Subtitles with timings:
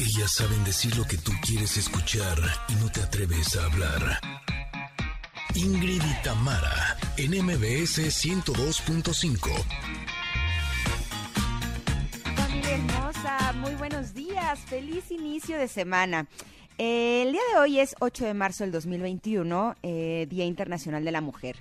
[0.00, 4.20] Ellas saben decir lo que tú quieres escuchar y no te atreves a hablar.
[5.56, 9.50] Ingrid y Tamara, en MBS 102.5.
[12.36, 16.28] Familia hermosa, muy buenos días, feliz inicio de semana.
[16.78, 21.10] Eh, el día de hoy es 8 de marzo del 2021, eh, Día Internacional de
[21.10, 21.56] la Mujer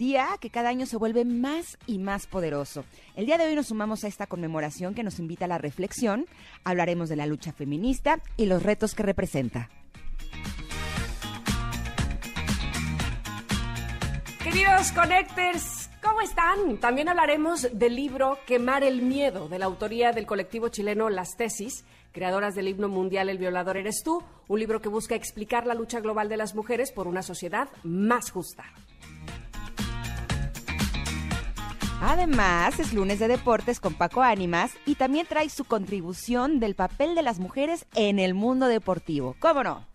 [0.00, 2.86] día que cada año se vuelve más y más poderoso.
[3.16, 6.24] El día de hoy nos sumamos a esta conmemoración que nos invita a la reflexión,
[6.64, 9.68] hablaremos de la lucha feminista y los retos que representa.
[14.42, 16.78] Queridos Connectors, ¿cómo están?
[16.78, 21.84] También hablaremos del libro Quemar el Miedo, de la autoría del colectivo chileno Las Tesis,
[22.12, 26.00] creadoras del himno mundial El Violador Eres Tú, un libro que busca explicar la lucha
[26.00, 28.64] global de las mujeres por una sociedad más justa.
[32.02, 37.14] Además, es lunes de deportes con Paco Ánimas y también trae su contribución del papel
[37.14, 39.36] de las mujeres en el mundo deportivo.
[39.38, 39.89] ¿Cómo no?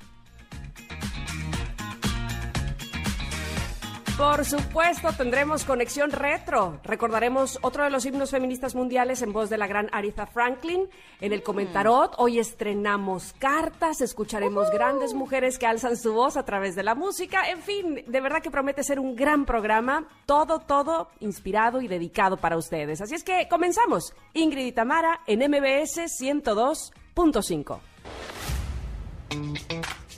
[4.17, 6.79] Por supuesto, tendremos conexión retro.
[6.85, 10.87] Recordaremos otro de los himnos feministas mundiales en voz de la gran Aretha Franklin.
[11.19, 16.75] En el comentarot, hoy estrenamos cartas, escucharemos grandes mujeres que alzan su voz a través
[16.77, 17.49] de la música.
[17.49, 20.07] En fin, de verdad que promete ser un gran programa.
[20.25, 23.01] Todo, todo inspirado y dedicado para ustedes.
[23.01, 24.13] Así es que comenzamos.
[24.33, 27.79] Ingrid y Tamara en MBS 102.5.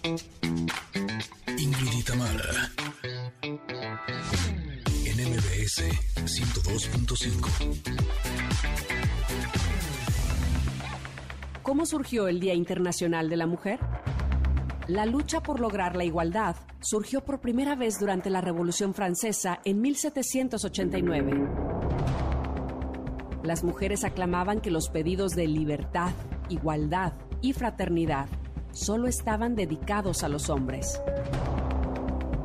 [0.08, 1.92] Ingrid
[5.04, 5.84] y en MBS
[6.16, 7.50] 102.5.
[11.62, 13.82] ¿Cómo surgió el Día Internacional de la Mujer?
[14.88, 19.82] La lucha por lograr la igualdad surgió por primera vez durante la Revolución Francesa en
[19.82, 21.50] 1789.
[23.44, 26.14] Las mujeres aclamaban que los pedidos de libertad,
[26.48, 28.30] igualdad y fraternidad
[28.78, 31.02] solo estaban dedicados a los hombres.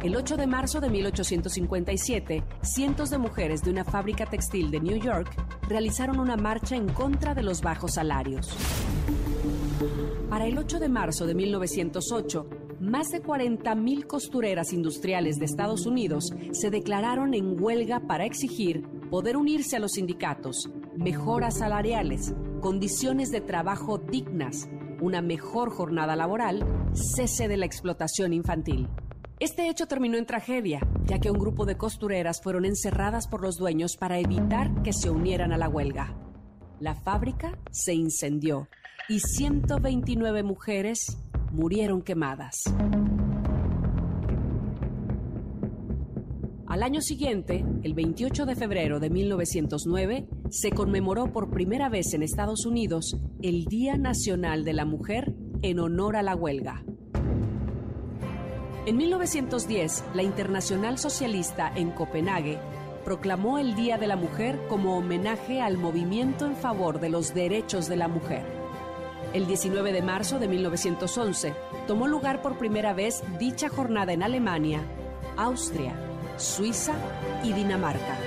[0.03, 4.99] El 8 de marzo de 1857, cientos de mujeres de una fábrica textil de New
[4.99, 5.31] York
[5.69, 8.49] realizaron una marcha en contra de los bajos salarios.
[10.29, 12.49] Para el 8 de marzo de 1908,
[12.81, 19.37] más de 40.000 costureras industriales de Estados Unidos se declararon en huelga para exigir poder
[19.37, 24.69] unirse a los sindicatos, mejoras salariales, condiciones de trabajo dignas,
[25.03, 26.65] una mejor jornada laboral,
[26.95, 28.89] cese de la explotación infantil.
[29.41, 33.57] Este hecho terminó en tragedia, ya que un grupo de costureras fueron encerradas por los
[33.57, 36.15] dueños para evitar que se unieran a la huelga.
[36.79, 38.69] La fábrica se incendió
[39.09, 41.19] y 129 mujeres
[41.51, 42.63] murieron quemadas.
[46.73, 52.23] Al año siguiente, el 28 de febrero de 1909, se conmemoró por primera vez en
[52.23, 56.83] Estados Unidos el Día Nacional de la Mujer en honor a la huelga.
[58.87, 62.59] En 1910, la Internacional Socialista en Copenhague
[63.05, 67.87] proclamó el Día de la Mujer como homenaje al movimiento en favor de los derechos
[67.87, 68.47] de la mujer.
[69.35, 71.53] El 19 de marzo de 1911
[71.87, 74.81] tomó lugar por primera vez dicha jornada en Alemania,
[75.37, 75.95] Austria,
[76.43, 76.95] Suiza
[77.45, 78.19] y Dinamarca.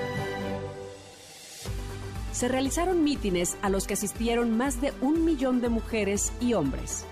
[2.31, 7.05] Se realizaron mítines a los que asistieron más de un millón de mujeres y hombres.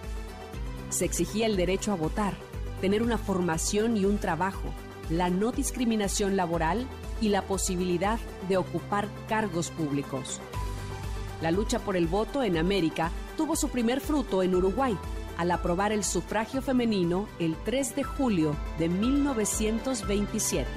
[0.90, 2.34] Se exigía el derecho a votar
[2.80, 4.74] tener una formación y un trabajo,
[5.10, 6.88] la no discriminación laboral
[7.20, 10.40] y la posibilidad de ocupar cargos públicos.
[11.42, 14.98] La lucha por el voto en América tuvo su primer fruto en Uruguay,
[15.38, 20.68] al aprobar el sufragio femenino el 3 de julio de 1927.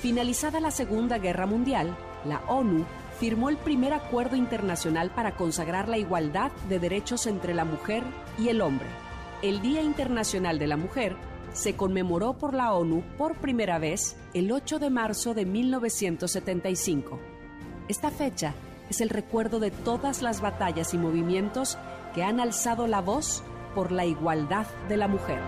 [0.00, 2.84] Finalizada la Segunda Guerra Mundial, la ONU
[3.18, 8.02] firmó el primer acuerdo internacional para consagrar la igualdad de derechos entre la mujer
[8.38, 8.88] y el hombre
[9.42, 11.16] el Día Internacional de la Mujer
[11.52, 17.20] se conmemoró por la ONU por primera vez el 8 de marzo de 1975.
[17.88, 18.54] Esta fecha
[18.90, 21.78] es el recuerdo de todas las batallas y movimientos
[22.14, 23.42] que han alzado la voz
[23.74, 25.40] por la igualdad de la mujer.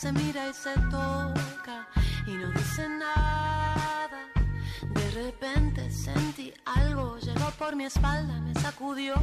[0.00, 1.88] se mira y se toca
[2.26, 3.99] y no dice nada.
[4.82, 9.14] De repente sentí algo, llegó por mi espalda, me sacudió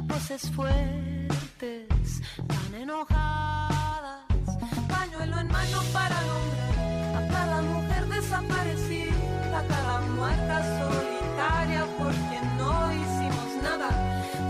[0.00, 4.24] voces fuertes, tan enojadas.
[4.88, 12.40] Pañuelo en mano para el hombre, a cada mujer desaparecida, a cada muerta solitaria porque
[12.58, 13.88] no hicimos nada.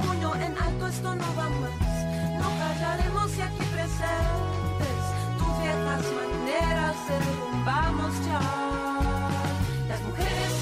[0.03, 5.03] Puño en alto, esto no va más, no callaremos y aquí presentes
[5.39, 8.41] tus viejas maneras derrumbamos ya.
[9.89, 10.54] Las mujeres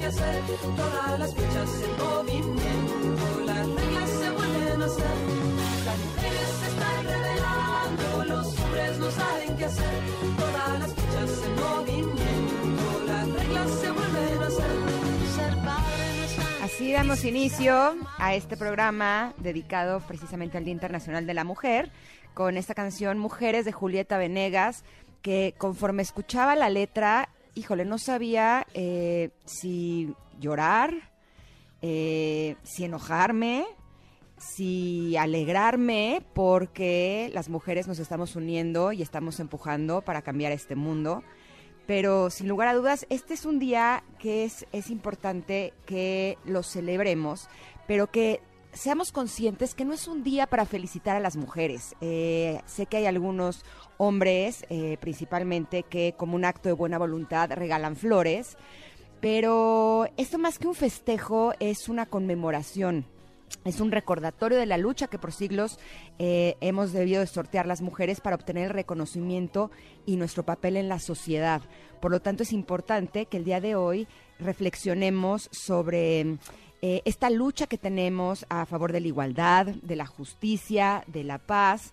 [0.00, 0.42] hacer.
[0.76, 5.16] Todas las fichas en movimiento, las reglas se vuelven a hacer.
[5.84, 10.00] Las mujeres se están revelando, los hombres no saben qué hacer.
[10.38, 14.72] Todas las fichas en movimiento, las reglas se vuelven a hacer.
[16.62, 21.90] Así damos inicio a este programa dedicado precisamente al Día Internacional de la Mujer,
[22.34, 24.84] con esta canción Mujeres de Julieta Venegas,
[25.20, 30.94] que conforme escuchaba la letra, híjole, no sabía eh, si llorar,
[31.80, 33.64] eh, si enojarme,
[34.38, 41.22] si alegrarme, porque las mujeres nos estamos uniendo y estamos empujando para cambiar este mundo.
[41.86, 46.62] Pero sin lugar a dudas, este es un día que es, es importante que lo
[46.62, 47.48] celebremos,
[47.86, 48.40] pero que
[48.72, 51.94] seamos conscientes que no es un día para felicitar a las mujeres.
[52.00, 53.64] Eh, sé que hay algunos
[53.98, 58.56] hombres, eh, principalmente, que como un acto de buena voluntad regalan flores,
[59.20, 63.06] pero esto más que un festejo es una conmemoración.
[63.64, 65.78] Es un recordatorio de la lucha que por siglos
[66.18, 69.70] eh, hemos debido de sortear las mujeres para obtener el reconocimiento
[70.06, 71.60] y nuestro papel en la sociedad.
[72.00, 74.08] Por lo tanto, es importante que el día de hoy
[74.40, 76.38] reflexionemos sobre
[76.82, 81.38] eh, esta lucha que tenemos a favor de la igualdad, de la justicia, de la
[81.38, 81.92] paz.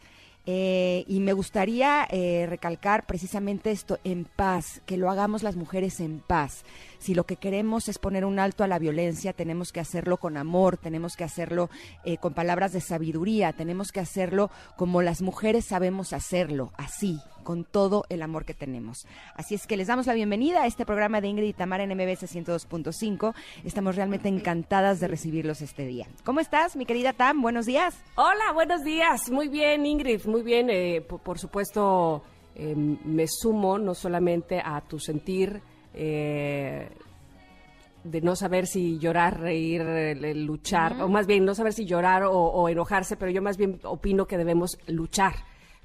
[0.51, 5.99] Eh, y me gustaría eh, recalcar precisamente esto, en paz, que lo hagamos las mujeres
[5.99, 6.63] en paz.
[6.97, 10.37] Si lo que queremos es poner un alto a la violencia, tenemos que hacerlo con
[10.37, 11.69] amor, tenemos que hacerlo
[12.03, 17.19] eh, con palabras de sabiduría, tenemos que hacerlo como las mujeres sabemos hacerlo, así,
[17.49, 19.07] con todo el amor que tenemos.
[19.33, 21.89] Así es que les damos la bienvenida a este programa de Ingrid y Tamara en
[21.89, 23.33] MBS 102.5.
[23.65, 26.05] Estamos realmente encantadas de recibirlos este día.
[26.23, 27.41] ¿Cómo estás, mi querida Tam?
[27.41, 27.99] Buenos días.
[28.17, 29.31] Hola, buenos días.
[29.31, 30.69] Muy bien, Ingrid, muy bien.
[30.69, 32.21] Eh, por, por, supuesto,
[32.53, 35.59] eh, me sumo no solamente a tu sentir
[35.95, 36.87] eh,
[38.03, 39.81] de no saber si llorar, reír,
[40.35, 41.05] luchar, uh -huh.
[41.05, 44.27] o más bien no saber si llorar o, o, enojarse, pero yo más bien opino
[44.27, 45.33] que debemos luchar.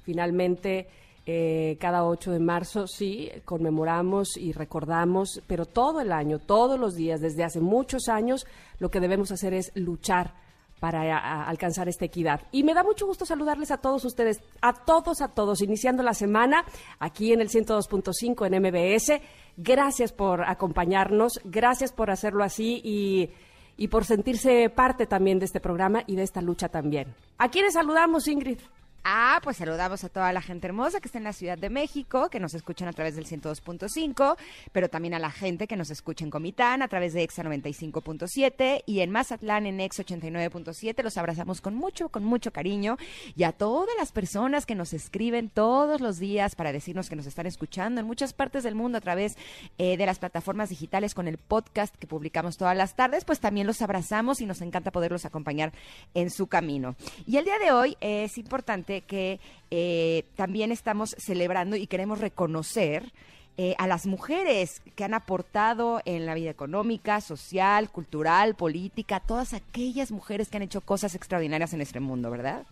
[0.03, 0.87] Finalmente,
[1.27, 6.93] eh, cada 8 de marzo sí conmemoramos y recordamos, pero todo el año, todos los
[6.93, 8.45] días, desde hace muchos años,
[8.77, 10.35] lo que debemos hacer es luchar
[10.79, 12.41] para alcanzar esta equidad.
[12.51, 16.13] Y me da mucho gusto saludarles a todos ustedes, a todos, a todos, iniciando la
[16.13, 16.63] semana
[16.99, 19.19] aquí en el 102.5 en MBS.
[19.57, 23.31] Gracias por acompañarnos, gracias por hacerlo así y,
[23.77, 27.15] y por sentirse parte también de este programa y de esta lucha también.
[27.39, 28.59] ¿A quiénes saludamos, Ingrid?
[29.07, 32.27] Ah, pues saludamos a toda la gente hermosa que está en la Ciudad de México,
[32.31, 34.35] que nos escuchan a través del 102.5,
[34.71, 38.81] pero también a la gente que nos escucha en Comitán a través de EXA 95.7
[38.87, 41.03] y en Mazatlán en EXA 89.7.
[41.03, 42.97] Los abrazamos con mucho, con mucho cariño
[43.35, 47.27] y a todas las personas que nos escriben todos los días para decirnos que nos
[47.27, 49.37] están escuchando en muchas partes del mundo a través
[49.77, 53.67] eh, de las plataformas digitales con el podcast que publicamos todas las tardes, pues también
[53.67, 55.73] los abrazamos y nos encanta poderlos acompañar
[56.15, 56.95] en su camino.
[57.27, 59.39] Y el día de hoy es importante que
[59.71, 63.11] eh, también estamos celebrando y queremos reconocer
[63.57, 69.53] eh, a las mujeres que han aportado en la vida económica, social, cultural, política, todas
[69.53, 72.65] aquellas mujeres que han hecho cosas extraordinarias en este mundo, ¿verdad?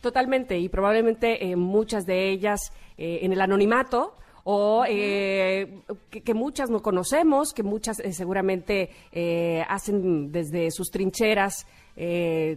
[0.00, 6.68] Totalmente, y probablemente eh, muchas de ellas en el anonimato, o eh, que, que, muchas
[6.68, 11.66] no conocemos, que muchas eh, seguramente eh, hacen desde sus trincheras,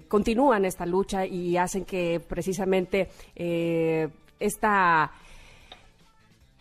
[0.08, 3.10] continúan esta lucha y hacen que precisamente
[4.40, 5.12] esta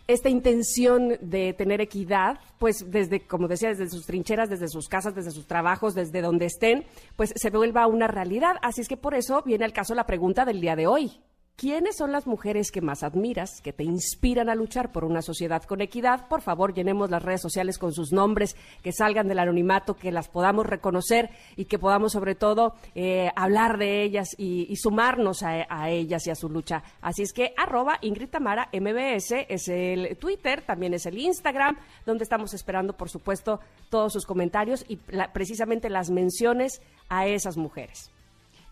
[0.07, 5.13] esta intención de tener equidad, pues desde, como decía, desde sus trincheras, desde sus casas,
[5.13, 6.85] desde sus trabajos, desde donde estén,
[7.17, 8.55] pues se vuelva una realidad.
[8.61, 11.19] Así es que por eso viene al caso la pregunta del día de hoy.
[11.59, 15.63] ¿Quiénes son las mujeres que más admiras, que te inspiran a luchar por una sociedad
[15.63, 16.27] con equidad?
[16.27, 20.29] Por favor, llenemos las redes sociales con sus nombres, que salgan del anonimato, que las
[20.29, 25.89] podamos reconocer y que podamos sobre todo eh, hablar de ellas y, sumarnos a, a,
[25.89, 26.83] ellas y a su lucha.
[27.01, 32.23] Así es que arroba Ingrid Tamara MBS es el Twitter, también es el Instagram, donde
[32.23, 38.11] estamos esperando, por supuesto, todos sus comentarios y la, precisamente las menciones a esas mujeres.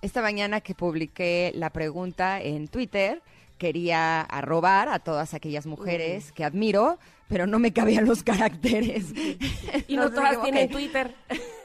[0.01, 3.21] Esta mañana que publiqué la pregunta en Twitter,
[3.57, 9.05] quería arrobar a todas aquellas mujeres que admiro, pero no me cabían los caracteres.
[9.87, 10.69] Y no, no todas tienen.
[10.69, 11.15] Twitter.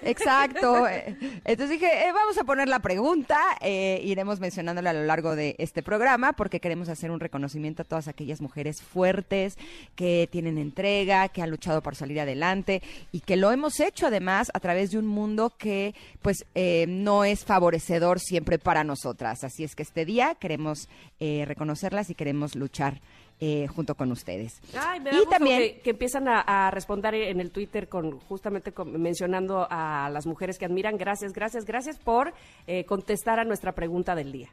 [0.02, 0.86] Exacto.
[1.44, 5.56] Entonces dije, eh, vamos a poner la pregunta, eh, iremos mencionándola a lo largo de
[5.58, 9.56] este programa, porque queremos hacer un reconocimiento a todas aquellas mujeres fuertes,
[9.94, 14.50] que tienen entrega, que han luchado por salir adelante y que lo hemos hecho además
[14.54, 19.44] a través de un mundo que pues eh, no es favorecedor siempre para nosotras.
[19.44, 20.88] Así es que este día queremos
[21.20, 23.02] reconocerlas y queremos luchar
[23.40, 24.60] eh, junto con ustedes.
[24.78, 27.88] Ay, me da y gusto también, que, que empiezan a, a responder en el Twitter
[27.88, 30.96] con justamente con- mencionando a las mujeres que admiran.
[30.98, 32.32] Gracias, gracias, gracias por
[32.66, 34.48] eh, contestar a nuestra pregunta del día.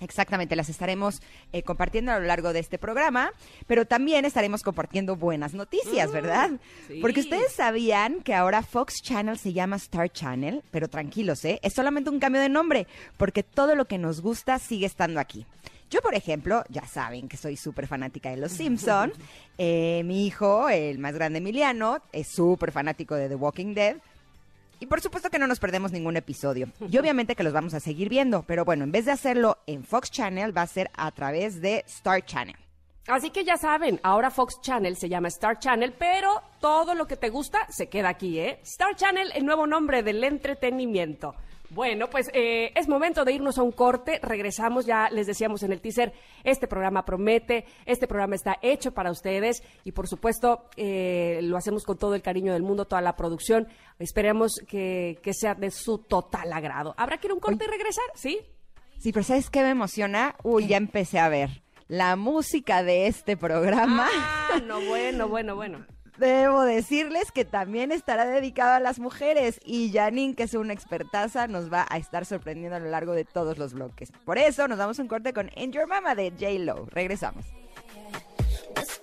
[0.00, 1.22] Exactamente, las estaremos
[1.52, 3.30] eh, compartiendo a lo largo de este programa,
[3.68, 6.50] pero también estaremos compartiendo buenas noticias, ¿verdad?
[6.88, 6.98] sí.
[7.00, 11.60] Porque ustedes sabían que ahora Fox Channel se llama Star Channel, pero tranquilos, ¿eh?
[11.62, 15.46] Es solamente un cambio de nombre, porque todo lo que nos gusta sigue estando aquí.
[15.92, 19.12] Yo, por ejemplo, ya saben que soy súper fanática de Los Simpson.
[19.58, 23.96] Eh, mi hijo, el más grande Emiliano, es súper fanático de The Walking Dead.
[24.80, 26.68] Y por supuesto que no nos perdemos ningún episodio.
[26.90, 28.42] Y obviamente que los vamos a seguir viendo.
[28.44, 31.84] Pero bueno, en vez de hacerlo en Fox Channel, va a ser a través de
[31.86, 32.56] Star Channel.
[33.06, 37.16] Así que ya saben, ahora Fox Channel se llama Star Channel, pero todo lo que
[37.16, 38.58] te gusta se queda aquí, ¿eh?
[38.62, 41.34] Star Channel, el nuevo nombre del entretenimiento.
[41.74, 44.20] Bueno, pues eh, es momento de irnos a un corte.
[44.22, 46.12] Regresamos, ya les decíamos en el teaser,
[46.44, 51.84] este programa promete, este programa está hecho para ustedes y por supuesto eh, lo hacemos
[51.84, 53.68] con todo el cariño del mundo, toda la producción.
[53.98, 56.94] Esperemos que, que sea de su total agrado.
[56.98, 58.04] ¿Habrá que ir a un corte y regresar?
[58.14, 58.38] ¿Sí?
[58.98, 60.36] Sí, pero ¿sabes qué me emociona?
[60.42, 61.62] Uy, ya empecé a ver.
[61.88, 65.86] La música de este programa, Ah, no, bueno, bueno, bueno.
[66.26, 69.60] Debo decirles que también estará dedicado a las mujeres.
[69.64, 73.24] Y Janine, que es una expertaza, nos va a estar sorprendiendo a lo largo de
[73.24, 74.12] todos los bloques.
[74.24, 76.86] Por eso nos damos un corte con In Your Mama de J-Lo.
[76.86, 77.44] Regresamos.
[78.74, 78.98] Let's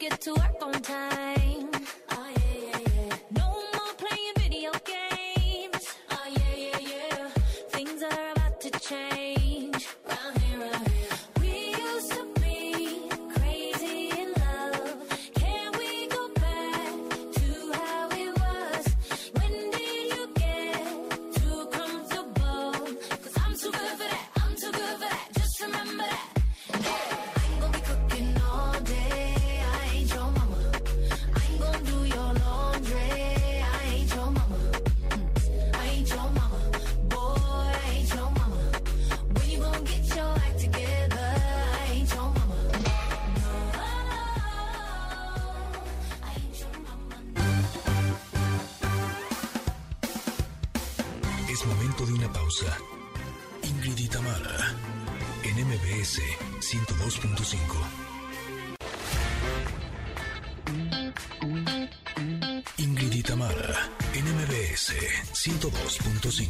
[64.89, 66.50] MBS 102.5.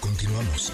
[0.00, 0.72] Continuamos.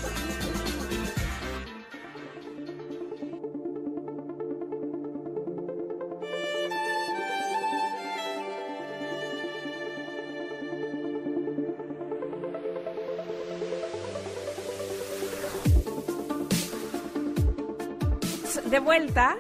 [18.71, 19.37] de vuelta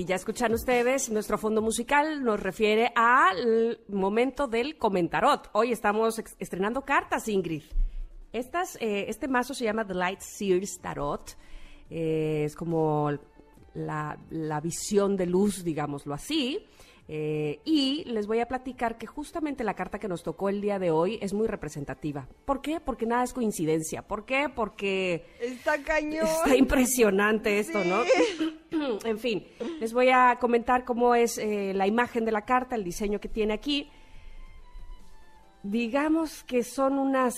[0.00, 5.50] y ya escuchan ustedes, nuestro fondo musical nos refiere al momento del comentarot.
[5.52, 7.64] Hoy estamos estrenando cartas, Ingrid.
[8.32, 11.36] Eh, este mazo se llama The Light Sears Tarot.
[11.90, 13.10] Eh, es como
[13.74, 16.66] la visión de luz, digámoslo así.
[17.12, 20.78] Eh, y les voy a platicar que justamente la carta que nos tocó el día
[20.78, 22.28] de hoy es muy representativa.
[22.44, 22.78] ¿Por qué?
[22.78, 24.02] Porque nada es coincidencia.
[24.02, 24.48] ¿Por qué?
[24.48, 26.28] Porque Está cañón.
[26.28, 28.04] Está impresionante esto, ¿no?
[29.04, 29.44] en fin,
[29.80, 33.28] les voy a comentar cómo es eh, la imagen de la carta, el diseño que
[33.28, 33.90] tiene aquí.
[35.64, 37.34] Digamos que son unas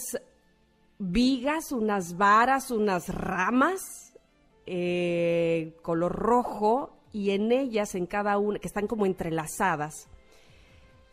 [0.99, 4.13] vigas, unas varas, unas ramas,
[4.67, 10.09] eh, color rojo, y en ellas, en cada una, que están como entrelazadas,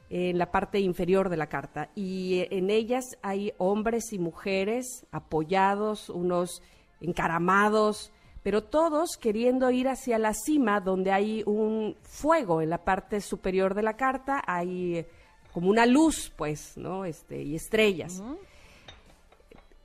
[0.10, 1.90] en la parte inferior de la carta.
[1.96, 6.64] Y en ellas hay hombres y mujeres apoyados, unos
[7.00, 13.22] encaramados, pero todos queriendo ir hacia la cima donde hay un fuego en la parte
[13.22, 15.06] superior de la carta, hay
[15.54, 17.06] como una luz, pues, ¿no?
[17.06, 18.22] Este, y estrellas.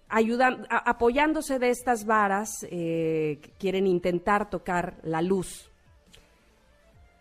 [0.08, 5.70] Ayudan, a- apoyándose de estas varas, eh, que quieren intentar tocar la luz.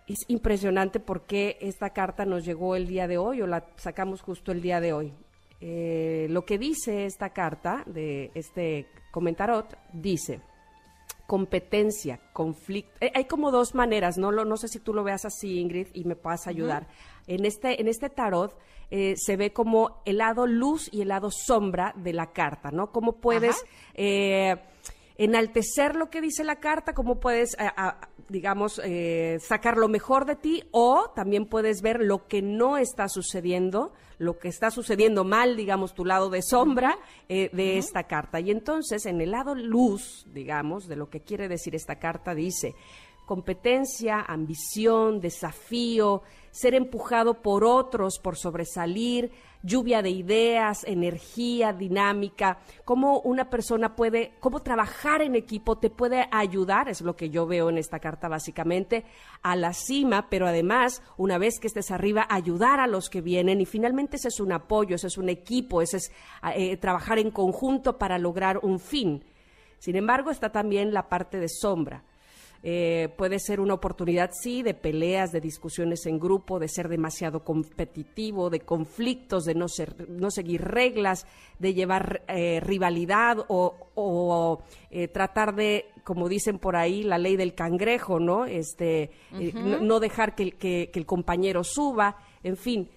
[0.07, 4.51] Es impresionante porque esta carta nos llegó el día de hoy o la sacamos justo
[4.51, 5.13] el día de hoy.
[5.61, 10.41] Eh, lo que dice esta carta de este comentarot dice
[11.25, 12.91] competencia, conflicto.
[12.99, 15.87] Eh, hay como dos maneras, no lo, no sé si tú lo veas así, Ingrid,
[15.93, 16.87] y me puedas ayudar.
[17.27, 18.57] En este en este tarot
[18.91, 22.91] eh, se ve como el lado luz y el lado sombra de la carta, ¿no?
[22.91, 24.57] Cómo puedes eh,
[25.17, 30.25] enaltecer lo que dice la carta, cómo puedes, eh, a- digamos, eh, sacar lo mejor
[30.25, 35.23] de ti o también puedes ver lo que no está sucediendo, lo que está sucediendo
[35.23, 36.97] mal, digamos, tu lado de sombra
[37.29, 38.39] eh, de esta carta.
[38.39, 42.73] Y entonces, en el lado luz, digamos, de lo que quiere decir esta carta, dice,
[43.25, 49.31] competencia, ambición, desafío, ser empujado por otros, por sobresalir,
[49.63, 56.27] lluvia de ideas, energía, dinámica, cómo una persona puede, cómo trabajar en equipo te puede
[56.31, 59.05] ayudar, es lo que yo veo en esta carta básicamente,
[59.41, 63.61] a la cima, pero además, una vez que estés arriba, ayudar a los que vienen
[63.61, 66.11] y finalmente ese es un apoyo, ese es un equipo, ese es
[66.55, 69.23] eh, trabajar en conjunto para lograr un fin.
[69.79, 72.03] Sin embargo, está también la parte de sombra
[72.65, 77.43] eh, puede ser una oportunidad, sí, de peleas, de discusiones en grupo, de ser demasiado
[77.43, 81.27] competitivo, de conflictos, de no, ser, no seguir reglas,
[81.59, 87.53] de llevar eh, rivalidad o, eh, tratar de, como dicen por ahí, la ley del
[87.53, 88.45] cangrejo, ¿no?
[88.45, 89.11] Este,
[89.81, 92.89] no, dejar que, que el compañero suba, en fin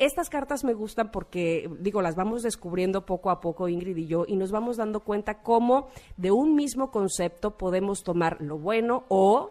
[0.00, 4.24] estas cartas me gustan porque, digo, las vamos descubriendo poco a poco, Ingrid y yo,
[4.26, 9.50] y nos vamos dando cuenta cómo de un mismo concepto podemos tomar lo bueno o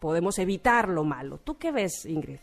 [0.00, 1.38] podemos evitar lo malo.
[1.38, 2.38] ¿Tú qué ves, Ingrid?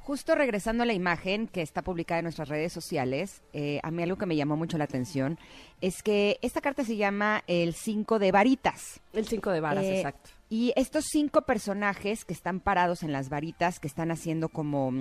[0.00, 4.02] Justo regresando a la imagen que está publicada en nuestras redes sociales, eh, a mí
[4.02, 5.38] algo que me llamó mucho la atención
[5.80, 9.00] es que esta carta se llama el 5 de varitas.
[9.14, 10.30] El 5 de varas, Eh, exacto.
[10.50, 14.92] Y estos cinco personajes que están parados en las varitas, que están haciendo como...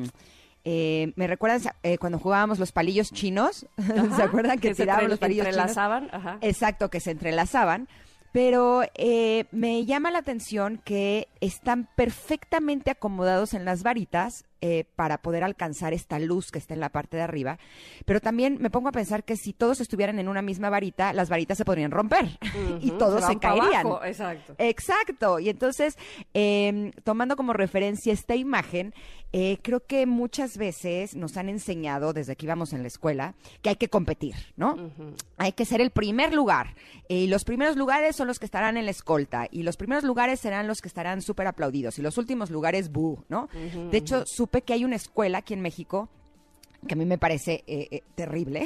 [0.66, 3.66] eh, me recuerdan eh, cuando jugábamos los palillos chinos,
[4.16, 5.58] ¿se acuerdan que, entre- los palillos chinos?
[5.60, 6.10] entrelazaban?
[6.12, 6.38] Ajá.
[6.42, 7.88] Exacto, que se entrelazaban.
[8.32, 15.18] Pero eh, me llama la atención que están perfectamente acomodados en las varitas eh, para
[15.18, 17.60] poder alcanzar esta luz que está en la parte de arriba.
[18.06, 21.28] Pero también me pongo a pensar que si todos estuvieran en una misma varita, las
[21.28, 22.40] varitas se podrían romper
[22.80, 23.86] y todos se, caerían.
[23.86, 24.56] abajo, Exacto.
[24.60, 25.40] Exacto.
[25.40, 25.98] Y entonces,
[26.34, 28.94] eh, tomando como referencia esta imagen,
[29.36, 33.70] eh, creo que muchas veces nos han enseñado, desde que íbamos en la escuela, que
[33.70, 34.92] hay que competir, ¿no?
[35.38, 36.76] Hay que ser el primer lugar.
[37.08, 39.48] Y los primeros lugares son los que estarán en la escolta.
[39.50, 41.98] Y los primeros lugares serán los que estarán súper aplaudidos.
[41.98, 43.50] Y los últimos lugares, bu, ¿no?
[43.90, 46.10] De hecho, supe que hay una escuela aquí en México
[46.88, 48.66] que a mí me parece eh, eh, terrible,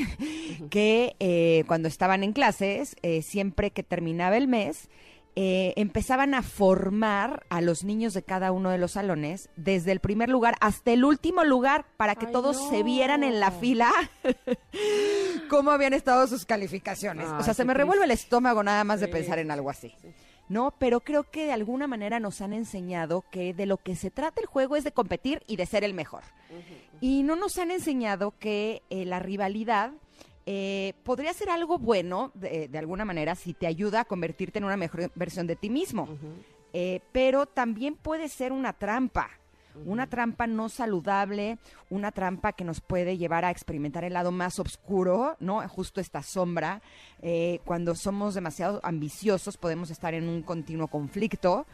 [0.71, 4.89] que eh, cuando estaban en clases, eh, siempre que terminaba el mes,
[5.39, 10.29] empezaban a formar a los niños de cada uno de los salones, desde el primer
[10.29, 12.69] lugar hasta el último lugar, para que Ay, todos no.
[12.71, 13.91] se vieran en la fila
[15.49, 17.27] cómo habían estado sus calificaciones.
[17.29, 19.93] o sea, se me revuelve el estómago nada más de Sí, pensar en algo así.
[20.49, 24.11] No, pero creo que de alguna manera nos han enseñado que de lo que se
[24.11, 26.23] trata el juego es de competir y de ser el mejor.
[27.01, 29.91] Y no nos han enseñado que eh, la rivalidad
[30.45, 34.65] eh, podría ser algo bueno, de, de alguna manera, si te ayuda a convertirte en
[34.65, 36.07] una mejor versión de ti mismo.
[36.73, 39.29] Eh, pero también puede ser una trampa.
[39.85, 41.57] Una trampa no saludable,
[41.89, 45.67] una trampa que nos puede llevar a experimentar el lado más oscuro, ¿no?
[45.67, 46.81] Justo esta sombra.
[47.21, 51.65] Eh, cuando somos demasiado ambiciosos podemos estar en un continuo conflicto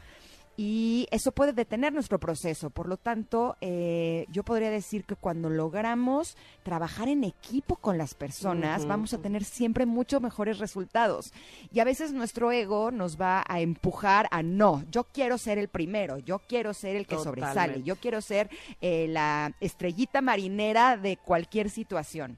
[0.56, 2.70] y eso puede detener nuestro proceso.
[2.70, 8.13] Por lo tanto, eh, yo podría decir que cuando logramos trabajar en equipo con las
[8.13, 11.34] personas, vamos a tener siempre mucho mejores resultados.
[11.72, 15.70] Y a veces nuestro ego nos va a empujar a no, yo quiero ser el
[15.70, 18.50] primero, yo quiero ser el que sobresale, yo quiero ser
[18.82, 22.38] eh, la estrellita marinera de cualquier situación.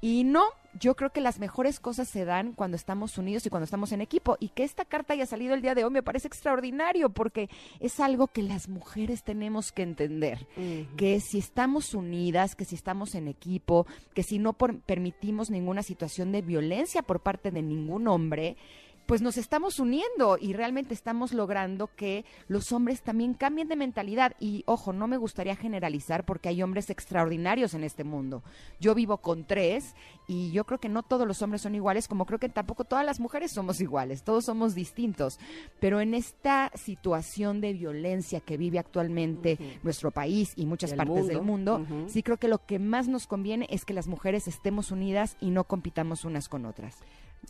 [0.00, 0.44] Y no,
[0.78, 4.00] yo creo que las mejores cosas se dan cuando estamos unidos y cuando estamos en
[4.00, 4.36] equipo.
[4.40, 7.48] Y que esta carta haya salido el día de hoy me parece extraordinario porque
[7.80, 10.46] es algo que las mujeres tenemos que entender.
[10.96, 15.82] Que si estamos unidas, que si estamos en equipo, que si no por- permitimos ninguna
[15.82, 18.56] situación de violencia por parte de ningún hombre,
[19.06, 24.34] pues nos estamos uniendo y realmente estamos logrando que los hombres también cambien de mentalidad.
[24.40, 28.42] Y ojo, no me gustaría generalizar porque hay hombres extraordinarios en este mundo.
[28.80, 29.94] Yo vivo con tres
[30.28, 33.04] y yo creo que no todos los hombres son iguales, como creo que tampoco todas
[33.04, 35.38] las mujeres somos iguales, todos somos distintos.
[35.80, 41.42] Pero en esta situación de violencia que vive actualmente nuestro país y muchas partes del
[41.42, 45.36] mundo, sí creo que lo que más nos conviene es que las mujeres estemos unidas
[45.40, 46.96] y no compitamos unas con otras.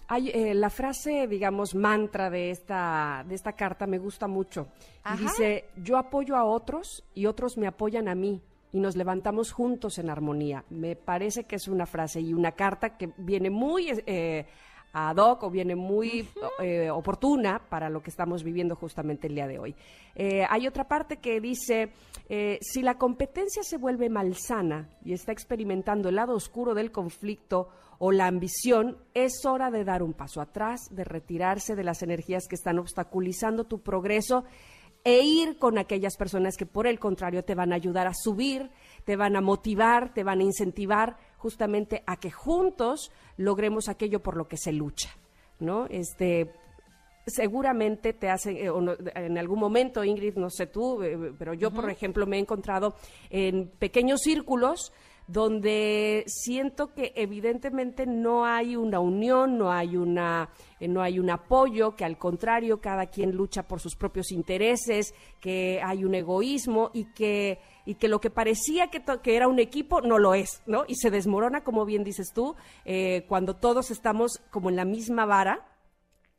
[0.08, 4.68] Hay, eh, la frase, digamos, mantra de esta, de esta carta me gusta mucho.
[5.14, 9.52] Y dice, yo apoyo a otros y otros me apoyan a mí y nos levantamos
[9.52, 10.64] juntos en armonía.
[10.70, 14.46] Me parece que es una frase y una carta que viene muy eh,
[14.92, 16.28] ad hoc o viene muy
[16.60, 19.74] eh, oportuna para lo que estamos viviendo justamente el día de hoy.
[20.14, 21.92] Eh, hay otra parte que dice,
[22.28, 27.68] eh, si la competencia se vuelve malsana y está experimentando el lado oscuro del conflicto
[27.98, 32.46] o la ambición, es hora de dar un paso atrás, de retirarse de las energías
[32.48, 34.44] que están obstaculizando tu progreso
[35.04, 38.70] e ir con aquellas personas que por el contrario te van a ayudar a subir,
[39.04, 44.36] te van a motivar, te van a incentivar justamente a que juntos logremos aquello por
[44.36, 45.10] lo que se lucha,
[45.60, 45.86] ¿no?
[45.86, 46.50] Este
[47.26, 51.54] seguramente te hace, eh, o no- en algún momento, Ingrid, no sé tú, eh, pero
[51.54, 52.94] yo, por ejemplo, me he encontrado
[53.30, 54.92] en pequeños círculos
[55.28, 61.30] donde siento que evidentemente no hay una unión, no hay una eh, no hay un
[61.30, 66.90] apoyo, que al contrario cada quien lucha por sus propios intereses, que hay un egoísmo
[66.92, 69.02] y que y que lo que parecía que,
[69.34, 70.84] era un equipo no lo es, ¿no?
[70.86, 75.26] Y se desmorona, como bien dices tú, eh, cuando todos estamos como en la misma
[75.26, 75.68] vara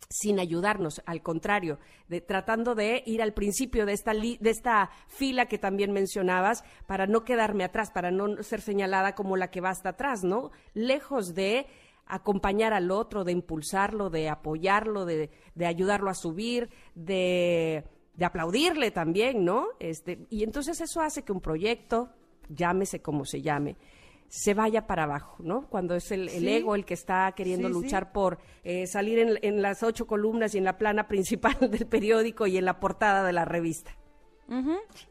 [0.09, 5.47] sin ayudarnos, al contrario, de, tratando de ir al principio de esta, de esta fila
[5.47, 9.71] que también mencionabas, para no quedarme atrás, para no ser señalada como la que va
[9.71, 10.51] hasta atrás, ¿no?
[10.73, 11.65] Lejos de
[12.05, 17.83] acompañar al otro, de impulsarlo, de apoyarlo, de, de ayudarlo a subir, de,
[18.15, 19.67] de aplaudirle también, ¿no?
[19.79, 22.09] Este, y entonces eso hace que un proyecto,
[22.49, 23.75] llámese como se llame,
[24.27, 25.67] se vaya para abajo, ¿no?
[25.69, 27.81] Cuando es el, el ego el que está queriendo Sí, sí.
[27.81, 31.85] luchar por eh, salir en, en las ocho columnas y en la plana principal del
[31.87, 33.95] periódico y en la portada de la revista.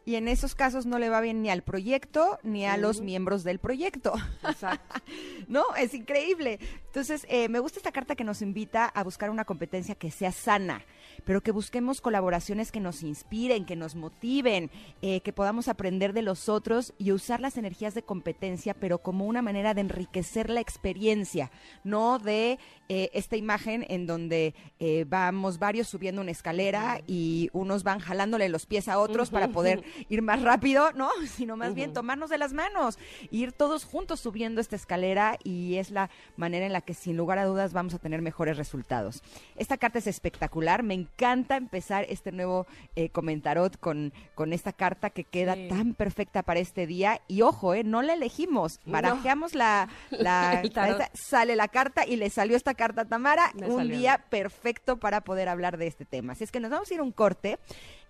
[0.05, 3.43] Y en esos casos no le va bien ni al proyecto ni a los miembros
[3.43, 4.13] del proyecto.
[4.49, 5.01] Exacto.
[5.49, 6.61] no, es increíble.
[6.87, 10.31] Entonces, eh, me gusta esta carta que nos invita a buscar una competencia que sea
[10.31, 10.85] sana,
[11.25, 14.71] pero que busquemos colaboraciones que nos inspiren, que nos motiven,
[15.03, 19.27] eh, que podamos aprender de los otros y usar las energías de competencia, pero como
[19.27, 21.51] una manera de enriquecer la experiencia,
[21.85, 27.85] no de eh, esta imagen en donde eh, vamos varios subiendo una escalera y unos
[27.85, 31.09] van jalándole los pies a otros para poder ir más rápido, ¿no?
[31.27, 32.99] Sino más bien tomarnos de las manos,
[33.31, 37.39] ir todos juntos subiendo esta escalera y es la manera en la que sin lugar
[37.39, 39.23] a dudas vamos a tener mejores resultados.
[39.57, 45.11] Esta carta es espectacular, me encanta empezar este nuevo eh, comentarot con, con esta carta
[45.11, 45.69] que queda Sí.
[45.69, 48.93] tan perfecta para este día y ojo, eh, no la elegimos, No.
[48.93, 53.67] barajeamos la, la esta- sale la carta y le salió esta carta a Tamara, Me
[53.69, 53.97] un salió.
[53.97, 56.33] día perfecto para poder hablar de este tema.
[56.33, 57.59] Así es que nos vamos a ir a un corte.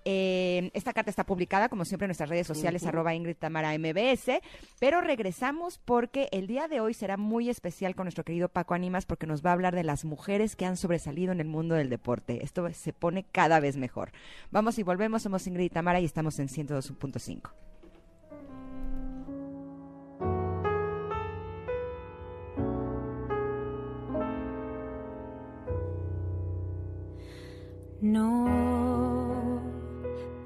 [0.05, 4.41] Eh, esta carta está publicada, como siempre, en nuestras redes sociales, arroba Ingrid Tamara MBS,
[4.79, 9.07] pero regresamos porque el día de hoy será muy especial con nuestro querido Paco Animas
[9.07, 11.91] porque nos va a hablar de las mujeres que han sobresalido en el mundo del
[11.91, 12.45] deporte.
[12.45, 14.13] Esto se pone cada vez mejor.
[14.51, 17.51] Vamos y volvemos, somos Ingrid y Tamara y estamos en 102.5.
[28.01, 28.82] No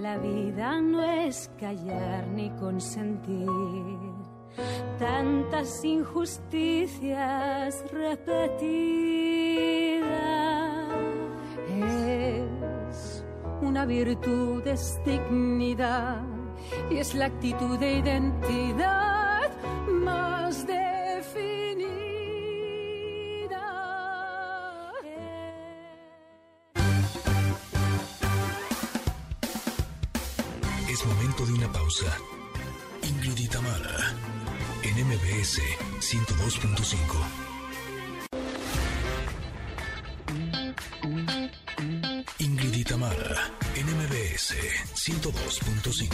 [0.00, 3.48] La vida no es callar ni consentir
[4.98, 8.48] tantas injusticias repetidas.
[12.88, 13.24] Es
[13.60, 16.22] una virtud, es dignidad
[16.90, 19.07] y es la actitud de identidad
[31.98, 32.16] pausa.
[33.02, 33.50] Ingrid
[34.82, 35.60] en MBS
[36.00, 36.94] 102.5.
[42.38, 42.86] Ingrid
[43.74, 44.54] en MBS
[44.94, 46.08] 102.5.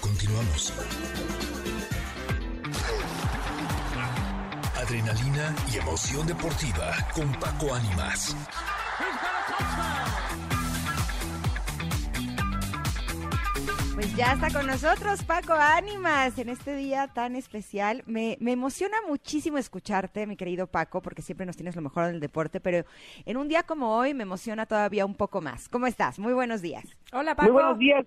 [0.00, 0.72] Continuamos.
[4.76, 8.36] Adrenalina y emoción deportiva con Paco Ánimas.
[14.16, 18.02] Ya está con nosotros Paco Ánimas en este día tan especial.
[18.06, 22.20] Me, me emociona muchísimo escucharte, mi querido Paco, porque siempre nos tienes lo mejor del
[22.20, 22.86] deporte, pero
[23.26, 25.68] en un día como hoy me emociona todavía un poco más.
[25.68, 26.18] ¿Cómo estás?
[26.18, 26.84] Muy buenos días.
[27.12, 27.52] Hola, Paco.
[27.52, 28.06] Muy buenos días.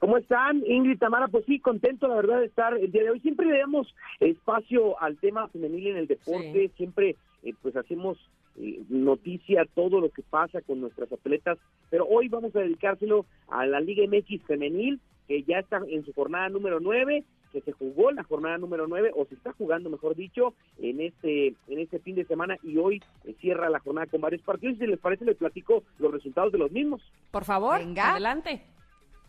[0.00, 1.28] ¿Cómo están, Ingrid Tamara?
[1.28, 3.20] Pues sí, contento la verdad de estar el día de hoy.
[3.20, 8.18] Siempre le damos espacio al tema femenil en el deporte, siempre eh, pues hacemos
[8.60, 11.58] eh, noticia todo lo que pasa con nuestras atletas,
[11.90, 16.12] pero hoy vamos a dedicárselo a la Liga MX femenil, que ya está en su
[16.14, 20.16] jornada número 9, que se jugó la jornada número 9, o se está jugando, mejor
[20.16, 24.20] dicho, en este, en este fin de semana, y hoy eh, cierra la jornada con
[24.20, 24.78] varios partidos.
[24.78, 27.02] Si les parece, les platico los resultados de los mismos.
[27.30, 28.10] Por favor, Venga.
[28.12, 28.62] adelante.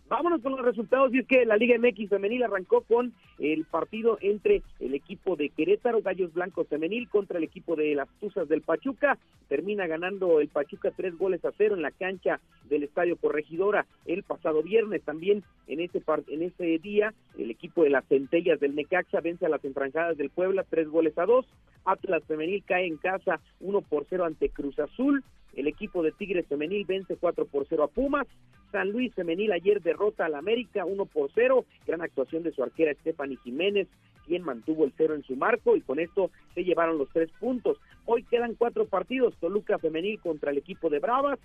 [0.10, 4.18] Vámonos con los resultados y es que la Liga MX femenil arrancó con el partido
[4.22, 8.64] entre el equipo de Querétaro, Gallos Blancos femenil contra el equipo de las Tuzas del
[8.64, 9.20] Pachuca.
[9.48, 14.24] Termina ganando el Pachuca tres goles a cero en la cancha del Estadio Corregidora el
[14.24, 15.04] pasado viernes.
[15.04, 19.50] También en ese en ese día el equipo de las Centellas del Necaxa vence a
[19.50, 21.46] las Enfranjadas del Puebla tres goles a dos.
[21.86, 25.24] Atlas femenil cae en casa uno por cero ante Cruz Azul.
[25.56, 28.28] El equipo de Tigres femenil vence 4 por 0 a Pumas.
[28.72, 31.66] San Luis femenil ayer derrota al América 1 por 0.
[31.88, 33.88] Gran actuación de su arquera Stephanie Jiménez,
[34.26, 37.78] quien mantuvo el cero en su marco y con esto se llevaron los tres puntos.
[38.06, 39.36] Hoy quedan cuatro partidos.
[39.38, 41.40] Toluca femenil contra el equipo de Bravas,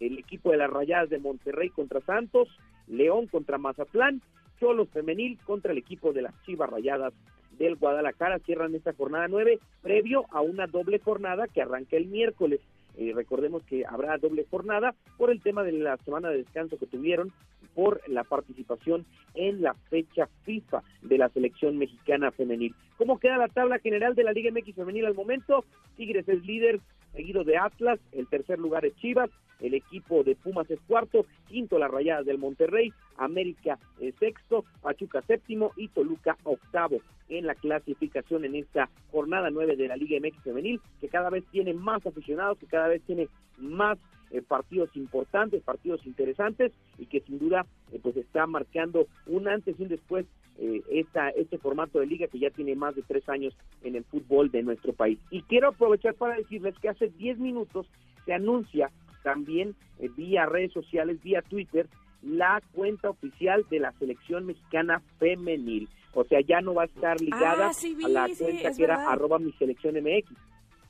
[0.00, 2.48] el equipo de las Rayadas de Monterrey contra Santos,
[2.88, 4.22] León contra Mazatlán,
[4.58, 7.12] Cholos femenil contra el equipo de las Chivas Rayadas
[7.58, 8.38] del Guadalajara.
[8.40, 12.60] Cierran esta jornada nueve previo a una doble jornada que arranca el miércoles.
[12.96, 16.86] Eh, recordemos que habrá doble jornada por el tema de la semana de descanso que
[16.86, 17.32] tuvieron
[17.74, 22.74] por la participación en la fecha FIFA de la selección mexicana femenil.
[22.98, 25.64] ¿Cómo queda la tabla general de la Liga MX femenil al momento?
[25.96, 26.80] Tigres es líder,
[27.12, 31.78] seguido de Atlas, el tercer lugar es Chivas, el equipo de Pumas es cuarto, quinto
[31.78, 38.44] las Rayadas del Monterrey, América es sexto, Pachuca séptimo y Toluca octavo en la clasificación
[38.44, 42.58] en esta jornada nueve de la Liga MX femenil, que cada vez tiene más aficionados,
[42.58, 43.98] que cada vez tiene más
[44.30, 49.78] eh, partidos importantes, partidos interesantes y que sin duda eh, pues está marcando un antes
[49.78, 50.26] y un después
[50.58, 54.04] eh, esta, este formato de liga que ya tiene más de tres años en el
[54.04, 55.18] fútbol de nuestro país.
[55.30, 57.86] Y quiero aprovechar para decirles que hace 10 minutos
[58.24, 58.90] se anuncia
[59.22, 61.88] también eh, vía redes sociales, vía Twitter,
[62.22, 65.88] la cuenta oficial de la selección mexicana femenil.
[66.12, 68.72] O sea, ya no va a estar ligada Ah, sí vi, a la sí, cuenta
[68.72, 70.30] que era arroba mi selección MX.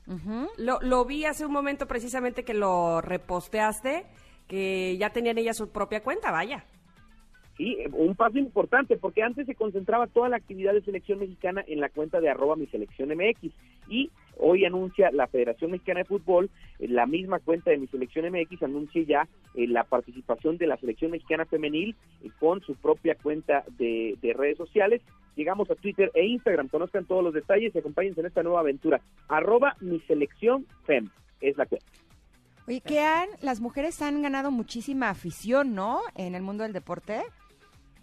[0.07, 0.47] Ujú.
[0.57, 4.05] Lo, lo vi hace un momento precisamente que lo reposteaste,
[4.47, 6.65] que ya tenían ella su propia cuenta, vaya.
[7.61, 11.79] Sí, un paso importante, porque antes se concentraba toda la actividad de selección mexicana en
[11.79, 13.53] la cuenta de arroba mi selección MX
[13.87, 18.25] y hoy anuncia la Federación Mexicana de Fútbol, eh, la misma cuenta de mi selección
[18.25, 23.13] MX anuncia ya eh, la participación de la selección mexicana femenil eh, con su propia
[23.13, 25.03] cuenta de, de redes sociales.
[25.35, 29.01] Llegamos a Twitter e Instagram, conozcan todos los detalles y acompáñense en esta nueva aventura.
[29.27, 31.09] Arroba mi selección fem
[31.41, 31.85] es la cuenta.
[32.67, 35.99] Oye, que han, las mujeres han ganado muchísima afición, ¿no?
[36.15, 37.21] En el mundo del deporte.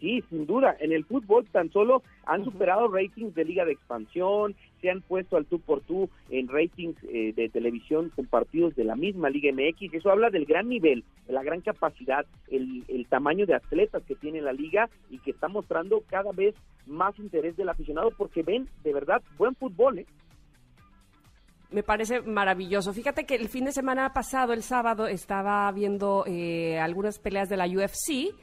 [0.00, 0.76] Sí, sin duda.
[0.78, 5.36] En el fútbol tan solo han superado ratings de liga de expansión, se han puesto
[5.36, 9.52] al tú por tú en ratings eh, de televisión con partidos de la misma Liga
[9.52, 9.94] MX.
[9.94, 14.14] Eso habla del gran nivel, de la gran capacidad, el, el tamaño de atletas que
[14.14, 16.54] tiene la liga y que está mostrando cada vez
[16.86, 19.98] más interés del aficionado porque ven de verdad buen fútbol.
[19.98, 20.06] ¿eh?
[21.70, 22.94] Me parece maravilloso.
[22.94, 27.58] Fíjate que el fin de semana pasado, el sábado, estaba viendo eh, algunas peleas de
[27.58, 28.34] la UFC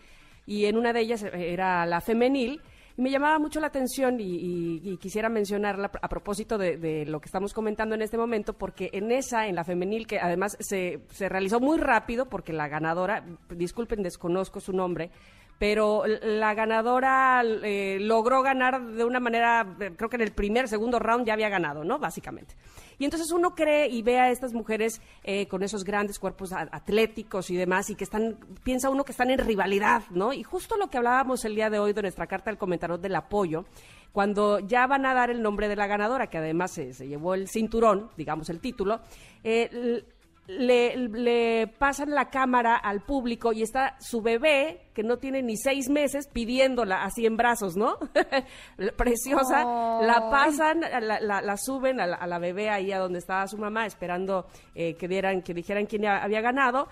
[0.45, 2.61] y en una de ellas era la femenil.
[2.97, 7.05] Y me llamaba mucho la atención y, y- y quisiera mencionarla a propósito de, de
[7.05, 10.55] lo que estamos comentando en este momento, porque en esa, en la femenil, que además
[10.61, 15.11] se, se realizó muy rápido, porque la ganadora, disculpen, desconozco su nombre,
[15.57, 20.67] pero la ganadora eh, logró ganar de una manera, eh, creo que en el primer,
[20.67, 21.97] segundo round ya había ganado, ¿no?
[21.97, 22.55] Básicamente.
[22.97, 27.49] Y entonces uno cree y ve a estas mujeres eh, con esos grandes cuerpos atléticos
[27.49, 30.33] y demás, y que están, piensa uno que están en rivalidad, ¿no?
[30.33, 33.15] Y justo lo que hablábamos el día de hoy de nuestra carta del comentador del
[33.15, 33.65] apoyo,
[34.11, 37.49] cuando ya van a dar el nombre de la ganadora, que además se, llevó el
[37.49, 39.01] cinturón, digamos el título,
[39.43, 40.05] eh,
[40.47, 45.57] le, le pasan la cámara al público y está su bebé, que no tiene ni
[45.57, 47.97] seis meses, pidiéndola así en brazos, ¿no?
[48.97, 49.63] Preciosa.
[50.01, 53.47] La pasan, la, la- la suben a la, a la bebé ahí a donde estaba
[53.47, 56.87] su mamá, esperando eh, que, dieran, que dijeran quién había ganado.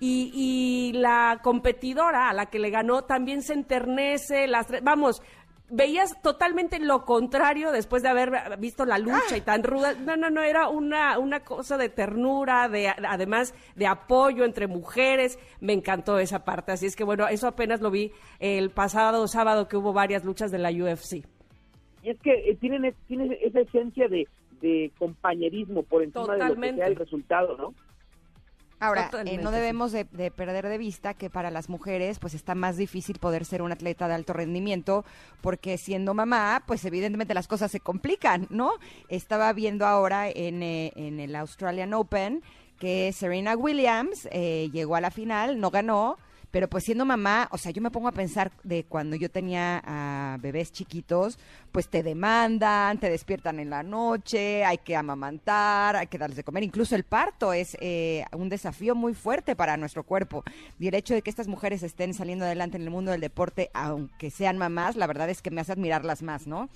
[0.00, 5.20] Y, y la competidora a la que le ganó también se enternece, las tres- vamos,
[5.70, 9.94] veías totalmente lo contrario después de haber visto la lucha y tan ruda.
[9.94, 15.38] No, no, no, era una, una cosa de ternura, de además de apoyo entre mujeres.
[15.60, 16.72] Me encantó esa parte.
[16.72, 20.50] Así es que bueno, eso apenas lo vi el pasado sábado que hubo varias luchas
[20.50, 21.24] de la UFC.
[22.02, 24.26] Y es que eh, tienen, tienen esa esencia de,
[24.60, 26.76] de compañerismo por encima de lo que Totalmente.
[26.76, 27.74] sea el resultado, ¿no?
[28.80, 32.54] Ahora, eh, no debemos de, de perder de vista que para las mujeres pues está
[32.54, 35.04] más difícil poder ser un atleta de alto rendimiento
[35.40, 38.72] porque siendo mamá pues evidentemente las cosas se complican, ¿no?
[39.08, 42.42] Estaba viendo ahora en, eh, en el Australian Open
[42.78, 46.18] que Serena Williams eh, llegó a la final, no ganó,
[46.50, 49.82] pero pues siendo mamá, o sea, yo me pongo a pensar de cuando yo tenía
[49.84, 51.38] a bebés chiquitos,
[51.72, 56.44] pues te demandan, te despiertan en la noche, hay que amamantar, hay que darles de
[56.44, 60.44] comer, incluso el parto es eh, un desafío muy fuerte para nuestro cuerpo.
[60.78, 63.70] Y el hecho de que estas mujeres estén saliendo adelante en el mundo del deporte,
[63.74, 66.68] aunque sean mamás, la verdad es que me hace admirarlas más, ¿no?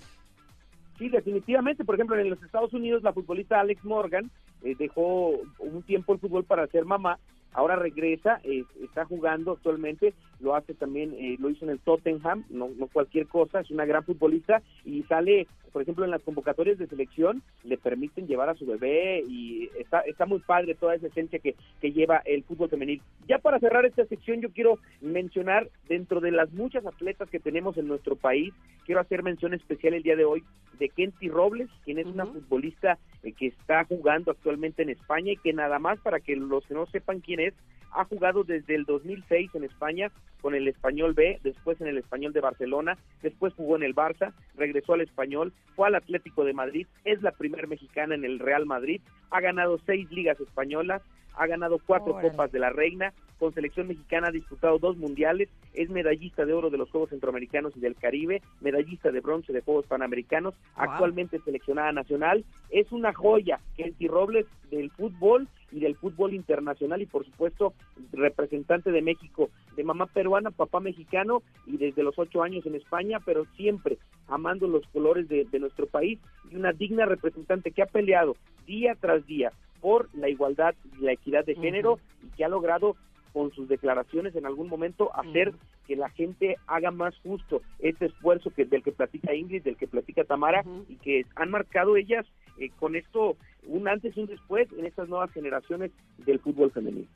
[0.99, 1.85] Sí, definitivamente.
[1.85, 4.31] Por ejemplo, en los Estados Unidos, la futbolista Alex Morgan
[4.63, 7.19] eh, dejó un tiempo el fútbol para ser mamá.
[7.55, 12.45] Ahora regresa, eh, está jugando actualmente, lo hace también, eh, lo hizo en el Tottenham,
[12.51, 16.79] no, no cualquier cosa, es una gran futbolista y sale, por ejemplo, en las convocatorias
[16.79, 21.07] de selección, le permiten llevar a su bebé y está, está muy padre toda esa
[21.07, 23.01] esencia que, que lleva el fútbol femenil.
[23.29, 27.77] Ya para cerrar esta sección, yo quiero mencionar, dentro de las muchas atletas que tenemos
[27.77, 28.53] en nuestro país,
[28.85, 30.43] quiero hacer mención especial el día de hoy
[30.79, 35.37] de Kenty Robles, quien es una futbolista eh, que está jugando actualmente en España y
[35.37, 37.55] que nada más para que los que no sepan quién es,
[37.93, 42.33] ha jugado desde el 2006 en España con el Español B, después en el Español
[42.33, 46.87] de Barcelona, después jugó en el Barça, regresó al Español, fue al Atlético de Madrid,
[47.05, 49.01] es la primer mexicana en el Real Madrid,
[49.31, 51.03] ha ganado seis ligas españolas,
[51.35, 52.31] ha ganado cuatro Órale.
[52.31, 56.71] Copas de la Reina, con selección mexicana ha disputado dos mundiales, es medallista de oro
[56.71, 61.93] de los Juegos Centroamericanos y del Caribe, medallista de bronce de Juegos Panamericanos, actualmente seleccionada
[61.93, 67.75] nacional, es una joya, Kenty Robles, del fútbol y del fútbol internacional y por supuesto
[68.13, 73.19] representante de México, de mamá peruana, papá mexicano y desde los ocho años en España,
[73.25, 76.19] pero siempre amando los colores de, de nuestro país
[76.51, 81.13] y una digna representante que ha peleado día tras día por la igualdad y la
[81.13, 82.97] equidad de género y que ha logrado
[83.35, 85.53] con sus declaraciones en algún momento hacer
[85.87, 89.89] que la gente haga más justo este esfuerzo que del que platica Ingrid, del que
[89.89, 92.25] platica Tamara y que han marcado ellas
[92.59, 97.09] eh, con esto un antes y un después en estas nuevas generaciones del fútbol femenino.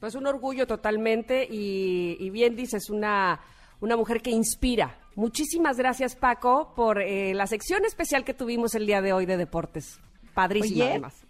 [0.00, 3.40] Pues un orgullo totalmente y, y bien dices, una,
[3.80, 4.98] una mujer que inspira.
[5.14, 9.36] Muchísimas gracias Paco por eh, la sección especial que tuvimos el día de hoy de
[9.36, 10.00] deportes.
[10.34, 11.21] Padrísima Oye, además.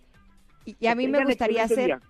[0.64, 2.00] Y, y a mí me gustaría hacer, día.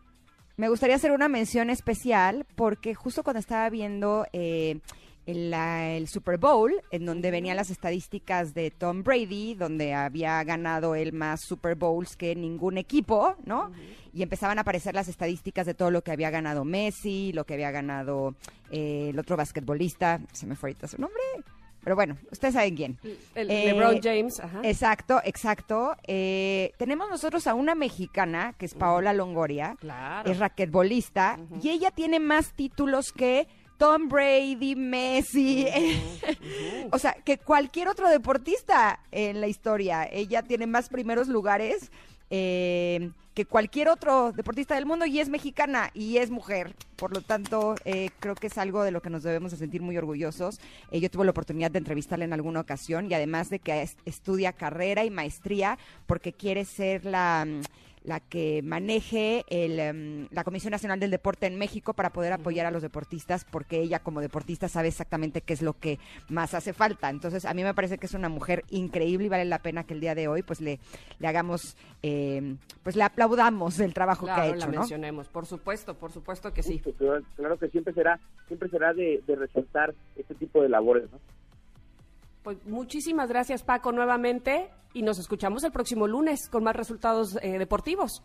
[0.56, 4.80] me gustaría hacer una mención especial porque justo cuando estaba viendo eh,
[5.26, 10.94] el, el Super Bowl, en donde venían las estadísticas de Tom Brady, donde había ganado
[10.94, 13.70] él más Super Bowls que ningún equipo, ¿no?
[14.12, 17.54] Y empezaban a aparecer las estadísticas de todo lo que había ganado Messi, lo que
[17.54, 18.34] había ganado
[18.70, 21.22] eh, el otro basquetbolista, se me fue ahorita su nombre,
[21.82, 22.98] pero bueno, ustedes saben quién.
[23.34, 24.60] El Eh, LeBron James, ajá.
[24.62, 25.96] Exacto, exacto.
[26.06, 30.30] Eh, tenemos nosotros a una mexicana, que es Paola Longoria, Claro.
[30.30, 33.46] es raquetbolista, y ella tiene más títulos que
[33.78, 35.66] Tom Brady, Messi,
[36.92, 40.08] o sea, que cualquier otro deportista en la historia.
[40.10, 41.90] Ella tiene más primeros lugares
[42.34, 46.74] eh, que cualquier otro deportista del mundo y es mexicana y es mujer.
[46.96, 49.82] Por lo tanto, eh, creo que es algo de lo que nos debemos de sentir
[49.82, 50.58] muy orgullosos.
[50.90, 53.96] Eh, yo tuve la oportunidad de entrevistarla en alguna ocasión y además de que es-
[54.06, 57.46] estudia carrera y maestría porque quiere ser la...
[58.04, 62.66] la que maneje el, em, la Comisión Nacional del Deporte en México para poder apoyar
[62.66, 66.72] a los deportistas, porque ella como deportista sabe exactamente qué es lo que más hace
[66.72, 67.10] falta.
[67.10, 69.94] Entonces, a mí me parece que es una mujer increíble y vale la pena que
[69.94, 70.80] el día de hoy pues le,
[71.18, 74.78] le hagamos, em, pues le aplaudamos el trabajo Claro, que ha la hecho, ¿no?
[74.80, 75.28] mencionemos.
[75.28, 76.80] Por supuesto, por supuesto que sí.
[76.98, 81.18] Claro, claro que siempre será, siempre será de, de resaltar este tipo de labores, ¿no?
[82.42, 87.58] Pues muchísimas gracias Paco nuevamente y nos escuchamos el próximo lunes con más resultados eh,
[87.58, 88.22] deportivos.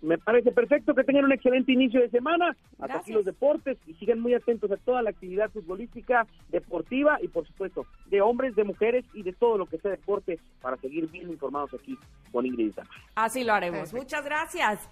[0.00, 2.50] Me parece perfecto que tengan un excelente inicio de semana.
[2.50, 3.02] Hasta Gracias.
[3.02, 7.46] aquí los deportes y sigan muy atentos a toda la actividad futbolística, deportiva y por
[7.48, 11.28] supuesto de hombres, de mujeres y de todo lo que sea deporte para seguir bien
[11.28, 11.98] informados aquí
[12.30, 12.74] con Ingrid.
[13.16, 13.90] Así lo haremos.
[13.90, 14.04] Perfecto.
[14.04, 14.90] Muchas gracias.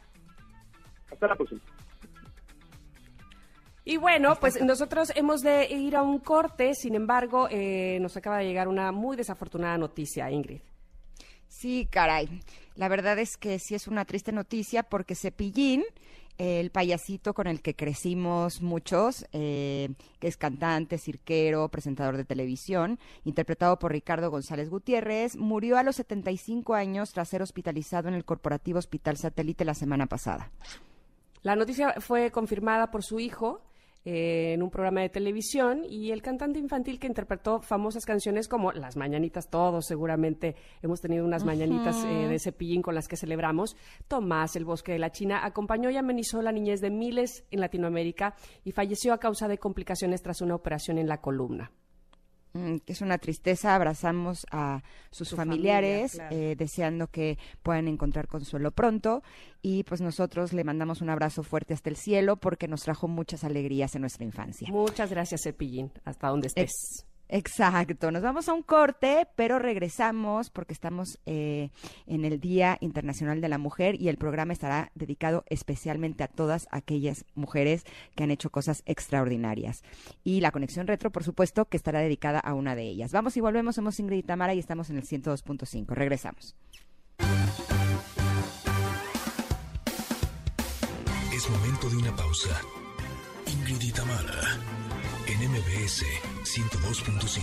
[1.12, 1.60] Hasta la próxima.
[3.88, 8.38] Y bueno, pues nosotros hemos de ir a un corte, sin embargo, eh, nos acaba
[8.38, 10.60] de llegar una muy desafortunada noticia, Ingrid.
[11.46, 12.28] Sí, caray.
[12.74, 15.84] La verdad es que sí es una triste noticia porque Cepillín,
[16.36, 22.98] el payasito con el que crecimos muchos, eh, que es cantante, cirquero, presentador de televisión,
[23.24, 28.24] interpretado por Ricardo González Gutiérrez, murió a los 75 años tras ser hospitalizado en el
[28.24, 30.50] Corporativo Hospital Satélite la semana pasada.
[31.42, 33.62] La noticia fue confirmada por su hijo
[34.08, 38.70] eh, en un programa de televisión y el cantante infantil que interpretó famosas canciones como
[38.70, 43.76] Las Mañanitas, todos seguramente hemos tenido unas mañanitas eh, de cepillín con las que celebramos.
[44.06, 48.36] Tomás, el bosque de la China, acompañó y amenizó la niñez de miles en Latinoamérica
[48.62, 51.72] y falleció a causa de complicaciones tras una operación en la columna.
[52.56, 53.74] Mm, que es una tristeza.
[53.74, 56.42] Abrazamos a sus Su familiares, familia, claro.
[56.42, 59.22] eh, deseando que puedan encontrar consuelo pronto.
[59.62, 63.44] Y pues nosotros le mandamos un abrazo fuerte hasta el cielo porque nos trajo muchas
[63.44, 64.68] alegrías en nuestra infancia.
[64.70, 67.06] Muchas gracias, Cepillín, hasta donde estés.
[67.28, 71.70] Exacto, nos vamos a un corte, pero regresamos porque estamos eh,
[72.06, 76.68] en el Día Internacional de la Mujer y el programa estará dedicado especialmente a todas
[76.70, 79.82] aquellas mujeres que han hecho cosas extraordinarias.
[80.22, 83.12] Y la conexión retro, por supuesto, que estará dedicada a una de ellas.
[83.12, 85.86] Vamos y volvemos, somos Ingrid y Tamara y estamos en el 102.5.
[85.88, 86.54] Regresamos.
[91.34, 92.60] Es momento de una pausa.
[93.46, 94.58] Ingrid y Tamara,
[95.40, 96.04] en MBS
[96.44, 97.40] 102.5.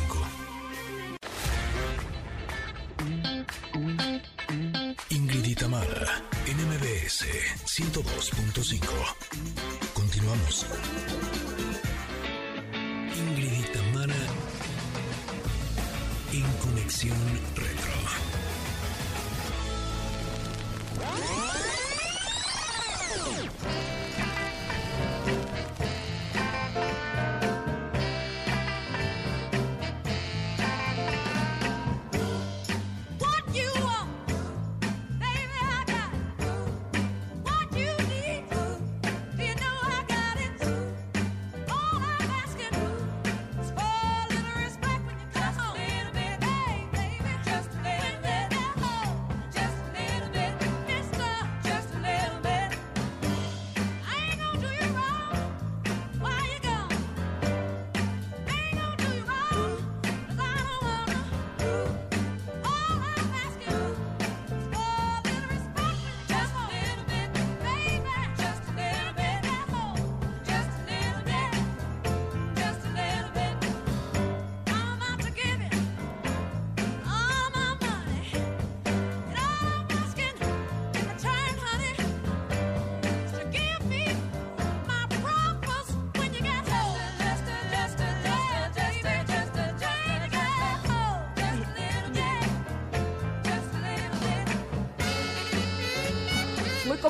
[5.09, 7.25] Ingrid y Tamara, en MBS
[7.65, 8.79] 102.5.
[9.93, 10.65] Continuamos.
[13.15, 14.15] Ingrid y Tamara,
[16.31, 17.17] en Conexión
[17.55, 17.93] Retro.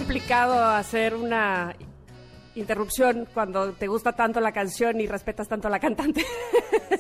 [0.04, 1.74] Complicado hacer una
[2.56, 6.26] interrupción cuando te gusta tanto la canción y respetas tanto a la cantante.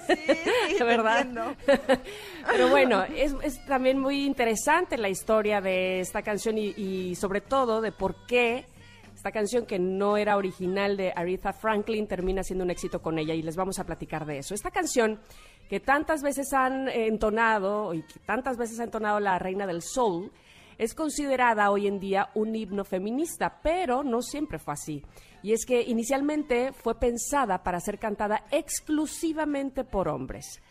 [0.08, 1.20] te ¿verdad?
[1.20, 1.54] entiendo.
[2.49, 7.41] Pero bueno, es, es también muy interesante la historia de esta canción y, y sobre
[7.41, 8.66] todo de por qué
[9.14, 13.34] esta canción que no era original de Aretha Franklin termina siendo un éxito con ella
[13.34, 14.56] y les vamos a platicar de eso.
[14.56, 15.20] Esta canción
[15.68, 20.32] que tantas veces han entonado y que tantas veces ha entonado la reina del soul
[20.78, 25.04] es considerada hoy en día un himno feminista, pero no siempre fue así.
[25.42, 30.62] Y es que inicialmente fue pensada para ser cantada exclusivamente por hombres.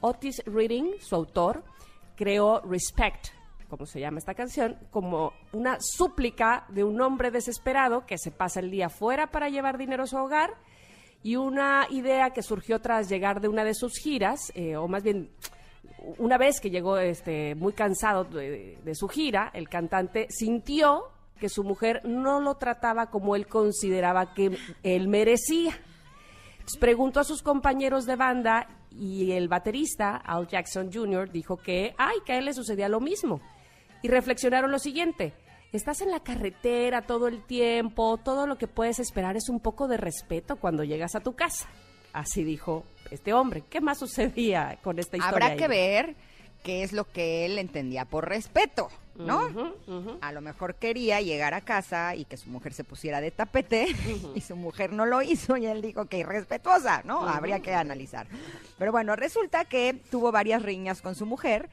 [0.00, 1.64] Otis Reading, su autor,
[2.14, 3.28] creó Respect,
[3.68, 8.60] como se llama esta canción, como una súplica de un hombre desesperado que se pasa
[8.60, 10.54] el día fuera para llevar dinero a su hogar
[11.22, 15.02] y una idea que surgió tras llegar de una de sus giras, eh, o más
[15.02, 15.30] bien
[16.18, 21.04] una vez que llegó este, muy cansado de, su gira, el cantante sintió
[21.38, 25.78] que su mujer no lo trataba como él consideraba que él merecía.
[26.80, 32.16] Preguntó a sus compañeros de banda y el baterista, Al Jackson Jr., dijo que, ay,
[32.26, 33.40] que a él le sucedía lo mismo.
[34.02, 35.34] Y reflexionaron lo siguiente,
[35.72, 39.88] estás en la carretera todo el tiempo, todo lo que puedes esperar es un poco
[39.88, 41.68] de respeto cuando llegas a tu casa.
[42.18, 43.62] Así dijo este hombre.
[43.70, 45.46] ¿Qué más sucedía con esta historia?
[45.46, 46.16] Habrá que ver
[46.64, 49.72] qué es lo que él entendía por respeto, ¿no?
[50.20, 53.86] A lo mejor quería llegar a casa y que su mujer se pusiera de tapete
[54.34, 57.20] y su mujer no lo hizo y él dijo que irrespetuosa, ¿no?
[57.20, 58.26] Habría que analizar.
[58.78, 61.68] Pero bueno, resulta que tuvo varias riñas con su mujer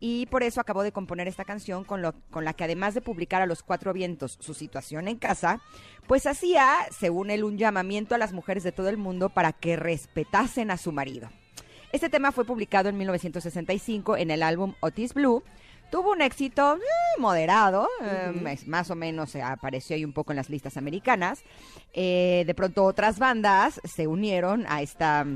[0.00, 3.00] y por eso acabó de componer esta canción con, lo, con la que además de
[3.00, 5.60] publicar a los cuatro vientos su situación en casa,
[6.06, 9.76] pues hacía, según él, un llamamiento a las mujeres de todo el mundo para que
[9.76, 11.28] respetasen a su marido.
[11.90, 15.42] Este tema fue publicado en 1965 en el álbum Otis Blue.
[15.90, 16.80] Tuvo un éxito eh,
[17.18, 21.42] moderado, eh, es- más o menos eh, apareció ahí un poco en las listas americanas.
[21.94, 25.26] Eh, de pronto otras bandas se unieron a esta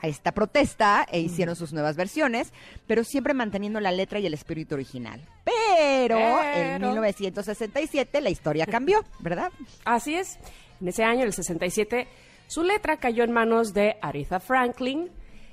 [0.00, 2.52] a esta protesta e hicieron sus nuevas versiones,
[2.86, 5.20] pero siempre manteniendo la letra y el espíritu original.
[5.44, 6.88] Pero, en Pero.
[6.88, 9.52] 1967 la historia cambió, ¿verdad?
[9.84, 10.38] Así es.
[10.80, 12.06] En ese año, el 67,
[12.46, 15.10] su letra cayó en manos de Aretha Franklin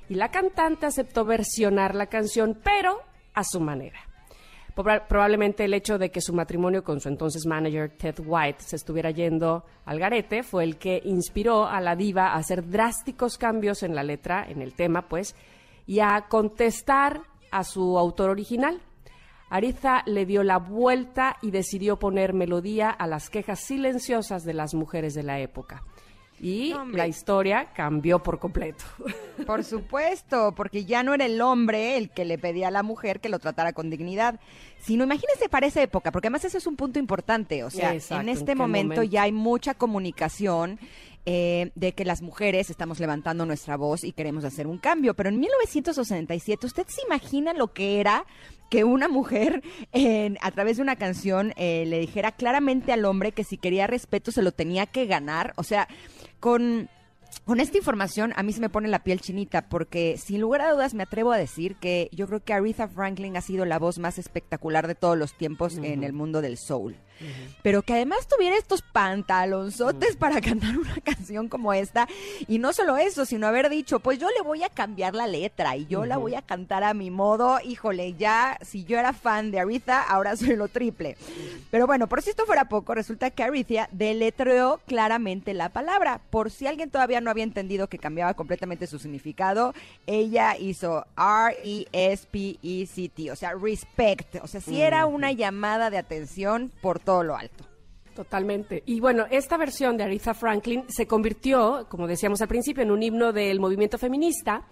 [0.07, 3.01] y la cantante aceptó versionar la canción, pero
[3.33, 3.99] a su manera.
[4.75, 8.75] Proba- Probablemente el hecho de que su matrimonio con su entonces manager Ted White se
[8.75, 13.83] estuviera yendo al garete fue el que inspiró a la diva a hacer drásticos cambios
[13.83, 15.35] en la letra, en el tema, pues,
[15.87, 17.21] y a contestar
[17.51, 18.81] a su autor original.
[19.49, 24.73] Aretha le dio la vuelta y decidió poner melodía a las quejas silenciosas de las
[24.73, 25.83] mujeres de la época.
[26.39, 28.83] Y No, la historia cambió por completo.
[29.47, 33.19] Por supuesto, porque ya no era el hombre el que le pedía a la mujer
[33.19, 34.39] que lo tratara con dignidad,
[34.79, 38.21] sino imagínense para esa época, porque además eso es un punto importante, o sea, Exacto,
[38.21, 39.03] en ¿en este momento, momento?
[39.11, 40.79] ya hay mucha comunicación
[41.25, 45.29] eh, de que las mujeres estamos levantando nuestra voz y queremos hacer un cambio, pero
[45.29, 48.25] en 1967, ¿usted se imagina lo que era
[48.69, 49.61] que una mujer
[50.41, 54.31] a través de una canción eh, le dijera claramente al hombre que si quería respeto
[54.31, 55.53] se lo tenía que ganar?
[55.57, 55.87] O sea,
[56.45, 56.89] con...
[57.43, 60.71] Con esta información a mí se me pone la piel chinita porque sin lugar a
[60.71, 63.99] dudas me atrevo a decir que yo creo que Aretha Franklin ha sido la voz
[63.99, 66.95] más espectacular de todos los tiempos en el mundo del soul.
[67.61, 72.07] Pero que además tuviera estos pantalonzotes para cantar una canción como esta
[72.47, 75.75] y no solo eso, sino haber dicho, pues yo le voy a cambiar la letra
[75.77, 77.59] y yo la voy a cantar a mi modo.
[77.63, 81.17] Híjole, ya si yo era fan de Aretha, ahora soy lo triple.
[81.71, 86.21] Pero bueno, por si esto fuera poco, resulta que Aretha deletreó claramente la palabra.
[86.29, 89.73] Por si alguien todavía no había entendido que cambiaba completamente su significado,
[90.05, 92.51] ella hizo R-E-S-P-E-C-T,
[93.31, 94.35] o sea, respect.
[94.43, 97.63] O sea, sí era una llamada de atención por todo lo alto.
[98.15, 98.81] Totalmente.
[98.85, 103.03] Y bueno, esta versión de Aretha Franklin se convirtió, como decíamos al principio, en un
[103.03, 104.65] himno del movimiento feminista.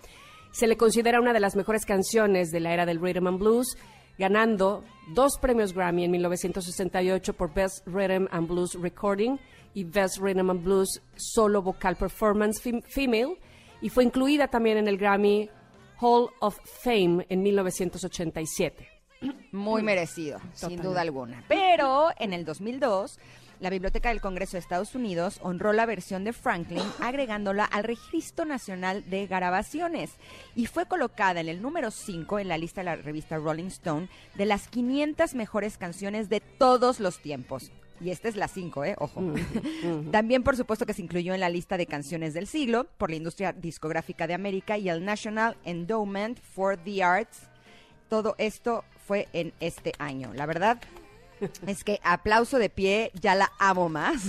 [0.51, 3.77] Se le considera una de las mejores canciones de la era del rhythm and blues,
[4.17, 9.37] ganando dos premios Grammy en 1968 por Best Rhythm and Blues Recording
[9.73, 13.37] y Best Rhythm and Blues Solo Vocal Performance Fem- Female,
[13.81, 15.49] y fue incluida también en el Grammy
[15.99, 18.87] Hall of Fame en 1987.
[19.51, 21.43] Muy merecido, sin duda alguna.
[21.47, 23.19] Pero en el 2002,
[23.59, 28.45] la Biblioteca del Congreso de Estados Unidos honró la versión de Franklin agregándola al Registro
[28.45, 30.11] Nacional de Grabaciones
[30.55, 34.09] y fue colocada en el número 5 en la lista de la revista Rolling Stone
[34.35, 37.71] de las 500 mejores canciones de todos los tiempos.
[38.01, 38.95] Y esta es la 5, ¿eh?
[38.97, 39.21] Ojo.
[40.11, 43.15] También, por supuesto, que se incluyó en la lista de canciones del siglo por la
[43.15, 47.47] industria discográfica de América y el National Endowment for the Arts
[48.13, 50.33] todo esto fue en este año.
[50.33, 50.79] La verdad
[51.67, 54.23] es que aplauso de pie, ya la amo más.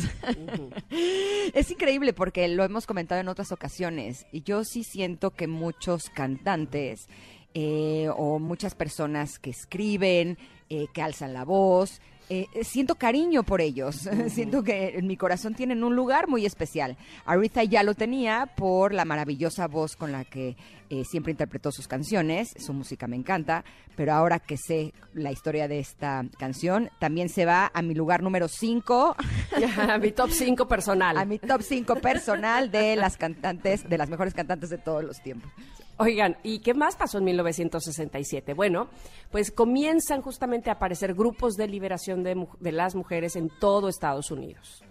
[1.54, 6.10] es increíble porque lo hemos comentado en otras ocasiones y yo sí siento que muchos
[6.10, 7.08] cantantes
[7.54, 12.00] eh, o muchas personas que escriben, eh, que alzan la voz,
[12.30, 14.08] eh, siento cariño por ellos.
[14.28, 16.96] siento que en mi corazón tienen un lugar muy especial.
[17.24, 20.56] Aretha ya lo tenía por la maravillosa voz con la que
[20.90, 22.54] eh, siempre interpretó sus canciones.
[22.58, 23.64] Su música me encanta.
[23.96, 28.22] Pero ahora que sé la historia de esta canción, también se va a mi lugar
[28.22, 29.16] número 5,
[29.88, 31.16] A mi top 5 personal.
[31.16, 35.20] a mi top 5 personal de las cantantes, de las mejores cantantes de todos los
[35.22, 35.50] tiempos.
[35.96, 38.52] Oigan, ¿y qué más pasó en 1967?
[38.54, 38.88] Bueno,
[39.30, 44.30] pues comienzan justamente a aparecer grupos de liberación de, de las mujeres en todo Estados
[44.30, 44.82] Unidos.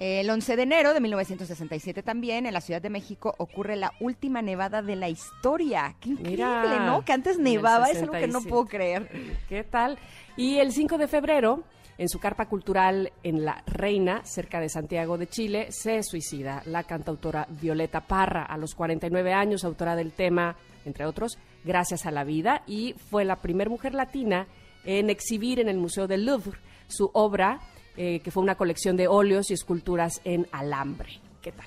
[0.00, 4.42] El 11 de enero de 1967 también en la Ciudad de México ocurre la última
[4.42, 5.94] nevada de la historia.
[6.00, 7.04] Qué increíble, Mira, ¿no?
[7.04, 8.50] Que antes nevaba, es algo que no 67.
[8.50, 9.08] puedo creer.
[9.48, 9.98] ¿Qué tal?
[10.36, 11.62] Y el 5 de febrero,
[11.98, 16.82] en su carpa cultural en La Reina, cerca de Santiago de Chile, se suicida la
[16.82, 22.24] cantautora Violeta Parra, a los 49 años, autora del tema, entre otros, Gracias a la
[22.24, 24.46] Vida, y fue la primera mujer latina
[24.84, 27.60] en exhibir en el Museo del Louvre su obra,
[27.96, 31.20] eh, que fue una colección de óleos y esculturas en alambre.
[31.40, 31.66] ¿Qué tal?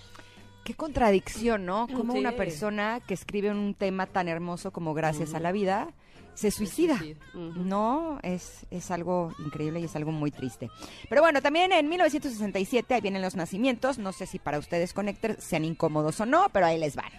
[0.63, 1.87] Qué contradicción, ¿no?
[1.87, 2.19] Como Sí.
[2.19, 5.87] una persona que escribe un tema tan hermoso como Gracias a la vida
[6.37, 7.01] se suicida.
[7.33, 10.69] No, es, es algo increíble y es algo muy triste.
[11.09, 13.97] Pero bueno, también en 1967, ahí vienen los nacimientos.
[13.97, 17.11] No sé si para ustedes, Connectors, sean incómodos o no, pero ahí les van.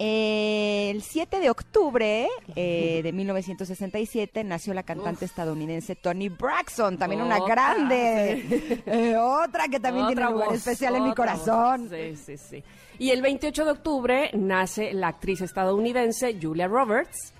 [0.00, 7.20] Eh, el 7 de octubre eh, de 1967 nació la cantante estadounidense Toni Braxton, también
[7.20, 11.90] una grande, eh, otra que también tiene un lugar voz, especial en mi corazón.
[12.24, 12.64] sí, sí.
[12.98, 17.34] Y el 28 de octubre nace la actriz estadounidense Julia Roberts.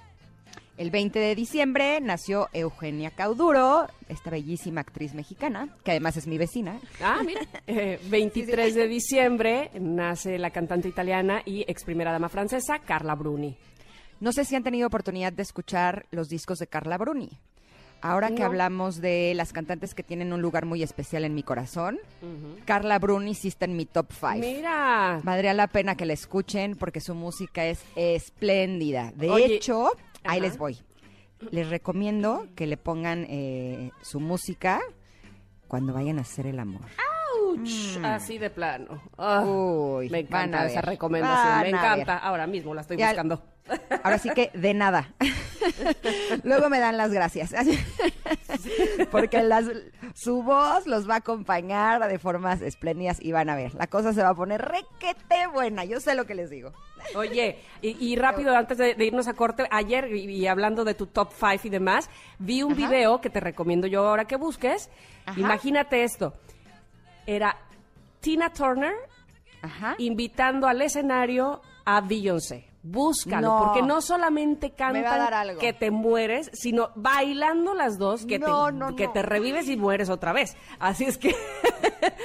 [0.79, 6.39] El 20 de diciembre nació Eugenia Cauduro, esta bellísima actriz mexicana, que además es mi
[6.39, 6.79] vecina.
[7.03, 7.41] Ah, mira.
[7.66, 13.57] Eh, 23 de diciembre nace la cantante italiana y ex primera dama francesa Carla Bruni.
[14.20, 17.31] No sé si han tenido oportunidad de escuchar los discos de Carla Bruni.
[18.01, 21.99] Ahora que hablamos de las cantantes que tienen un lugar muy especial en mi corazón,
[22.64, 24.37] Carla Bruni sí está en mi top 5.
[24.39, 25.20] Mira.
[25.24, 29.12] Valdría la pena que la escuchen porque su música es espléndida.
[29.16, 29.91] De Oye, hecho,
[30.29, 30.79] ahí les voy.
[31.51, 34.81] Les recomiendo que le pongan eh, su música
[35.68, 36.83] cuando vayan a hacer el amor.
[37.45, 39.01] Ouch, Así de plano.
[39.16, 41.47] Ah, Uy, me encanta esa recomendación.
[41.47, 42.18] van Me encanta.
[42.18, 43.43] Ahora mismo la estoy Ya- buscando.
[44.03, 45.14] Ahora sí que de nada.
[46.43, 47.53] Luego me dan las gracias.
[49.11, 49.66] Porque las,
[50.14, 53.74] su voz los va a acompañar de formas espléndidas y van a ver.
[53.74, 55.85] La cosa se va a poner requete buena.
[55.85, 56.72] Yo sé lo que les digo.
[57.14, 60.94] Oye, y, y rápido, antes de, de irnos a corte, ayer, y, y hablando de
[60.94, 62.88] tu top five y demás, vi un Ajá.
[62.88, 64.90] video que te recomiendo yo ahora que busques.
[65.26, 65.40] Ajá.
[65.40, 66.34] Imagínate esto.
[67.26, 67.56] Era
[68.20, 68.94] Tina Turner
[69.62, 69.94] Ajá.
[69.98, 72.68] invitando al escenario a Beyoncé.
[72.83, 73.64] Búscalo, No.
[73.64, 78.97] porque no solamente cantan que te mueres, sino bailando las dos que, No, te, no,
[78.97, 80.57] que te revives y mueres otra vez.
[80.79, 81.35] Así es que...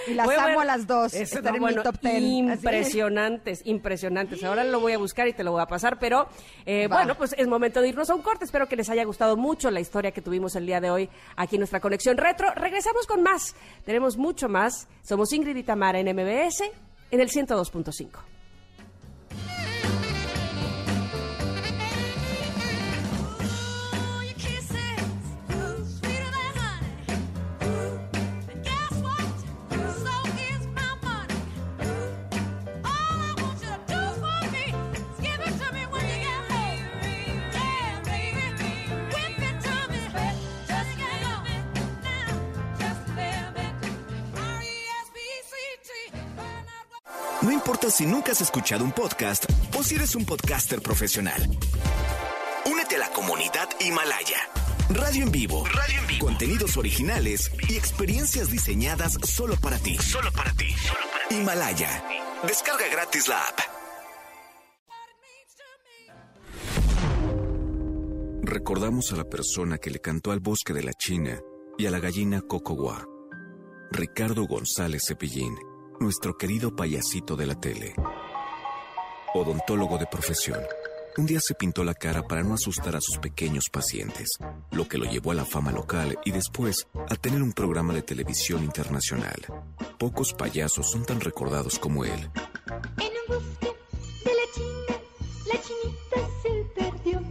[0.08, 1.14] Y las amo a las dos.
[1.14, 2.24] Eso, en bueno, mi top ten.
[2.24, 4.44] Impresionantes, impresionantes.
[4.44, 6.28] Ahora lo voy a buscar y te lo voy a pasar, pero
[6.66, 8.46] eh, bueno, pues es momento de irnos a un corte.
[8.46, 11.56] Espero que les haya gustado mucho la historia que tuvimos el día de hoy aquí
[11.56, 12.52] en nuestra conexión retro.
[12.54, 13.56] Regresamos con más.
[13.86, 14.88] Tenemos mucho más.
[15.04, 16.64] Somos Ingrid y Tamara en MBS
[17.12, 18.10] en el 102.5.
[47.94, 49.46] si nunca has escuchado un podcast
[49.78, 51.48] o si eres un podcaster profesional.
[52.66, 54.50] Únete a la comunidad Himalaya.
[54.90, 55.64] Radio en vivo.
[55.66, 56.26] Radio en vivo.
[56.26, 59.96] Contenidos originales y experiencias diseñadas solo para ti.
[59.98, 60.74] Solo para ti.
[61.30, 62.04] Himalaya.
[62.48, 63.60] Descarga gratis la app.
[68.42, 71.40] Recordamos a la persona que le cantó al bosque de la China
[71.78, 73.06] y a la gallina Cocowa.
[73.92, 75.56] Ricardo González Cepillín,
[76.04, 77.96] nuestro querido payasito de la tele.
[79.34, 80.60] Odontólogo de profesión.
[81.16, 84.32] Un día se pintó la cara para no asustar a sus pequeños pacientes,
[84.72, 88.02] lo que lo llevó a la fama local y después a tener un programa de
[88.02, 89.46] televisión internacional.
[89.98, 92.30] Pocos payasos son tan recordados como él.
[92.98, 93.74] En un bosque
[94.26, 95.02] de la China,
[95.46, 97.22] la chinita se perdió.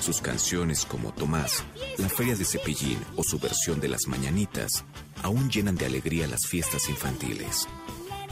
[0.00, 1.64] Sus canciones como Tomás,
[1.98, 4.84] La Feria de Cepillín o su versión de Las Mañanitas
[5.24, 7.66] aún llenan de alegría las fiestas infantiles.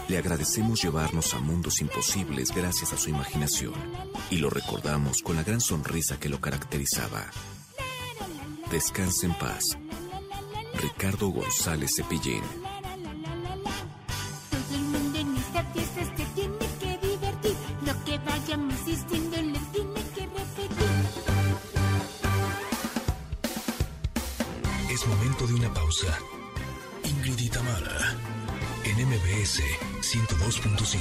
[0.08, 3.74] Le agradecemos llevarnos a mundos imposibles gracias a su imaginación
[4.30, 7.26] y lo recordamos con la gran sonrisa que lo caracterizaba.
[8.70, 9.78] Descanse en paz.
[10.82, 12.42] Ricardo González Cepillín.
[14.50, 17.56] Todo el mundo en esta fiesta se tiene que divertir.
[17.86, 20.84] Lo que vayamos diciendo le tiene que repetir.
[24.90, 26.18] Es momento de una pausa.
[27.04, 28.16] Ingrid y Tamara,
[29.04, 29.60] MBS
[30.00, 30.96] 102.5.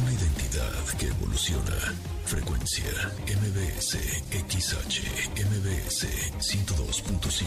[0.00, 1.92] Una identidad que evoluciona.
[2.24, 2.84] Frecuencia
[3.26, 3.98] MBS
[4.30, 5.02] XH
[5.34, 6.06] MBS
[6.38, 7.44] 102.5.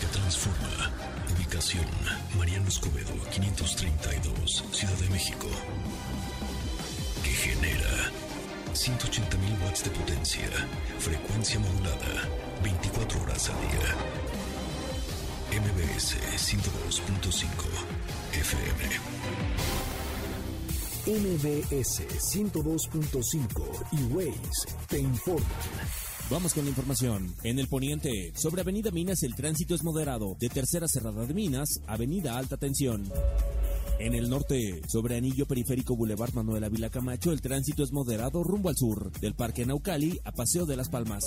[0.00, 0.90] Que transforma.
[1.36, 1.84] Ubicación
[2.38, 5.48] Mariano Escobedo 532, Ciudad de México.
[7.22, 8.10] Que genera
[8.72, 10.48] 180.000 watts de potencia,
[10.98, 12.26] frecuencia modulada,
[12.62, 14.23] 24 horas al día.
[15.54, 17.46] MBS 102.5
[18.32, 18.80] FM.
[21.06, 22.02] MBS
[22.34, 25.46] 102.5 y Waze te informan.
[26.28, 27.32] Vamos con la información.
[27.44, 30.36] En el poniente, sobre Avenida Minas el tránsito es moderado.
[30.40, 33.08] De Tercera Cerrada de Minas, Avenida Alta Tensión.
[34.00, 38.70] En el norte, sobre Anillo Periférico Boulevard Manuel Ávila Camacho, el tránsito es moderado rumbo
[38.70, 41.22] al sur, del Parque Naucali a Paseo de las Palmas.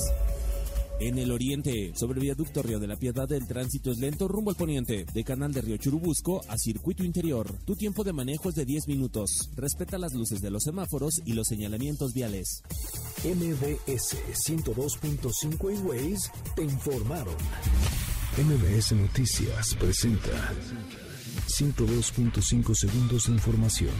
[1.00, 4.58] En el oriente, sobre Viaducto Río de la Piedad, el tránsito es lento rumbo al
[4.58, 7.48] poniente, de Canal de Río Churubusco a Circuito Interior.
[7.66, 9.30] Tu tiempo de manejo es de 10 minutos.
[9.56, 12.64] Respeta las luces de los semáforos y los señalamientos viales.
[13.24, 14.18] MBS
[14.48, 16.16] 102.5 y
[16.56, 17.36] te informaron.
[18.38, 20.52] MBS Noticias presenta
[21.48, 23.92] 102.5 segundos información.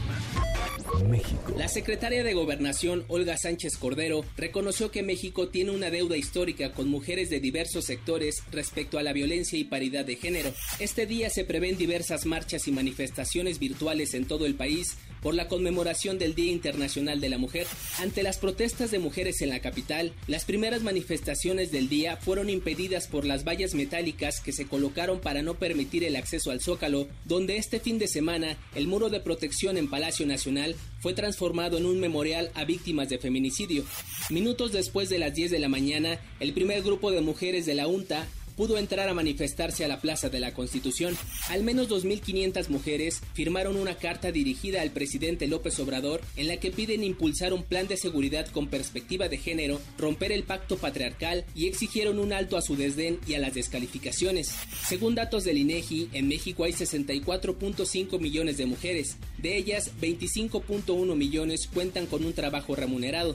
[1.08, 1.54] México.
[1.56, 6.88] La secretaria de Gobernación, Olga Sánchez Cordero, reconoció que México tiene una deuda histórica con
[6.88, 10.52] mujeres de diversos sectores respecto a la violencia y paridad de género.
[10.78, 15.48] Este día se prevén diversas marchas y manifestaciones virtuales en todo el país por la
[15.48, 17.66] conmemoración del Día Internacional de la Mujer.
[17.98, 23.08] Ante las protestas de mujeres en la capital, las primeras manifestaciones del día fueron impedidas
[23.08, 27.56] por las vallas metálicas que se colocaron para no permitir el acceso al Zócalo, donde
[27.56, 32.00] este fin de semana el muro de protección en Palacio Nacional fue transformado en un
[32.00, 33.84] memorial a víctimas de feminicidio.
[34.30, 37.86] Minutos después de las 10 de la mañana, el primer grupo de mujeres de la
[37.86, 38.26] UNTA
[38.58, 41.16] pudo entrar a manifestarse a la Plaza de la Constitución.
[41.48, 46.72] Al menos 2.500 mujeres firmaron una carta dirigida al presidente López Obrador en la que
[46.72, 51.68] piden impulsar un plan de seguridad con perspectiva de género, romper el pacto patriarcal y
[51.68, 54.52] exigieron un alto a su desdén y a las descalificaciones.
[54.88, 59.18] Según datos del INEGI, en México hay 64.5 millones de mujeres.
[59.40, 63.34] De ellas, 25.1 millones cuentan con un trabajo remunerado.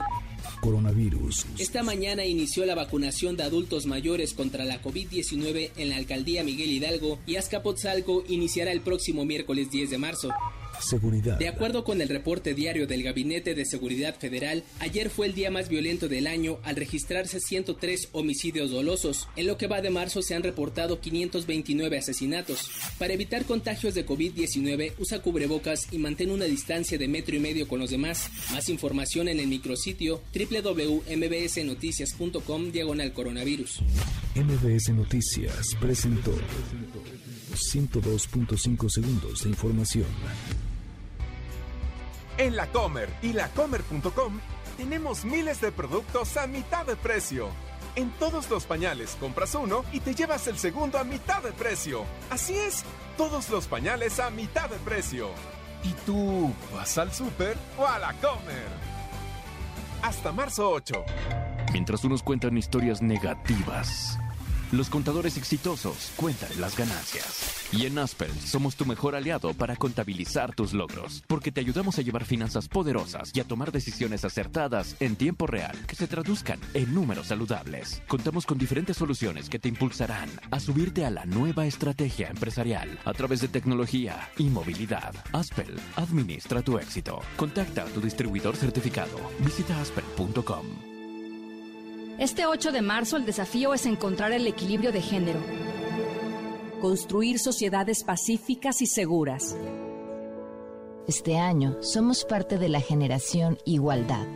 [0.60, 1.46] Coronavirus.
[1.58, 6.70] Esta mañana inició la vacunación de adultos mayores contra la COVID-19 en la alcaldía Miguel
[6.70, 10.30] Hidalgo y Azcapotzalco iniciará el próximo miércoles 10 de marzo.
[10.80, 11.38] Seguridad.
[11.38, 15.50] De acuerdo con el reporte diario del Gabinete de Seguridad Federal, ayer fue el día
[15.50, 19.28] más violento del año al registrarse 103 homicidios dolosos.
[19.36, 22.70] En lo que va de marzo se han reportado 529 asesinatos.
[22.98, 27.68] Para evitar contagios de COVID-19, usa cubrebocas y mantén una distancia de metro y medio
[27.68, 28.30] con los demás.
[28.52, 33.80] Más información en el micrositio www.mbsnoticias.com diagonal coronavirus.
[34.34, 36.34] MBS Noticias presentó
[37.54, 40.06] 102.5 segundos de información.
[42.36, 44.40] En la Comer y lacomer.com
[44.76, 47.48] tenemos miles de productos a mitad de precio.
[47.96, 52.04] En todos los pañales compras uno y te llevas el segundo a mitad de precio.
[52.30, 52.84] Así es,
[53.16, 55.28] todos los pañales a mitad de precio.
[55.84, 58.94] ¿Y tú vas al súper o a la Comer?
[60.02, 61.04] Hasta marzo 8.
[61.72, 64.18] Mientras unos cuentan historias negativas,
[64.76, 67.68] los contadores exitosos cuentan las ganancias.
[67.72, 72.02] Y en Aspel somos tu mejor aliado para contabilizar tus logros, porque te ayudamos a
[72.02, 76.94] llevar finanzas poderosas y a tomar decisiones acertadas en tiempo real que se traduzcan en
[76.94, 78.02] números saludables.
[78.08, 83.12] Contamos con diferentes soluciones que te impulsarán a subirte a la nueva estrategia empresarial a
[83.12, 85.14] través de tecnología y movilidad.
[85.32, 87.20] Aspel administra tu éxito.
[87.36, 89.18] Contacta a tu distribuidor certificado.
[89.40, 90.93] Visita aspel.com.
[92.18, 95.40] Este 8 de marzo el desafío es encontrar el equilibrio de género.
[96.80, 99.56] Construir sociedades pacíficas y seguras.
[101.08, 104.26] Este año somos parte de la generación Igualdad.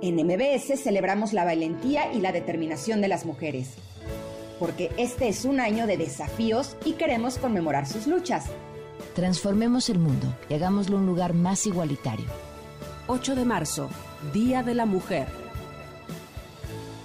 [0.00, 3.70] En MBS celebramos la valentía y la determinación de las mujeres,
[4.60, 8.46] porque este es un año de desafíos y queremos conmemorar sus luchas.
[9.14, 12.26] Transformemos el mundo y hagámoslo un lugar más igualitario.
[13.08, 13.88] 8 de marzo,
[14.32, 15.43] Día de la Mujer.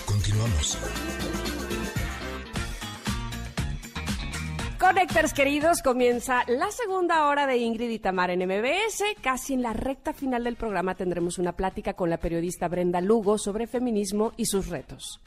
[0.05, 0.77] Continuamos.
[4.79, 9.03] Connectors queridos, comienza la segunda hora de Ingrid y Tamara en MBS.
[9.21, 13.37] Casi en la recta final del programa tendremos una plática con la periodista Brenda Lugo
[13.37, 15.19] sobre feminismo y sus retos.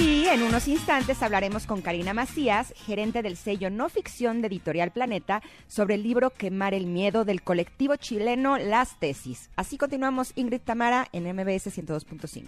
[0.00, 4.92] Y en unos instantes hablaremos con Karina Macías, gerente del sello no ficción de Editorial
[4.92, 9.50] Planeta, sobre el libro Quemar el Miedo del colectivo chileno Las Tesis.
[9.56, 12.46] Así continuamos Ingrid Tamara en MBS 102.5.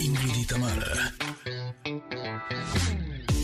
[0.00, 1.14] Ingrid Tamara.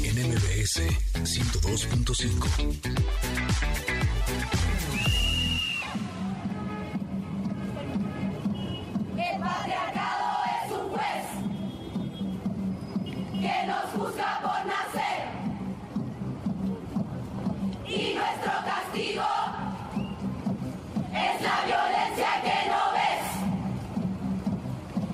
[0.04, 0.82] En MBS
[1.14, 4.09] 102.5.
[9.40, 11.26] patriarcado es un juez
[13.40, 15.20] que nos juzga por nacer.
[17.86, 19.28] Y nuestro castigo
[21.12, 23.24] es la violencia que no ves.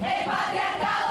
[0.02, 1.05] El patriarcado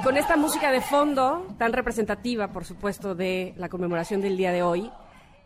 [0.00, 4.62] con esta música de fondo, tan representativa, por supuesto, de la conmemoración del día de
[4.62, 4.90] hoy,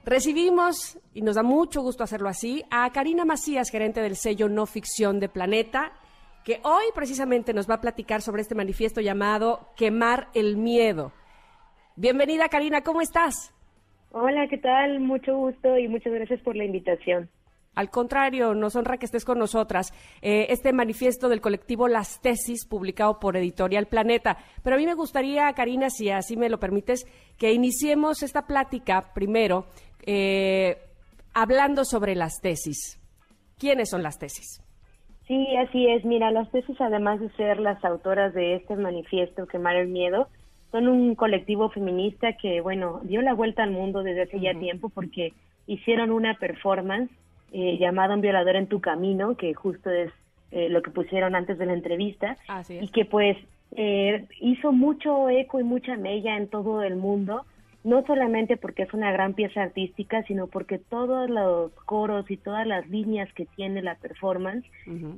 [0.04, 4.66] recibimos, y nos da mucho gusto hacerlo así, a Karina Macías, gerente del sello No
[4.66, 5.92] Ficción de Planeta,
[6.44, 11.12] que hoy precisamente nos va a platicar sobre este manifiesto llamado Quemar el Miedo.
[11.96, 13.52] Bienvenida, Karina, ¿cómo estás?
[14.12, 15.00] Hola, ¿qué tal?
[15.00, 17.28] Mucho gusto y muchas gracias por la invitación.
[17.76, 19.92] Al contrario, nos honra que estés con nosotras.
[20.22, 24.38] Eh, este manifiesto del colectivo Las Tesis, publicado por Editorial Planeta.
[24.64, 27.06] Pero a mí me gustaría, Karina, si así me lo permites,
[27.36, 29.66] que iniciemos esta plática primero
[30.06, 30.78] eh,
[31.34, 32.98] hablando sobre las tesis.
[33.58, 34.62] ¿Quiénes son las tesis?
[35.26, 36.02] Sí, así es.
[36.06, 40.28] Mira, las tesis, además de ser las autoras de este manifiesto, Quemar el Miedo,
[40.70, 44.88] son un colectivo feminista que, bueno, dio la vuelta al mundo desde hace ya tiempo
[44.88, 45.34] porque
[45.66, 47.10] hicieron una performance
[47.52, 50.12] eh, llamado Un violador en tu camino, que justo es
[50.50, 52.36] eh, lo que pusieron antes de la entrevista,
[52.68, 53.36] y que pues
[53.72, 57.44] eh, hizo mucho eco y mucha mella en todo el mundo,
[57.86, 62.66] no solamente porque es una gran pieza artística, sino porque todos los coros y todas
[62.66, 64.66] las líneas que tiene la performance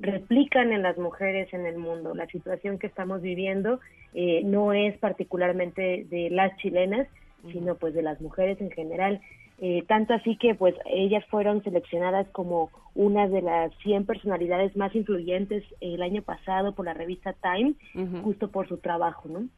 [0.00, 2.14] replican en las mujeres en el mundo.
[2.14, 3.80] La situación que estamos viviendo
[4.12, 7.08] eh, no es particularmente de las chilenas,
[7.52, 9.20] sino pues de las mujeres en general.
[9.60, 14.94] Eh, tanto así que pues ellas fueron seleccionadas como una de las 100 personalidades más
[14.94, 17.74] influyentes el año pasado por la revista Time,
[18.22, 19.48] justo por su trabajo, ¿no?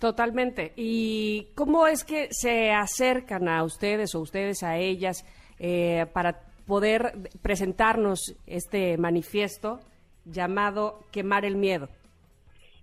[0.00, 0.72] Totalmente.
[0.74, 5.24] ¿Y cómo es que se acercan a ustedes o ustedes a ellas
[5.60, 7.12] eh, para poder
[7.42, 9.78] presentarnos este manifiesto
[10.24, 11.88] llamado Quemar el Miedo?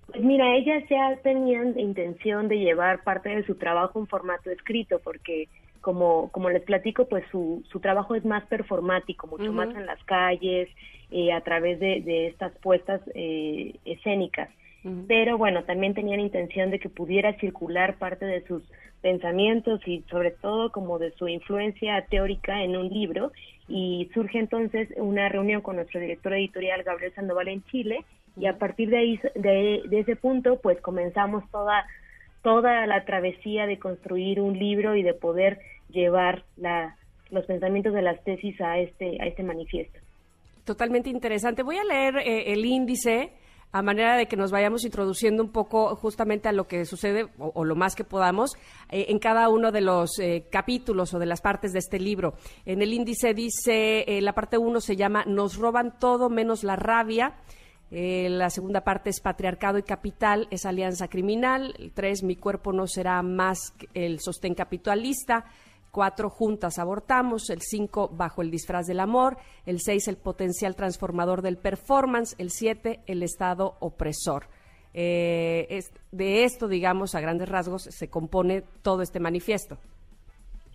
[0.08, 5.00] Pues mira, ellas ya tenían intención de llevar parte de su trabajo en formato escrito,
[5.04, 5.50] porque
[5.82, 10.04] como, como les platico, pues su, su trabajo es más performático, mucho más en las
[10.04, 10.70] calles,
[11.12, 14.50] eh, a través de, de estas puestas eh, escénicas.
[15.10, 18.64] Pero bueno, también tenían intención de que pudiera circular parte de sus
[19.02, 23.34] pensamientos y sobre todo como de su influencia teórica en un libro.
[23.68, 28.06] Y surge entonces una reunión con nuestro director editorial Gabriel Sandoval en Chile.
[28.38, 31.86] Y a partir de ahí de, de ese punto pues comenzamos toda
[32.42, 35.60] toda la travesía de construir un libro y de poder
[35.90, 36.96] llevar la,
[37.32, 40.00] los pensamientos de las tesis a este, a este manifiesto.
[40.64, 41.64] Totalmente interesante.
[41.64, 43.32] Voy a leer eh, el índice
[43.72, 47.66] a manera de que nos vayamos introduciendo un poco justamente a lo que sucede o,
[47.66, 48.56] lo más que podamos
[48.90, 52.34] eh, en cada uno de los eh, capítulos o de las partes de este libro.
[52.66, 57.36] En el índice dice, la parte uno se llama Nos roban todo menos la rabia.
[57.92, 61.74] Eh, la segunda parte es patriarcado y capital, es alianza criminal.
[61.80, 65.46] El tres, mi cuerpo no será más el sostén capitalista.
[65.92, 67.50] Cuatro, juntas abortamos.
[67.50, 69.38] El cinco, bajo el disfraz del amor.
[69.66, 72.36] El seis, el potencial transformador del performance.
[72.38, 74.46] El siete, el estado opresor.
[74.94, 79.78] Eh, es, de esto, digamos, a grandes rasgos, se compone todo este manifiesto.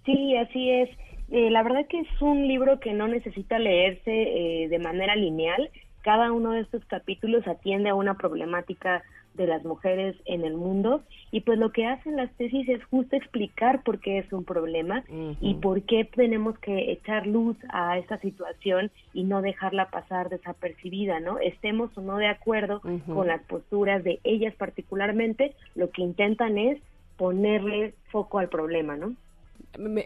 [0.04, 0.90] Sí, así es.
[1.30, 5.70] Eh, la verdad que es un libro que no necesita leerse de manera lineal
[6.04, 9.02] cada uno de estos capítulos atiende a una problemática
[9.32, 11.02] de las mujeres en el mundo
[11.32, 15.02] y pues lo que hacen las tesis es justo explicar por qué es un problema
[15.40, 21.20] y por qué tenemos que echar luz a esta situación y no dejarla pasar desapercibida,
[21.20, 21.38] ¿no?
[21.38, 26.80] Estemos o no de acuerdo con las posturas de ellas particularmente, lo que intentan es
[27.16, 29.14] ponerle foco al problema, ¿no?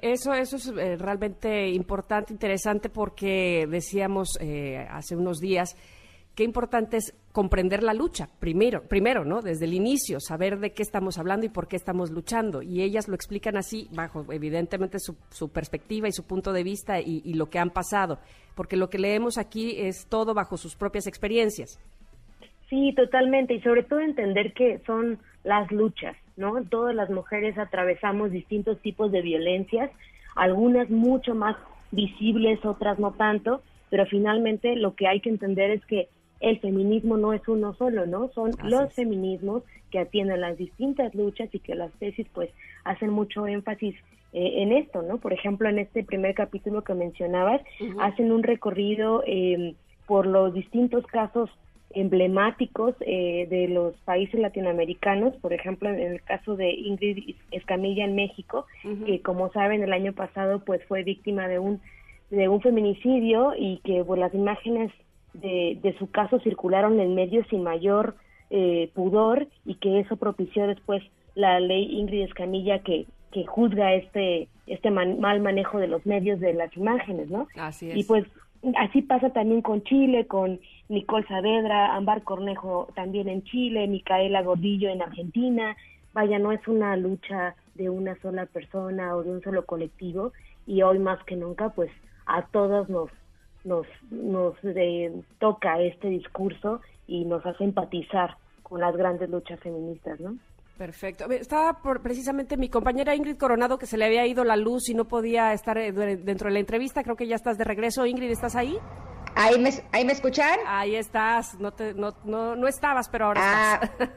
[0.03, 5.77] Eso, eso es eh, realmente importante, interesante, porque decíamos eh, hace unos días
[6.35, 9.43] qué importante es comprender la lucha, primero, primero, ¿no?
[9.43, 12.63] Desde el inicio, saber de qué estamos hablando y por qué estamos luchando.
[12.63, 17.01] Y ellas lo explican así, bajo evidentemente su, su perspectiva y su punto de vista
[17.01, 18.21] y, y, lo que han pasado,
[18.55, 21.81] porque lo que leemos aquí es todo bajo sus propias experiencias.
[22.71, 26.63] Sí, totalmente, y sobre todo entender que son las luchas, ¿no?
[26.65, 29.91] Todas las mujeres atravesamos distintos tipos de violencias,
[30.35, 31.57] algunas mucho más
[31.91, 33.61] visibles, otras no tanto,
[33.91, 36.09] pero finalmente lo que hay que entender es que
[36.41, 38.31] el feminismo no es uno solo, ¿no?
[38.33, 42.51] Son los feminismos que atienden las distintas luchas y que las tesis pues
[42.85, 43.97] hacen mucho énfasis
[44.33, 45.19] eh, en esto, ¿no?
[45.19, 47.61] Por ejemplo, en este primer capítulo que mencionabas,
[47.99, 49.75] hacen un recorrido eh,
[50.07, 51.51] por los distintos casos
[51.91, 58.15] emblemáticos eh, de los países latinoamericanos, por ejemplo, en el caso de Ingrid Escamilla en
[58.15, 58.67] México,
[59.07, 61.81] que como saben el año pasado pues fue víctima de un
[62.31, 64.93] de un feminicidio y que pues, las imágenes
[65.33, 68.17] de, de su caso circularon en medios sin mayor
[68.51, 71.03] eh, pudor y que eso propició después
[71.35, 76.53] la ley Ingrid Escamilla que que juzga este este mal manejo de los medios de
[76.53, 77.47] las imágenes, ¿no?
[77.57, 77.97] Así es.
[77.97, 78.25] Y pues
[78.77, 84.89] así pasa también con Chile, con Nicole Saavedra, Ámbar Cornejo también en Chile, Micaela Gordillo
[84.89, 85.77] en Argentina.
[86.13, 90.33] Vaya, no es una lucha de una sola persona o de un solo colectivo
[90.67, 91.91] y hoy más que nunca pues
[92.27, 93.11] a todos nos
[93.65, 100.21] nos nos eh, toca este discurso y nos hace empatizar con las grandes luchas feministas,
[100.21, 100.37] ¿no?
[100.79, 101.29] Perfecto.
[101.29, 104.95] Estaba por, precisamente mi compañera Ingrid Coronado que se le había ido la luz y
[104.95, 107.03] no podía estar eh, dentro de la entrevista.
[107.03, 108.07] Creo que ya estás de regreso.
[108.07, 108.79] Ingrid, ¿estás ahí?
[109.35, 110.57] ¿Ahí me, ahí me escuchan?
[110.67, 111.59] Ahí estás.
[111.59, 114.09] No, te, no, no, no estabas, pero ahora ah, estás.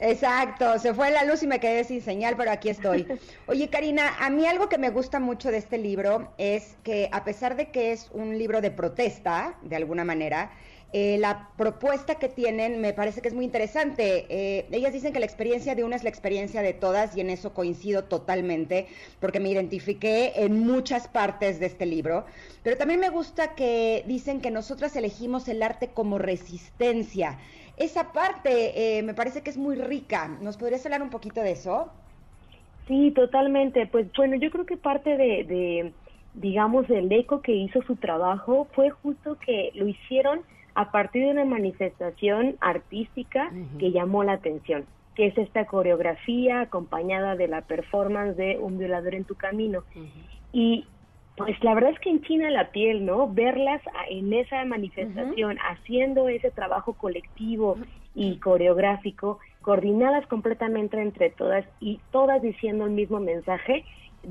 [0.00, 0.78] exacto.
[0.78, 3.06] Se fue la luz y me quedé sin señal, pero aquí estoy.
[3.46, 7.22] Oye, Karina, a mí algo que me gusta mucho de este libro es que a
[7.22, 10.52] pesar de que es un libro de protesta, de alguna manera,
[10.94, 14.24] eh, la propuesta que tienen me parece que es muy interesante.
[14.30, 17.28] Eh, ellas dicen que la experiencia de una es la experiencia de todas y en
[17.28, 18.86] eso coincido totalmente
[19.20, 22.24] porque me identifiqué en muchas partes de este libro.
[22.62, 27.38] Pero también me gusta que dicen que nosotras elegimos el arte como resistencia.
[27.76, 30.38] Esa parte eh, me parece que es muy rica.
[30.40, 31.92] ¿Nos podrías hablar un poquito de eso?
[32.86, 33.86] Sí, totalmente.
[33.88, 35.92] Pues bueno, yo creo que parte de, de
[36.32, 40.40] digamos, del eco que hizo su trabajo fue justo que lo hicieron
[40.78, 43.50] a partir de una manifestación artística
[43.80, 44.84] que llamó la atención,
[45.16, 49.82] que es esta coreografía acompañada de la performance de Un violador en tu camino.
[50.52, 50.86] Y
[51.36, 53.26] pues la verdad es que en China la piel, ¿no?
[53.26, 57.76] Verlas en esa manifestación, haciendo ese trabajo colectivo
[58.14, 63.84] y coreográfico, coordinadas completamente entre todas y todas diciendo el mismo mensaje,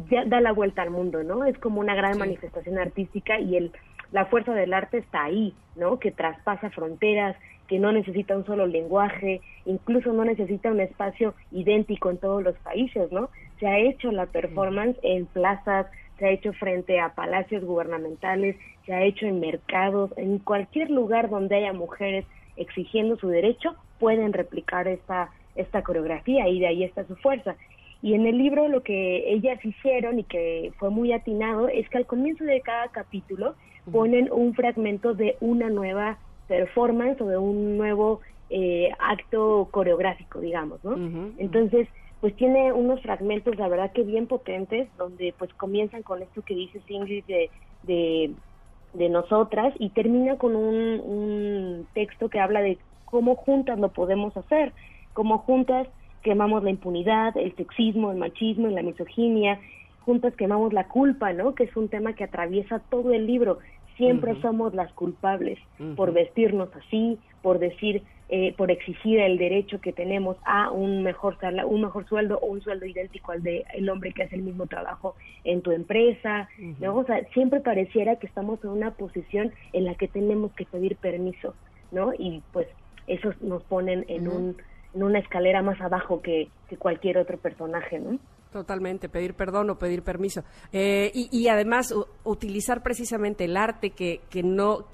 [0.09, 1.43] ya da la vuelta al mundo, ¿no?
[1.43, 3.73] Es como una gran manifestación artística y el
[4.11, 5.99] la fuerza del arte está ahí, ¿no?
[5.99, 7.35] Que traspasa fronteras,
[7.67, 12.55] que no necesita un solo lenguaje, incluso no necesita un espacio idéntico en todos los
[12.59, 13.29] países, ¿no?
[13.59, 15.87] Se ha hecho la performance en plazas,
[16.17, 18.55] se ha hecho frente a palacios gubernamentales,
[18.85, 24.33] se ha hecho en mercados, en cualquier lugar donde haya mujeres exigiendo su derecho, pueden
[24.33, 27.55] replicar esta, esta coreografía y de ahí está su fuerza.
[28.01, 31.97] Y en el libro lo que ellas hicieron y que fue muy atinado es que
[31.97, 33.55] al comienzo de cada capítulo
[33.91, 36.17] ponen un fragmento de una nueva
[36.47, 40.95] performance o de un nuevo eh, acto coreográfico, digamos, ¿no?
[41.37, 41.87] Entonces,
[42.21, 46.55] pues tiene unos fragmentos, la verdad que bien potentes, donde pues comienzan con esto que
[46.55, 47.49] dice Ingrid de,
[47.83, 48.31] de,
[48.93, 54.35] de nosotras y termina con un, un texto que habla de cómo juntas lo podemos
[54.35, 54.73] hacer,
[55.13, 55.87] cómo juntas
[56.23, 59.59] quemamos la impunidad, el sexismo, el machismo, la misoginia,
[60.01, 61.53] juntas quemamos la culpa, ¿no?
[61.53, 63.59] Que es un tema que atraviesa todo el libro
[63.97, 65.59] siempre somos las culpables
[65.95, 71.37] por vestirnos así, por decir, eh, por exigir el derecho que tenemos a un mejor
[71.65, 74.67] un mejor sueldo o un sueldo idéntico al de el hombre que hace el mismo
[74.67, 76.95] trabajo en tu empresa, ¿no?
[76.95, 80.97] O sea, siempre pareciera que estamos en una posición en la que tenemos que pedir
[80.97, 81.55] permiso,
[81.91, 82.11] ¿no?
[82.17, 82.67] Y pues
[83.07, 84.57] eso nos ponen en un
[84.93, 88.19] en una escalera más abajo que, que cualquier otro personaje, ¿no?
[88.57, 90.41] Totalmente, pedir perdón o pedir permiso.
[90.73, 91.93] Eh, y, además
[92.23, 94.87] utilizar precisamente el arte que, que no,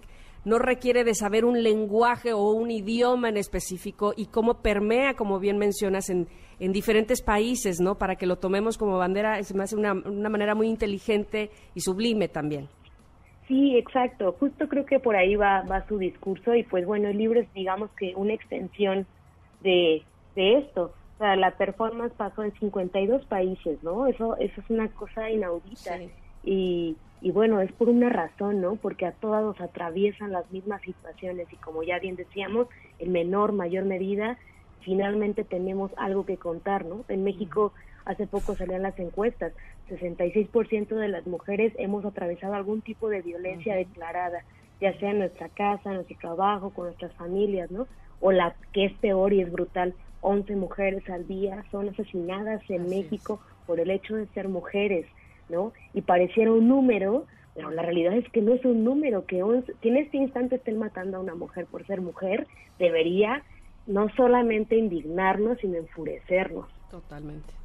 [0.44, 5.40] no requiere de saber un lenguaje o un idioma en específico y cómo permea, como
[5.40, 6.28] bien mencionas, en,
[6.60, 7.98] en diferentes países, ¿no?
[7.98, 11.80] Para que lo tomemos como bandera, es me hace una, una manera muy inteligente y
[11.80, 12.68] sublime también.
[13.48, 14.36] Sí, exacto.
[14.42, 17.54] Justo creo que por ahí va, va su discurso y pues bueno, el libro es
[17.54, 19.08] digamos que una extensión
[19.62, 20.04] de,
[20.36, 24.08] de esto o sea, la performance pasó en 52 países, ¿no?
[24.08, 26.00] Eso, eso es una cosa inaudita.
[26.44, 28.76] Y, y bueno, es por una razón, ¿no?
[28.76, 32.68] Porque a todos atraviesan las mismas situaciones y como ya bien decíamos,
[33.00, 34.38] en menor, mayor medida,
[34.82, 37.06] finalmente tenemos algo que contar, ¿no?
[37.08, 37.74] En México
[38.06, 39.54] hace poco salían las encuestas,
[39.90, 44.44] 66% de las mujeres hemos atravesado algún tipo de violencia declarada,
[44.82, 47.88] ya sea en nuestra casa, en nuestro trabajo, con nuestras familias, ¿no?
[48.26, 52.90] O la que es peor y es brutal, 11 mujeres al día son asesinadas en
[52.90, 55.06] México por el hecho de ser mujeres,
[55.50, 55.74] ¿no?
[55.94, 59.44] Y pareciera un número, pero la realidad es que no es un número, que,
[59.82, 62.48] que en este instante estén matando a una mujer por ser mujer,
[62.80, 63.44] debería
[63.88, 66.70] no solamente indignarnos, sino enfurecernos.
[66.90, 67.63] Totalmente.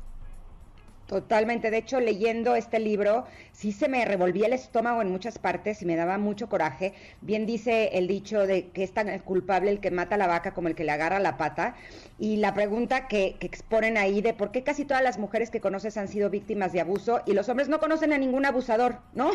[1.08, 1.70] Totalmente.
[1.70, 5.86] De hecho, leyendo este libro, sí se me revolvía el estómago en muchas partes y
[5.86, 6.92] me daba mucho coraje.
[7.22, 10.52] Bien dice el dicho de que es tan culpable el que mata a la vaca
[10.52, 11.76] como el que le agarra la pata.
[12.18, 15.96] Y la pregunta que, exponen ahí de por qué casi todas las mujeres que conoces
[15.96, 19.30] han sido víctimas de abuso y los hombres no conocen a ningún abusador, ¿no?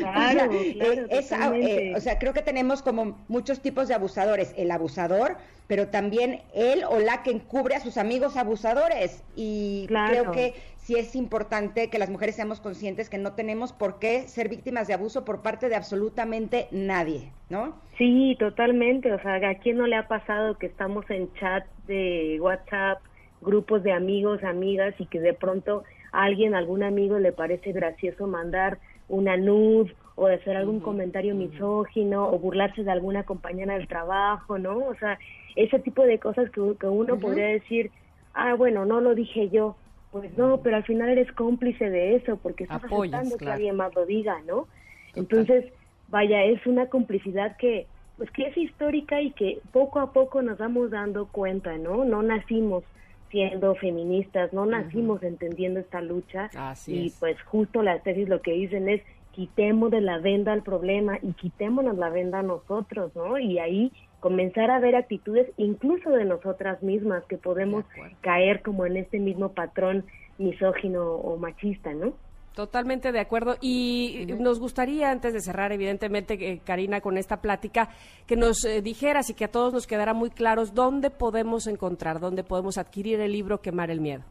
[0.00, 0.50] Claro,
[1.10, 4.52] o, sea, eh, o sea, creo que tenemos como muchos tipos de abusadores.
[4.58, 9.22] El abusador, pero también él o la que encubre a sus amigos abusadores.
[9.36, 10.52] Y creo que
[10.84, 14.86] sí es importante que las mujeres seamos conscientes que no tenemos por qué ser víctimas
[14.86, 17.74] de abuso por parte de absolutamente nadie, ¿no?
[17.96, 19.10] Sí, totalmente.
[19.10, 22.98] O sea, ¿a quién no le ha pasado que estamos en chat de WhatsApp,
[23.40, 28.26] grupos de amigos, amigas, y que de pronto a alguien, algún amigo le parece gracioso
[28.26, 28.78] mandar
[29.08, 34.58] una nude o de hacer algún comentario misógino o burlarse de alguna compañera del trabajo,
[34.58, 34.76] ¿no?
[34.86, 35.18] O sea,
[35.56, 37.90] ese tipo de cosas que, que uno podría decir,
[38.34, 39.76] ah, bueno, no lo dije yo.
[40.14, 43.74] Pues no, pero al final eres cómplice de eso porque estás Apoyas, aceptando que alguien
[43.74, 44.68] más lo diga, ¿no?
[45.16, 45.64] Entonces,
[46.06, 50.58] vaya, es una complicidad que pues que es histórica y que poco a poco nos
[50.58, 52.04] vamos dando cuenta, ¿no?
[52.04, 52.84] No nacimos
[53.32, 57.16] siendo feministas, no nacimos entendiendo esta lucha Así y es.
[57.18, 59.02] pues justo las tesis lo que dicen es
[59.32, 63.36] quitemos de la venda al problema y quitémonos la venda a nosotros, ¿no?
[63.36, 63.90] Y ahí
[64.24, 67.84] comenzar a ver actitudes incluso de nosotras mismas que podemos
[68.22, 70.06] caer como en este mismo patrón
[70.38, 72.14] misógino o machista, ¿no?
[72.54, 73.56] Totalmente de acuerdo.
[73.60, 77.90] Y nos gustaría, antes de cerrar, evidentemente, eh, Karina, con esta plática,
[78.26, 82.18] que nos eh, dijeras y que a todos nos quedara muy claros dónde podemos encontrar,
[82.18, 84.22] dónde podemos adquirir el libro Quemar el Miedo.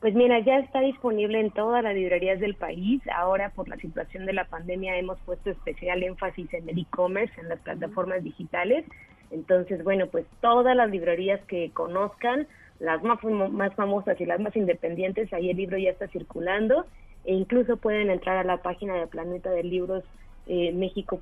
[0.00, 3.00] Pues mira, ya está disponible en todas las librerías del país.
[3.14, 7.48] Ahora, por la situación de la pandemia, hemos puesto especial énfasis en el e-commerce, en
[7.48, 8.84] las plataformas digitales.
[9.30, 12.46] Entonces, bueno, pues todas las librerías que conozcan,
[12.78, 16.84] las más, más famosas y las más independientes, ahí el libro ya está circulando.
[17.24, 20.04] E incluso pueden entrar a la página de Planeta de Libros
[20.46, 21.18] eh, México,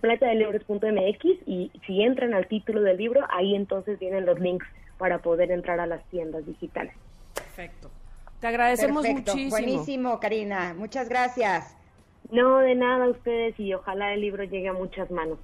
[0.00, 4.66] planeta de libros.mx y si entran al título del libro, ahí entonces vienen los links
[4.98, 6.92] para poder entrar a las tiendas digitales.
[7.34, 7.90] Perfecto.
[8.40, 9.50] Te agradecemos Perfecto, muchísimo.
[9.50, 10.74] Buenísimo, Karina.
[10.76, 11.76] Muchas gracias.
[12.30, 15.38] No, de nada a ustedes y ojalá el libro llegue a muchas manos.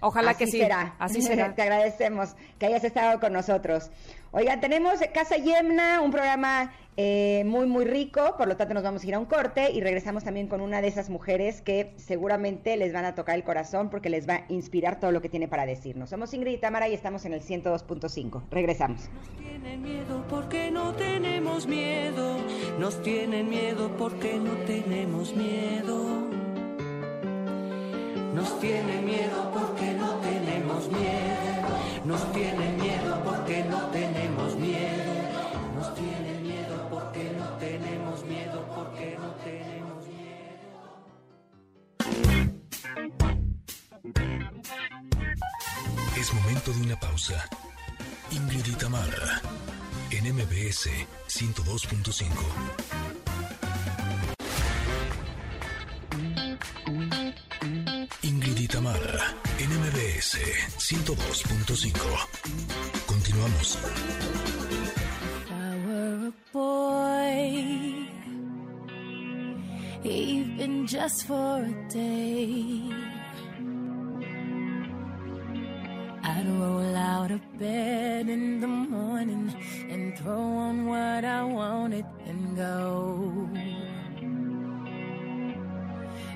[0.00, 0.58] Ojalá Así que sí.
[0.58, 0.94] será.
[0.98, 1.54] Así será.
[1.54, 3.90] Te agradecemos que hayas estado con nosotros.
[4.32, 9.02] Oigan, tenemos Casa Yemna, un programa eh, muy, muy rico, por lo tanto nos vamos
[9.02, 12.76] a ir a un corte y regresamos también con una de esas mujeres que seguramente
[12.76, 15.48] les van a tocar el corazón porque les va a inspirar todo lo que tiene
[15.48, 16.10] para decirnos.
[16.10, 18.42] Somos Ingrid y Tamara y estamos en el 102.5.
[18.50, 19.08] Regresamos.
[19.38, 22.36] tienen miedo porque no tenemos miedo.
[22.78, 26.45] Nos tienen miedo porque no tenemos miedo.
[28.36, 31.68] Nos tienen miedo porque no tenemos miedo.
[32.04, 35.12] Nos tienen miedo porque no tenemos miedo.
[35.74, 38.66] Nos tienen miedo porque no tenemos miedo.
[38.76, 40.04] Porque no tenemos
[46.20, 47.42] Es momento de una pausa.
[48.32, 49.40] Ingrid y Tamara,
[50.10, 50.90] en MBS
[51.28, 53.25] 102.5.
[58.22, 60.38] Ingrid y Tamara, en MBS
[60.78, 61.96] 102.5.
[63.06, 63.78] Continuamos.
[65.42, 68.08] If I were a boy,
[70.04, 72.90] even just for a day,
[76.22, 79.54] I'd roll out of bed in the morning
[79.90, 83.48] and throw on what I wanted and go.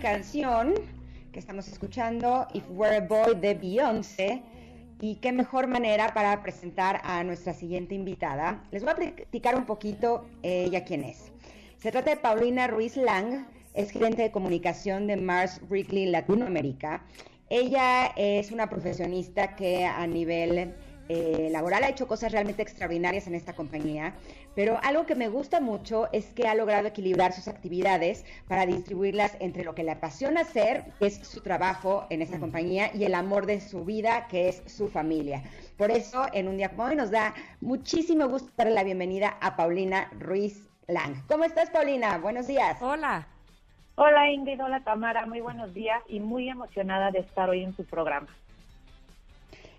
[0.00, 0.74] canción
[1.30, 4.42] que estamos escuchando, If We're a Boy de Beyoncé.
[5.02, 8.62] Y qué mejor manera para presentar a nuestra siguiente invitada.
[8.70, 11.32] Les voy a platicar un poquito eh, ella quién es.
[11.78, 17.02] Se trata de Paulina Ruiz Lang, es gerente de comunicación de Mars Wrigley Latinoamérica.
[17.48, 20.74] Ella es una profesionista que a nivel
[21.12, 24.14] eh, laboral, ha hecho cosas realmente extraordinarias en esta compañía,
[24.54, 29.36] pero algo que me gusta mucho es que ha logrado equilibrar sus actividades para distribuirlas
[29.40, 33.16] entre lo que le apasiona hacer, que es su trabajo en esta compañía, y el
[33.16, 35.42] amor de su vida, que es su familia.
[35.76, 39.56] Por eso, en un día como hoy, nos da muchísimo gusto darle la bienvenida a
[39.56, 41.26] Paulina Ruiz Lang.
[41.26, 42.18] ¿Cómo estás, Paulina?
[42.18, 42.80] Buenos días.
[42.80, 43.26] Hola.
[43.96, 47.84] Hola Ingrid, hola Tamara, muy buenos días y muy emocionada de estar hoy en su
[47.84, 48.28] programa.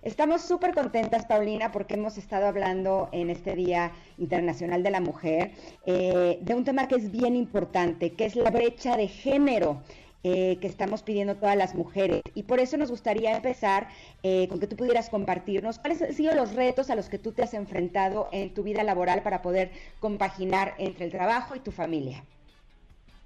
[0.04, 5.52] Estamos súper contentas, Paulina, porque hemos estado hablando en este Día Internacional de la Mujer
[5.86, 9.82] eh, de un tema que es bien importante, que es la brecha de género.
[10.24, 12.22] eh, que estamos pidiendo todas las mujeres.
[12.36, 13.88] Y por eso nos gustaría empezar
[14.22, 17.32] eh, con que tú pudieras compartirnos cuáles han sido los retos a los que tú
[17.32, 21.72] te has enfrentado en tu vida laboral para poder compaginar entre el trabajo y tu
[21.72, 22.24] familia.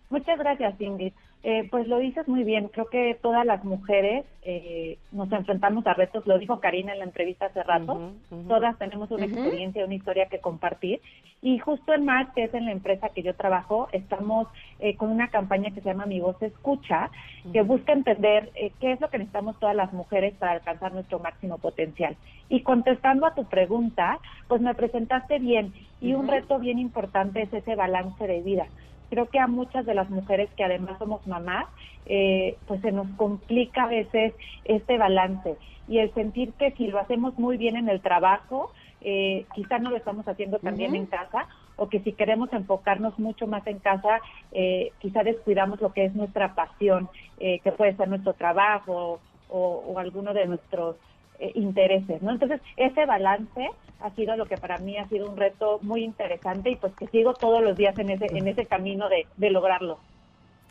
[0.10, 1.12] Muchas gracias Ingrid.
[1.44, 5.94] Eh, pues lo dices muy bien, creo que todas las mujeres eh, nos enfrentamos a
[5.94, 8.14] retos, lo dijo Karina en la entrevista hace rato,
[8.48, 11.02] todas tenemos una experiencia, una historia que compartir
[11.45, 14.48] y justo en Mars, que es en la empresa que yo trabajo, estamos
[14.80, 17.12] eh, con una campaña que se llama Mi Voz Escucha,
[17.53, 21.20] que busca entender eh, qué es lo que necesitamos todas las mujeres para alcanzar nuestro
[21.20, 22.18] máximo potencial.
[22.49, 24.18] Y contestando a tu pregunta,
[24.48, 25.72] pues me presentaste bien
[26.02, 28.66] y un reto bien importante es ese balance de vida
[29.10, 31.65] creo que a muchas de las mujeres que además somos mamás,
[32.06, 34.34] eh, pues se nos complica a veces
[34.64, 35.57] este balance
[35.88, 38.72] y el sentir que si lo hacemos muy bien en el trabajo,
[39.02, 41.02] eh, quizá no lo estamos haciendo tan bien Ujú.
[41.02, 44.22] en casa o que si queremos enfocarnos mucho más en casa,
[44.52, 49.60] eh, quizá descuidamos lo que es nuestra pasión, eh, que puede ser nuestro trabajo o,
[49.60, 50.95] o alguno de nuestros
[51.40, 52.32] eh, intereses, ¿no?
[52.32, 53.70] Entonces, ese balance
[54.02, 57.07] ha sido lo que para mí ha sido un reto muy interesante y pues que
[57.07, 59.98] sigo todos los días en ese, en ese camino de, de lograrlo.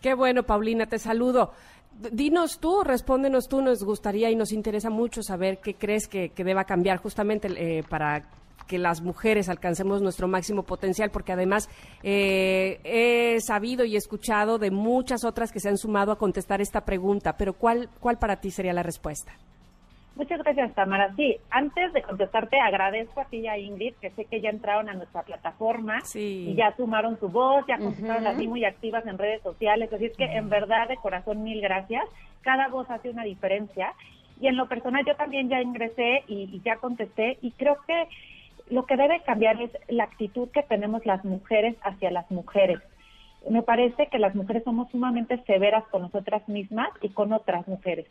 [0.00, 1.52] Qué bueno, Paulina, te saludo.
[2.12, 6.44] Dinos tú, respóndenos tú, nos gustaría y nos interesa mucho saber qué crees que, que
[6.44, 8.24] deba cambiar justamente eh, para
[8.66, 11.68] que las mujeres alcancemos nuestro máximo potencial, porque además
[12.02, 16.82] eh, he sabido y escuchado de muchas otras que se han sumado a contestar esta
[16.84, 19.32] pregunta, pero ¿cuál, cuál para ti sería la respuesta?
[20.16, 21.12] Muchas gracias, Tamara.
[21.16, 24.88] Sí, antes de contestarte, agradezco a ti y a Ingrid, que sé que ya entraron
[24.88, 29.42] a nuestra plataforma y ya sumaron su voz, ya contestaron así muy activas en redes
[29.42, 29.92] sociales.
[29.92, 32.04] Así es que, en verdad, de corazón, mil gracias.
[32.42, 33.92] Cada voz hace una diferencia.
[34.40, 37.38] Y en lo personal, yo también ya ingresé y, y ya contesté.
[37.42, 38.06] Y creo que
[38.70, 42.78] lo que debe cambiar es la actitud que tenemos las mujeres hacia las mujeres.
[43.50, 48.06] Me parece que las mujeres somos sumamente severas con nosotras mismas y con otras mujeres.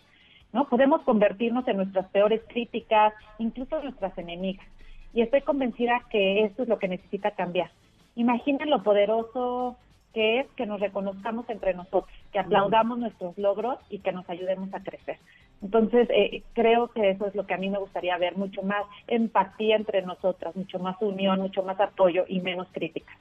[0.53, 0.69] ¿No?
[0.69, 4.65] Podemos convertirnos en nuestras peores críticas, incluso nuestras enemigas.
[5.13, 7.71] Y estoy convencida que esto es lo que necesita cambiar.
[8.15, 9.75] Imaginen lo poderoso
[10.13, 14.71] que es que nos reconozcamos entre nosotros, que aplaudamos nuestros logros y que nos ayudemos
[14.73, 15.17] a crecer.
[15.63, 18.83] Entonces, eh, creo que eso es lo que a mí me gustaría ver, mucho más
[19.07, 23.11] empatía entre nosotras, mucho más unión, mucho más apoyo y menos crítica.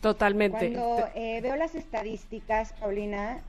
[0.00, 0.72] Totalmente.
[0.72, 3.40] Cuando eh, veo las estadísticas, Paulina,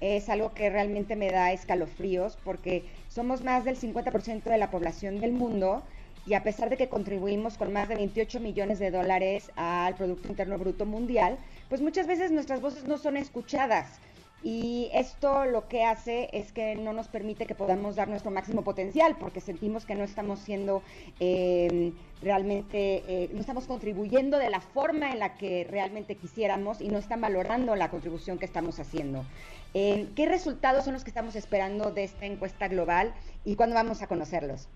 [0.00, 5.20] es algo que realmente me da escalofríos porque somos más del 50% de la población
[5.20, 5.82] del mundo
[6.26, 10.28] y a pesar de que contribuimos con más de 28 millones de dólares al Producto
[10.28, 13.98] Interno Bruto Mundial, pues muchas veces nuestras voces no son escuchadas.
[14.42, 18.62] Y esto lo que hace es que no nos permite que podamos dar nuestro máximo
[18.62, 20.82] potencial, porque sentimos que no estamos siendo
[21.20, 26.88] eh, realmente, eh, no estamos contribuyendo de la forma en la que realmente quisiéramos y
[26.88, 29.26] no están valorando la contribución que estamos haciendo.
[29.74, 33.14] Eh, ¿Qué resultados son los que estamos esperando de esta encuesta global
[33.44, 34.68] y cuándo vamos a conocerlos?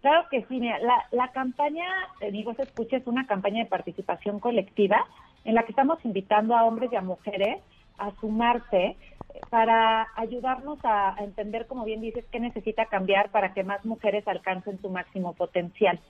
[0.00, 0.78] Claro que sí, mira,
[1.12, 1.86] la, campaña,
[2.32, 5.06] digo, se escucha, es una campaña de participación colectiva
[5.44, 7.60] en la que estamos invitando a hombres y a mujeres
[7.98, 8.96] a sumarse
[9.48, 14.80] para ayudarnos a entender, como bien dices, qué necesita cambiar para que más mujeres alcancen
[14.80, 16.00] su máximo potencial.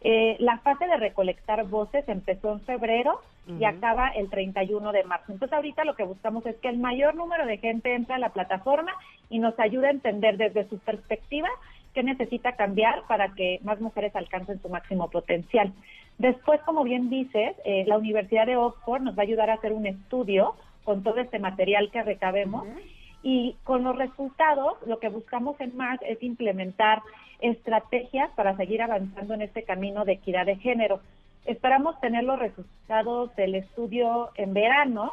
[0.00, 3.20] Eh, la fase de recolectar voces empezó en febrero
[3.58, 5.32] y acaba el 31 de marzo.
[5.32, 8.28] Entonces ahorita lo que buscamos es que el mayor número de gente entre a la
[8.28, 8.92] plataforma
[9.30, 11.48] y nos ayude a entender desde su perspectiva
[11.94, 15.72] qué necesita cambiar para que más mujeres alcancen su máximo potencial.
[16.18, 19.72] Después, como bien dices, eh, la Universidad de Oxford nos va a ayudar a hacer
[19.72, 20.54] un estudio
[20.84, 22.66] con todo este material que recabemos
[23.22, 27.02] y con los resultados lo que buscamos en Mars es implementar
[27.40, 31.00] estrategias para seguir avanzando en este camino de equidad de género.
[31.44, 35.12] Esperamos tener los resultados del estudio en verano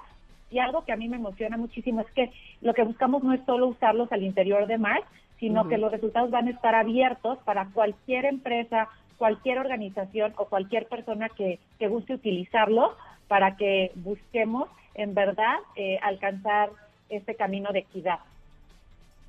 [0.52, 3.42] y algo que a mí me emociona muchísimo es que lo que buscamos no es
[3.46, 5.06] solo usarlos al interior de Mars,
[5.40, 8.88] sino que los resultados van a estar abiertos para cualquier empresa,
[9.18, 12.92] cualquier organización o cualquier persona que, que guste utilizarlos
[13.28, 16.70] para que busquemos en verdad eh, alcanzar
[17.10, 18.20] este camino de equidad.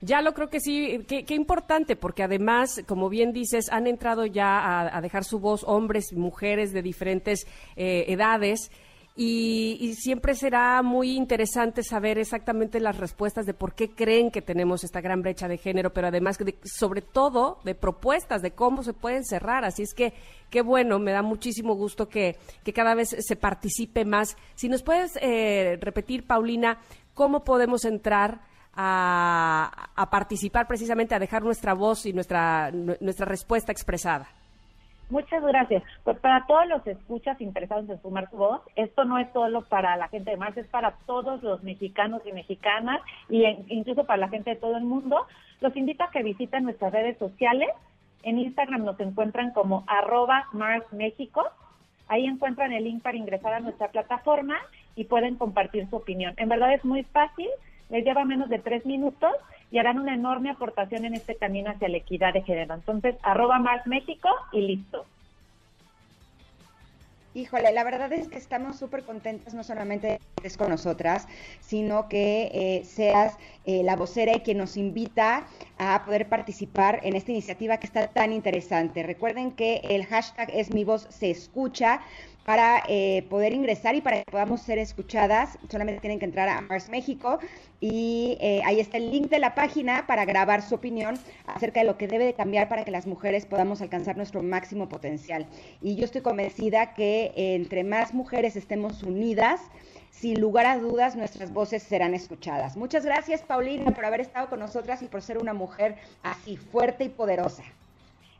[0.03, 4.95] Ya lo creo que sí, qué, importante, porque además, como bien dices, han entrado ya
[4.95, 7.47] a, dejar su voz hombres y mujeres de diferentes
[7.77, 8.71] eh, edades.
[9.19, 14.85] Y, siempre será muy interesante saber exactamente las respuestas de por qué creen que tenemos
[14.85, 19.25] esta gran brecha de género, pero además, sobre todo, de propuestas de cómo se pueden
[19.25, 19.65] cerrar.
[19.65, 20.13] Así es que,
[20.51, 24.37] qué bueno, me da muchísimo gusto que, que cada vez se participe más.
[24.55, 26.79] Si nos puedes eh, repetir, Paulina,
[27.17, 28.41] cómo podemos entrar
[28.75, 34.29] a, participar precisamente, a dejar nuestra voz y nuestra, nuestra respuesta expresada.
[35.09, 35.83] Muchas gracias.
[36.05, 39.97] Pues para todos los escuchas interesados en sumar su voz, esto no es solo para
[39.97, 44.29] la gente de Mars, es para todos los mexicanos y mexicanas y incluso para la
[44.29, 45.27] gente de todo el mundo.
[45.61, 47.69] Los invito a que visiten nuestras redes sociales.
[48.25, 51.43] En Instagram nos encuentran como arroba Mars México.
[52.09, 54.57] Ahí encuentran el link para ingresar a nuestra plataforma
[54.97, 56.35] y pueden compartir su opinión.
[56.39, 57.49] En verdad es muy fácil
[57.89, 59.33] les lleva menos de tres minutos
[59.71, 62.75] y harán una enorme aportación en este camino hacia la equidad de género.
[62.75, 65.05] Entonces, arroba más México y listo.
[67.35, 70.19] Híjole, la verdad es que estamos súper contentas, no solamente
[70.57, 71.29] con nosotras,
[71.61, 73.37] sino que eh, seas
[73.67, 78.07] eh, la vocera y quien nos invita a poder participar en esta iniciativa que está
[78.07, 79.03] tan interesante.
[79.03, 82.01] Recuerden que el hashtag es mi voz se escucha
[82.45, 85.59] para eh, poder ingresar y para que podamos ser escuchadas.
[85.69, 87.41] Solamente tienen que entrar a Mars México
[87.81, 91.87] y eh, ahí está el link de la página para grabar su opinión acerca de
[91.87, 95.47] lo que debe de cambiar para que las mujeres podamos alcanzar nuestro máximo potencial.
[95.83, 99.61] Y yo estoy convencida que entre más mujeres estemos unidas,
[100.11, 102.77] sin lugar a dudas nuestras voces serán escuchadas.
[102.77, 107.05] Muchas gracias Paulina por haber estado con nosotras y por ser una mujer así fuerte
[107.05, 107.63] y poderosa.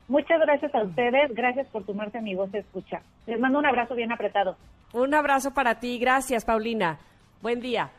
[0.09, 3.03] Muchas gracias a ustedes, gracias por tomarse a mi voz de escucha.
[3.27, 4.57] Les mando un abrazo bien apretado.
[4.93, 6.99] Un abrazo para ti, gracias Paulina.
[7.43, 7.91] Buen día.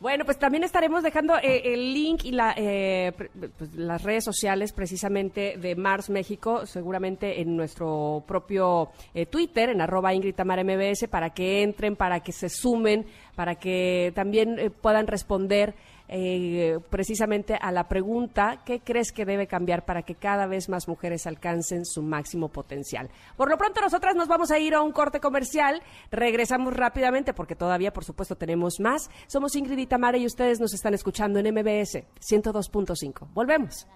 [0.00, 3.12] Bueno, pues también estaremos dejando eh, el link y la, eh,
[3.58, 9.82] pues, las redes sociales precisamente de Mars México, seguramente en nuestro propio eh, Twitter, en
[9.82, 13.04] arroba Ingrid Tamara MBS, para que entren, para que se sumen,
[13.36, 15.74] para que también puedan responder
[16.12, 20.88] eh, precisamente a la pregunta, ¿qué crees que debe cambiar para que cada vez más
[20.88, 23.10] mujeres alcancen su máximo potencial?
[23.36, 25.80] Por lo pronto, nosotras nos vamos a ir a un corte comercial.
[26.10, 29.08] Regresamos rápidamente porque todavía, por supuesto, tenemos más.
[29.28, 33.28] Somos Ingrid y Tamara y ustedes nos están escuchando en MBS 102.5.
[33.32, 33.86] Volvemos.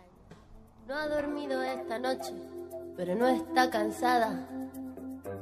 [0.86, 2.32] No ha dormido esta noche,
[2.96, 4.48] pero no está cansada.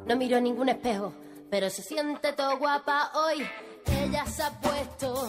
[0.07, 1.13] No miró ningún espejo,
[1.51, 3.47] pero se siente todo guapa hoy.
[3.85, 5.29] Ella se ha puesto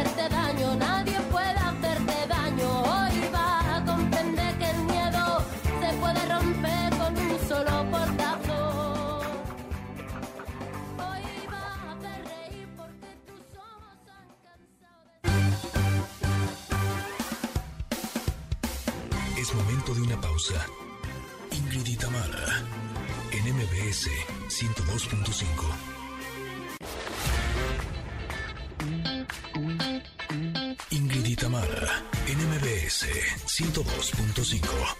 [33.71, 34.95] 102.5.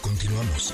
[0.00, 0.72] Continuamos.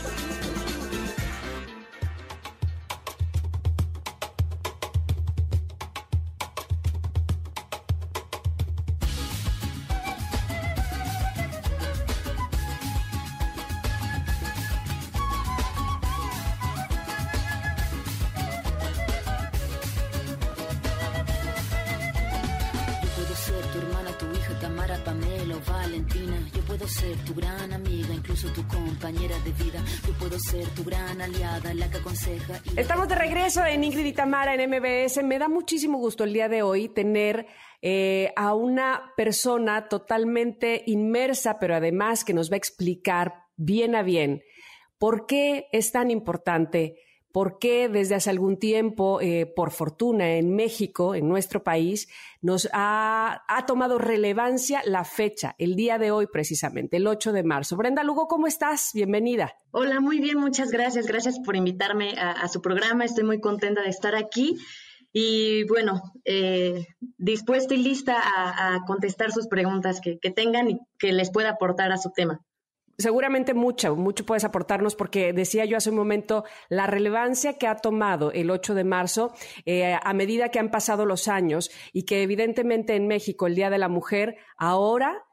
[32.77, 35.23] Estamos de regreso en Ingrid y Tamara en MBS.
[35.23, 37.47] Me da muchísimo gusto el día de hoy tener
[37.83, 44.03] eh, a una persona totalmente inmersa, pero además que nos va a explicar bien a
[44.03, 44.43] bien
[44.99, 46.97] por qué es tan importante
[47.35, 52.09] por qué desde hace algún tiempo, eh, por fortuna, en México, en nuestro país,
[52.45, 57.75] nos ha, tomado relevancia la fecha, el día de hoy precisamente, el 8 de marzo.
[57.75, 58.91] Brenda Lugo, ¿cómo estás?
[58.93, 59.55] Bienvenida.
[59.71, 61.07] Hola, muy bien, muchas gracias.
[61.07, 63.07] Gracias por invitarme a, su programa.
[63.07, 64.59] Estoy muy contenta de estar aquí.
[65.11, 71.31] Y bueno, eh, dispuesta y lista a, contestar sus preguntas que tengan y que les
[71.31, 72.45] pueda aportar a su tema.
[72.99, 77.77] Seguramente mucho, mucho puedes aportarnos porque decía yo hace un momento la relevancia que ha
[77.77, 79.33] tomado el 8 de marzo
[79.67, 83.71] eh, a medida que han pasado los años y que evidentemente en México el Día
[83.71, 85.25] de la Mujer ahora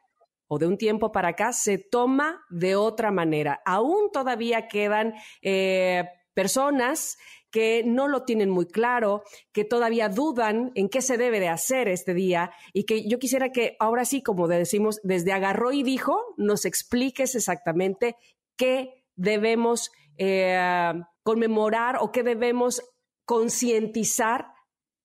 [0.47, 3.61] o de un tiempo para acá se toma de otra manera.
[3.65, 7.17] Aún todavía quedan eh, personas
[7.51, 11.87] que no lo tienen muy claro, que todavía dudan en qué se debe de hacer
[11.87, 16.17] este día y que yo quisiera que ahora sí, como decimos, desde agarró y dijo,
[16.37, 18.15] nos expliques exactamente
[18.57, 22.81] qué debemos eh, conmemorar o qué debemos
[23.25, 24.53] concientizar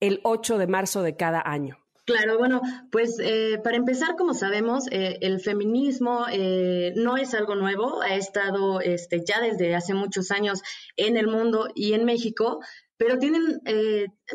[0.01, 1.86] el 8 de marzo de cada año.
[2.07, 2.63] Claro, bueno,
[2.93, 8.15] pues eh, para empezar, como sabemos, eh, el feminismo eh, no es algo nuevo, ha
[8.15, 10.63] estado este, ya desde hace muchos años
[10.97, 12.61] en el mundo y en México,
[12.97, 13.61] pero tienen,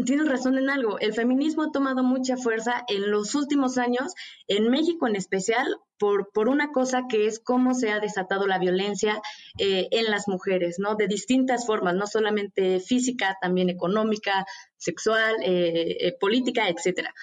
[0.06, 4.14] tienen razón en algo, el feminismo ha tomado mucha fuerza en los últimos años,
[4.48, 5.65] en México en especial,
[5.98, 9.19] por, por una cosa que es cómo se ha desatado la violencia
[9.57, 10.95] en las mujeres, ¿no?
[10.95, 14.45] De distintas formas, no solamente física, también económica,
[14.77, 15.38] sexual,
[16.19, 17.15] política, etcétera.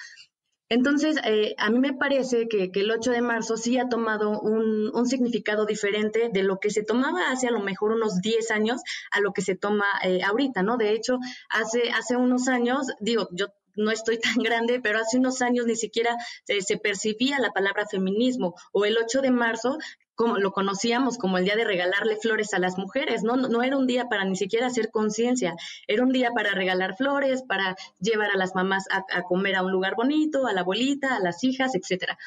[0.69, 5.05] Entonces, eh, a mí me parece que, el 8 de marzo sí ha tomado un,
[5.07, 8.81] significado diferente de lo que se tomaba hace a lo mejor unos 10 años
[9.11, 10.77] a lo que se toma eh, ahorita, ¿no?
[10.77, 11.17] De hecho,
[11.49, 15.75] hace, hace unos años, digo, yo no estoy tan grande, pero hace unos años ni
[15.75, 19.77] siquiera se, percibía la palabra feminismo o el 8 de marzo
[20.19, 23.37] como lo conocíamos como el día de regalarle flores a las mujeres, ¿no?
[23.37, 25.55] No, era un día para ni siquiera hacer conciencia,
[25.87, 29.71] era un día para regalar flores, para llevar a las mamás a, comer a un
[29.71, 32.17] lugar bonito, a la abuelita, a las hijas, etcétera.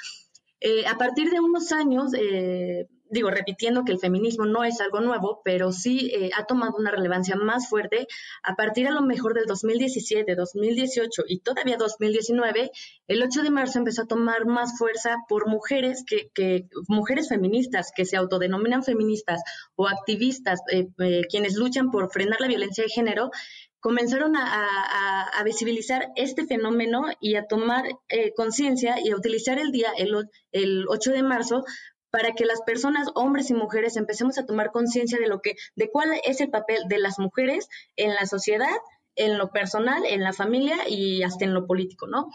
[0.58, 5.00] Eh, a partir de unos años, eh, digo, repitiendo que el feminismo no es algo
[5.00, 8.08] nuevo, pero sí eh, ha tomado una relevancia más fuerte
[8.42, 12.70] a partir a lo mejor del 2017, 2018 y todavía 2019,
[13.08, 18.06] el 8 de marzo empezó a tomar más fuerza por mujeres que, mujeres feministas que
[18.06, 19.42] se autodenominan feministas
[19.76, 23.30] o activistas, eh, eh, quienes luchan por frenar la violencia de género,
[23.78, 27.82] comenzaron a, a, visibilizar este fenómeno y a tomar
[28.36, 31.64] conciencia y a utilizar el día, el, el 8 de marzo,
[32.12, 35.90] para que las personas, hombres y mujeres, empecemos a tomar conciencia de lo que, de
[35.90, 38.76] cuál es el papel de las mujeres en la sociedad,
[39.16, 42.28] en lo personal, en la familia y hasta en lo político, ¿no?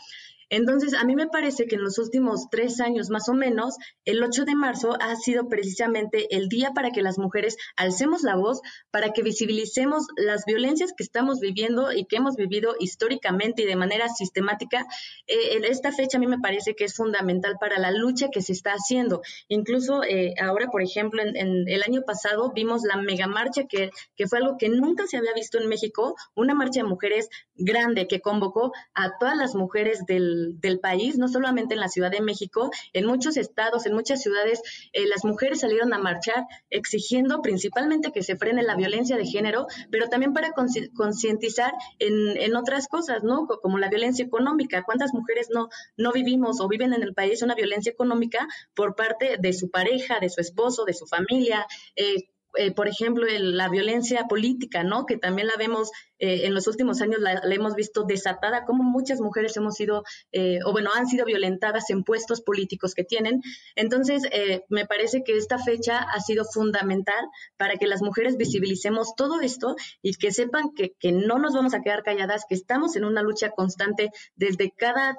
[0.49, 3.75] Entonces, a mí me parece que en los últimos tres años más o menos,
[4.05, 8.35] el 8 de marzo ha sido precisamente el día para que las mujeres alcemos la
[8.35, 8.61] voz,
[8.91, 13.75] para que visibilicemos las violencias que estamos viviendo y que hemos vivido históricamente y de
[13.75, 14.85] manera sistemática.
[15.27, 18.53] Eh, esta fecha a mí me parece que es fundamental para la lucha que se
[18.53, 19.21] está haciendo.
[19.49, 24.39] Incluso eh, ahora, por ejemplo, en, el año pasado vimos la megamarcha que, que fue
[24.39, 28.71] algo que nunca se había visto en México, una marcha de mujeres grande que convocó
[28.93, 33.05] a todas las mujeres del del, país, no solamente en la Ciudad de México, en
[33.05, 34.61] muchos estados, en muchas ciudades,
[34.93, 39.65] eh, las mujeres salieron a marchar exigiendo principalmente que se frene la violencia de género,
[39.89, 40.51] pero también para
[40.95, 43.47] concientizar en, en, otras cosas, ¿no?
[43.47, 44.83] Como la violencia económica.
[44.83, 49.37] ¿Cuántas mujeres no, no vivimos o viven en el país una violencia económica por parte
[49.39, 51.65] de su pareja, de su esposo, de su familia?
[51.95, 55.05] Eh, eh, por ejemplo, la violencia política, ¿no?
[55.05, 59.21] Que también la vemos eh, en los últimos años, la, hemos visto desatada, como muchas
[59.21, 63.41] mujeres hemos sido, eh, o bueno, han sido violentadas en puestos políticos que tienen.
[63.75, 64.23] Entonces,
[64.69, 67.27] me parece que esta fecha ha sido fundamental
[67.57, 71.73] para que las mujeres visibilicemos todo esto y que sepan que, que no nos vamos
[71.73, 75.15] a quedar calladas, que estamos en una lucha constante desde cada,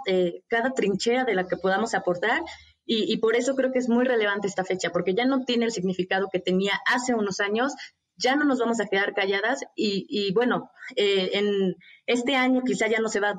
[0.48, 2.42] cada trinchera de la que podamos aportar
[2.90, 5.72] y, por eso creo que es muy relevante esta fecha, porque ya no tiene el
[5.72, 7.74] significado que tenía hace unos años,
[8.16, 12.98] ya no nos vamos a quedar calladas y, bueno, eh, en este año quizá ya
[12.98, 13.34] no se va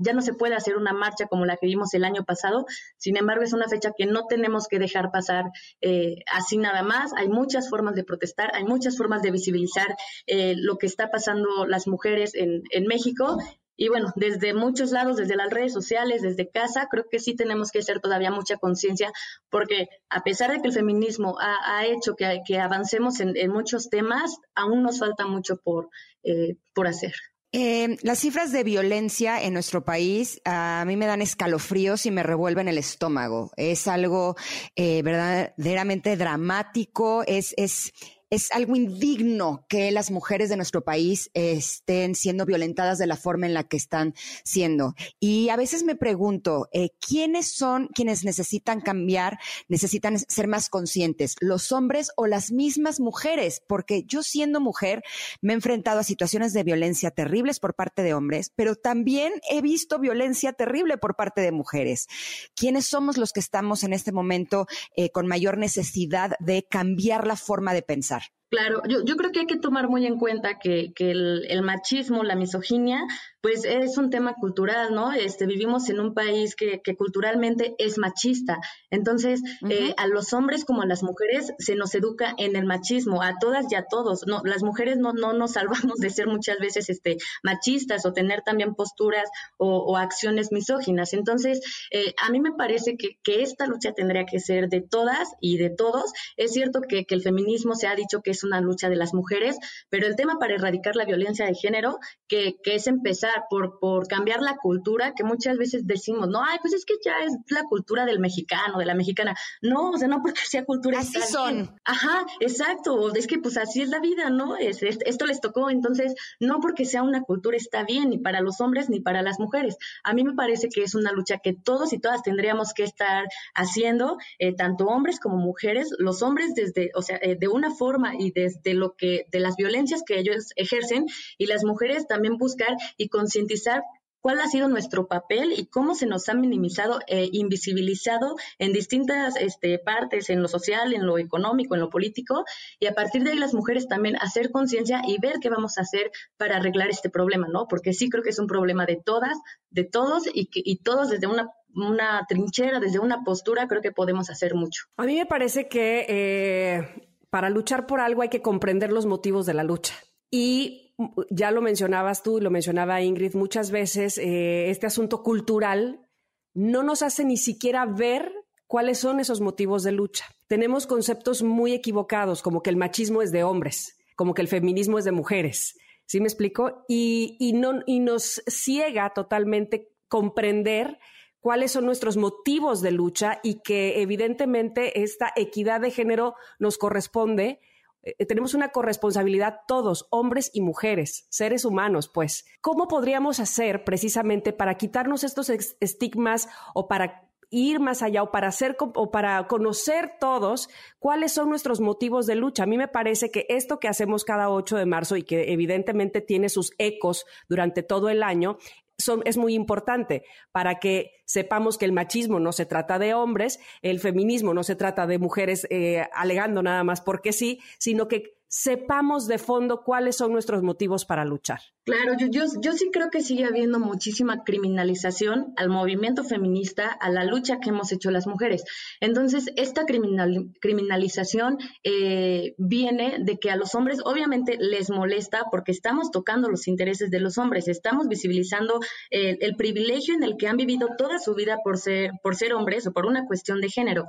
[0.00, 2.64] ya no se puede hacer una marcha como la que vimos el año pasado,
[2.96, 5.44] sin embargo es una fecha que no tenemos que dejar pasar
[5.82, 9.94] eh, así nada más, hay muchas formas de protestar, hay muchas formas de visibilizar
[10.26, 13.36] eh, lo que está pasando las mujeres en, en México
[13.76, 17.70] y bueno, desde muchos lados, desde las redes sociales, desde casa, creo que sí tenemos
[17.70, 19.12] que hacer todavía mucha conciencia,
[19.50, 24.82] porque a pesar de que el feminismo ha, hecho que, avancemos en, muchos temas, aún
[24.82, 25.90] nos falta mucho por,
[26.22, 27.12] eh, por hacer.
[27.52, 32.22] Eh, las cifras de violencia en nuestro país a mí me dan escalofríos y me
[32.22, 33.50] revuelven el estómago.
[33.56, 34.36] Es algo
[34.74, 37.92] eh, verdaderamente dramático, es, es
[38.30, 43.46] es algo indigno que las mujeres de nuestro país estén siendo violentadas de la forma
[43.46, 44.94] en la que están siendo.
[45.20, 49.38] Y a veces me pregunto, eh, ¿quiénes son quienes necesitan cambiar,
[49.68, 53.62] necesitan ser más conscientes, los hombres o las mismas mujeres?
[53.66, 55.02] Porque yo siendo mujer
[55.40, 59.62] me he enfrentado a situaciones de violencia terribles por parte de hombres, pero también he
[59.62, 62.08] visto violencia terrible por parte de mujeres.
[62.54, 64.66] ¿Quiénes somos los que estamos en este momento
[64.96, 68.15] eh, con mayor necesidad de cambiar la forma de pensar?
[68.16, 71.44] azúcar Claro, yo, yo creo que hay que tomar muy en cuenta que, que el,
[71.48, 73.02] el, machismo, la misoginia,
[73.40, 75.12] pues es un tema cultural, ¿no?
[75.12, 78.58] Este, vivimos en un país que, que culturalmente es machista.
[78.90, 79.72] Entonces, uh -huh.
[79.72, 83.34] eh, a los hombres como a las mujeres se nos educa en el machismo, a
[83.40, 84.24] todas y a todos.
[84.28, 85.52] No, las mujeres no, no nos
[85.92, 89.28] salvamos de ser muchas veces este, machistas o tener también posturas
[89.58, 91.14] o, o acciones misóginas.
[91.14, 91.60] Entonces,
[91.90, 95.58] eh, a mí me parece que, que esta lucha tendría que ser de todas y
[95.58, 96.12] de todos.
[96.36, 99.14] Es cierto que, que el feminismo se ha dicho que es una lucha de las
[99.14, 99.56] mujeres,
[99.88, 101.98] pero el tema para erradicar la violencia de género,
[102.28, 106.58] que, que es empezar por, por cambiar la cultura, que muchas veces decimos, no, ay,
[106.60, 109.34] pues es que ya es la cultura del mexicano, de la mexicana.
[109.62, 111.00] No, o sea, no porque sea cultura.
[111.00, 111.54] Así son.
[111.54, 111.70] Bien.
[111.84, 113.14] Ajá, exacto.
[113.14, 114.56] Es que pues así es la vida, ¿no?
[114.56, 118.40] Es, es, esto les tocó, entonces, no porque sea una cultura está bien, ni para
[118.40, 119.76] los hombres ni para las mujeres.
[120.04, 123.24] A mí me parece que es una lucha que todos y todas tendríamos que estar
[123.54, 128.14] haciendo, eh, tanto hombres como mujeres, los hombres desde, o sea, eh, de una forma
[128.18, 131.06] y desde lo que, de las violencias que ellos ejercen,
[131.38, 133.82] y las mujeres también buscar y concientizar
[134.26, 139.36] cuál ha sido nuestro papel y cómo se nos ha minimizado e invisibilizado en distintas
[139.36, 142.44] este, partes, en lo social, en lo económico, en lo político,
[142.80, 145.82] y a partir de ahí las mujeres también hacer conciencia y ver qué vamos a
[145.82, 147.68] hacer para arreglar este problema, ¿no?
[147.68, 149.38] Porque sí creo que es un problema de todas,
[149.70, 153.92] de todos, y, que, y todos desde una una trinchera, desde una postura, creo que
[153.92, 154.84] podemos hacer mucho.
[154.96, 159.46] A mí me parece que eh, para luchar por algo hay que comprender los motivos
[159.46, 159.94] de la lucha.
[160.30, 160.94] Y
[161.30, 166.06] ya lo mencionabas tú y lo mencionaba Ingrid, muchas veces eh, este asunto cultural
[166.54, 168.32] no nos hace ni siquiera ver
[168.66, 170.24] cuáles son esos motivos de lucha.
[170.46, 174.98] Tenemos conceptos muy equivocados, como que el machismo es de hombres, como que el feminismo
[174.98, 175.76] es de mujeres.
[176.06, 176.84] ¿Sí me explico?
[176.88, 180.98] Y, y, no, y nos ciega totalmente comprender
[181.46, 187.60] cuáles son nuestros motivos de lucha y que evidentemente esta equidad de género nos corresponde.
[188.02, 192.46] Eh, tenemos una corresponsabilidad todos, hombres y mujeres, seres humanos, pues.
[192.60, 198.48] ¿Cómo podríamos hacer precisamente para quitarnos estos estigmas o para ir más allá o para
[198.48, 200.68] hacer o para conocer todos
[200.98, 202.64] cuáles son nuestros motivos de lucha.
[202.64, 206.20] A mí me parece que esto que hacemos cada 8 de marzo y que evidentemente
[206.20, 208.58] tiene sus ecos durante todo el año
[208.98, 213.58] son, es muy importante para que sepamos que el machismo no se trata de hombres,
[213.82, 218.35] el feminismo no se trata de mujeres eh, alegando nada más porque sí, sino que
[218.48, 221.60] sepamos de fondo cuáles son nuestros motivos para luchar.
[221.84, 227.10] Claro, yo, yo, yo sí creo que sigue habiendo muchísima criminalización al movimiento feminista, a
[227.10, 228.64] la lucha que hemos hecho las mujeres.
[229.00, 235.72] Entonces, esta criminal, criminalización eh, viene de que a los hombres obviamente les molesta porque
[235.72, 240.48] estamos tocando los intereses de los hombres, estamos visibilizando el, el privilegio en el que
[240.48, 243.68] han vivido toda su vida por ser, por ser hombres o por una cuestión de
[243.68, 244.08] género.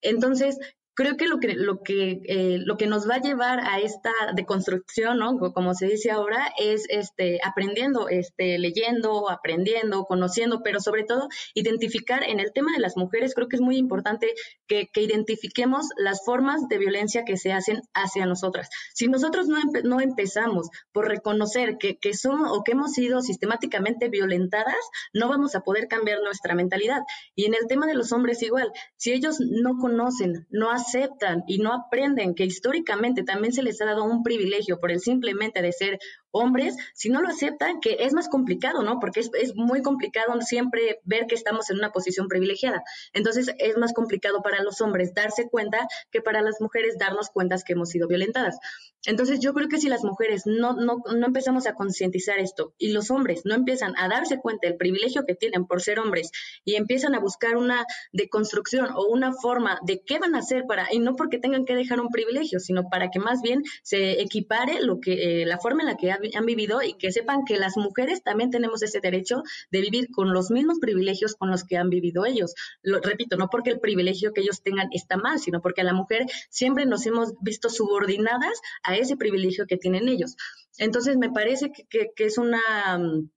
[0.00, 0.58] Entonces,
[0.94, 4.12] creo que lo que lo que eh, lo que nos va a llevar a esta
[4.34, 11.04] deconstrucción no como se dice ahora es este aprendiendo este leyendo aprendiendo conociendo pero sobre
[11.04, 14.32] todo identificar en el tema de las mujeres creo que es muy importante
[14.66, 18.68] que, que identifiquemos las formas de violencia que se hacen hacia nosotras.
[18.94, 23.20] Si nosotros no, empe no empezamos por reconocer que, que somos o que hemos sido
[23.20, 24.74] sistemáticamente violentadas
[25.12, 27.02] no vamos a poder cambiar nuestra mentalidad.
[27.34, 31.42] Y en el tema de los hombres igual si ellos no conocen no hacen aceptan
[31.46, 35.62] y no aprenden que históricamente también se les ha dado un privilegio por el simplemente
[35.62, 35.98] de ser
[36.34, 38.98] hombres, si no lo aceptan, que es más complicado, ¿no?
[39.00, 42.82] Porque es, es, muy complicado siempre ver que estamos en una posición privilegiada.
[43.12, 47.54] Entonces es más complicado para los hombres darse cuenta que para las mujeres darnos cuenta
[47.62, 48.58] que hemos sido violentadas.
[49.06, 52.92] Entonces yo creo que si las mujeres no, no, no empezamos a concientizar esto y
[52.92, 56.30] los hombres no empiezan a darse cuenta del privilegio que tienen por ser hombres
[56.64, 60.88] y empiezan a buscar una deconstrucción o una forma de qué van a hacer para,
[60.90, 64.80] y no porque tengan que dejar un privilegio, sino para que más bien se equipare
[64.80, 67.76] lo que, eh, la forma en la que han vivido y que sepan que las
[67.76, 71.90] mujeres también tenemos ese derecho de vivir con los mismos privilegios con los que han
[71.90, 72.54] vivido ellos.
[72.82, 75.92] Lo repito, no porque el privilegio que ellos tengan está mal, sino porque a la
[75.92, 80.36] mujer siempre nos hemos visto subordinadas a ese privilegio que tienen ellos.
[80.78, 82.60] Entonces, me parece que, es una
[82.98, 83.28] Mm,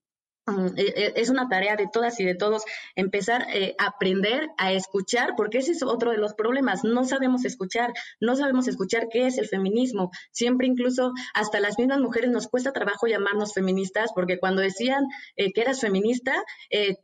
[0.76, 2.62] es una tarea de todas y de todos
[2.94, 6.84] empezar eh, a aprender a escuchar, porque ese es otro de los problemas.
[6.84, 10.10] No sabemos escuchar, no sabemos escuchar qué es el feminismo.
[10.30, 15.04] Siempre incluso hasta las mismas mujeres nos cuesta trabajo llamarnos feministas, porque cuando decían
[15.36, 16.96] eh, que eras feminista, eh,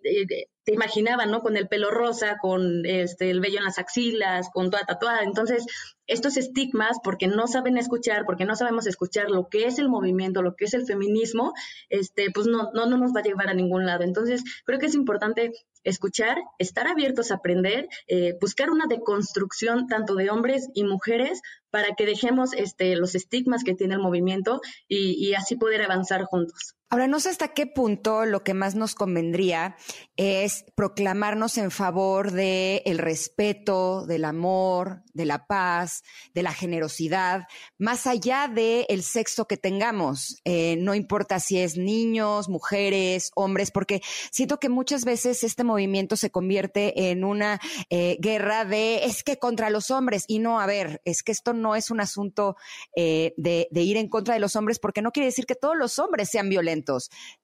[0.64, 1.40] te imaginaban, ¿no?
[1.40, 5.22] Con el pelo rosa, con este, el vello en las axilas, con toda tatuada.
[5.22, 5.66] Entonces,
[6.06, 10.42] estos estigmas, porque no saben escuchar, porque no sabemos escuchar lo que es el movimiento,
[10.42, 11.52] lo que es el feminismo,
[11.90, 14.04] este, pues no, no, no nos va a llevar a ningún lado.
[14.04, 20.14] Entonces, creo que es importante escuchar, estar abiertos a aprender, eh, buscar una deconstrucción tanto
[20.14, 25.12] de hombres y mujeres para que dejemos este, los estigmas que tiene el movimiento y,
[25.24, 26.74] y así poder avanzar juntos.
[26.94, 29.74] Ahora, no sé hasta qué punto lo que más nos convendría
[30.14, 36.04] es proclamarnos en favor del el respeto, del amor, de la paz,
[36.34, 37.48] de la generosidad,
[37.78, 40.40] más allá del el sexo que tengamos.
[40.44, 44.00] Eh, no importa si es niños, mujeres, hombres, porque
[44.30, 47.60] siento que muchas veces este movimiento se convierte en una
[47.90, 51.54] eh, guerra de es que contra los hombres y no, a ver, es que esto
[51.54, 52.54] no es un asunto
[52.94, 55.76] eh, de, de ir en contra de los hombres porque no quiere decir que todos
[55.76, 56.83] los hombres sean violentos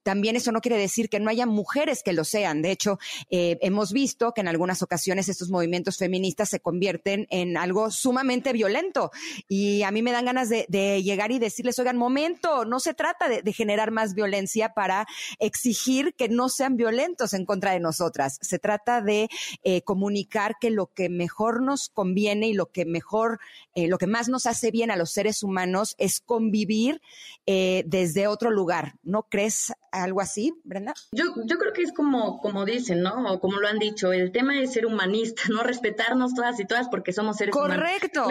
[0.03, 2.61] también eso no quiere decir que no haya mujeres que lo sean.
[2.61, 2.99] De hecho,
[3.29, 8.53] eh, hemos visto que en algunas ocasiones estos movimientos feministas se convierten en algo sumamente
[8.53, 9.11] violento.
[9.47, 13.27] Y a mí me dan ganas de, llegar y decirles, oigan, momento, no se trata
[13.27, 15.05] de, generar más violencia para
[15.39, 18.37] exigir que no sean violentos en contra de nosotras.
[18.41, 19.29] Se trata de
[19.63, 23.39] eh, comunicar que lo que mejor nos conviene y lo que mejor,
[23.75, 27.01] eh, lo que más nos hace bien a los seres humanos es convivir
[27.45, 30.93] desde otro lugar, no ¿Crees algo así, Brenda?
[31.13, 33.31] Yo, yo creo que es como, como dicen, ¿no?
[33.31, 35.63] O como lo han dicho, el tema es ser humanista, ¿no?
[35.63, 37.77] Respetarnos todas y todas porque somos seres humanos.
[37.77, 38.25] Correcto.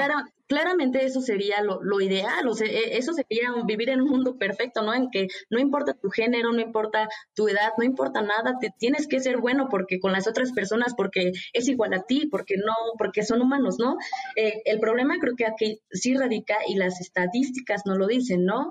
[0.47, 4.37] claramente eso sería lo, lo, ideal, o sea, e, eso sería vivir en un mundo
[4.37, 4.93] perfecto, ¿no?
[4.93, 9.07] En que no importa tu género, no importa tu edad, no importa nada, te tienes
[9.07, 12.75] que ser bueno porque con las otras personas, porque es igual a ti, porque no,
[12.99, 13.97] porque son humanos, ¿no?
[14.37, 18.71] Eh, el problema creo que aquí sí radica y las estadísticas no lo dicen, ¿no?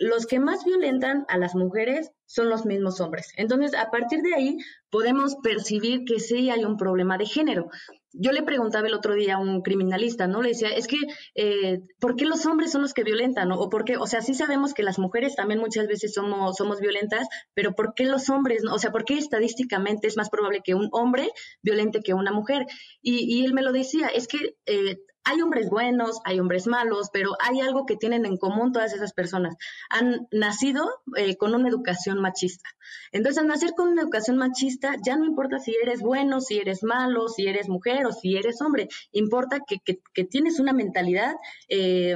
[0.00, 3.32] Los que más violentan a las mujeres son los mismos hombres.
[3.36, 4.56] Entonces, a partir de ahí,
[4.88, 7.68] podemos percibir que sí hay un problema de género.
[8.12, 10.40] Yo le preguntaba el otro día a un criminalista, ¿no?
[10.40, 10.96] Le decía, es que,
[11.34, 13.52] eh, ¿por qué los hombres son los que violentan?
[13.52, 16.80] O por qué, o sea, sí sabemos que las mujeres también muchas veces somos, somos
[16.80, 18.62] violentas, pero ¿por qué los hombres?
[18.64, 21.28] O sea, ¿por qué estadísticamente es más probable que un hombre
[21.62, 22.64] violente que una mujer?
[23.02, 27.36] Y, él me lo decía, es que eh, hay hombres buenos, hay hombres malos, pero
[27.40, 29.56] hay algo que tienen en común todas esas personas.
[29.90, 32.68] Han nacido eh, con una educación machista.
[33.12, 36.82] Entonces, al nacer con una educación machista, ya no importa si eres bueno, si eres
[36.82, 41.34] malo, si eres mujer o si eres hombre, importa que, que, tienes una mentalidad
[41.68, 42.14] eh,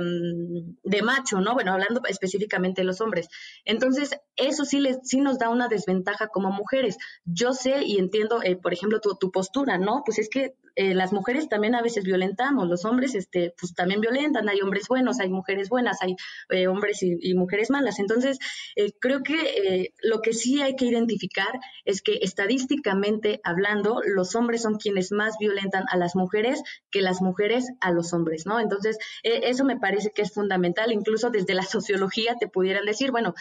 [0.83, 1.55] de macho, ¿no?
[1.55, 3.29] Bueno, hablando específicamente de los hombres.
[3.65, 6.97] Entonces, eso sí, les, sí nos da una desventaja como mujeres.
[7.25, 10.03] Yo sé y entiendo, eh, por ejemplo, tu, tu postura, ¿no?
[10.05, 14.01] Pues es que eh, las mujeres también a veces violentamos, los hombres este, pues también
[14.01, 16.17] violentan, hay hombres buenos, hay mujeres buenas, hay
[16.51, 17.99] eh, hombres y, mujeres malas.
[17.99, 18.39] Entonces,
[18.77, 24.63] eh, creo que lo que sí hay que identificar es que estadísticamente hablando, los hombres
[24.63, 28.61] son quienes más violentan a las mujeres que las mujeres a los hombres, ¿no?
[28.61, 33.35] Entonces, eso me parece que es fundamental, incluso desde la sociología te pudieran decir, bueno,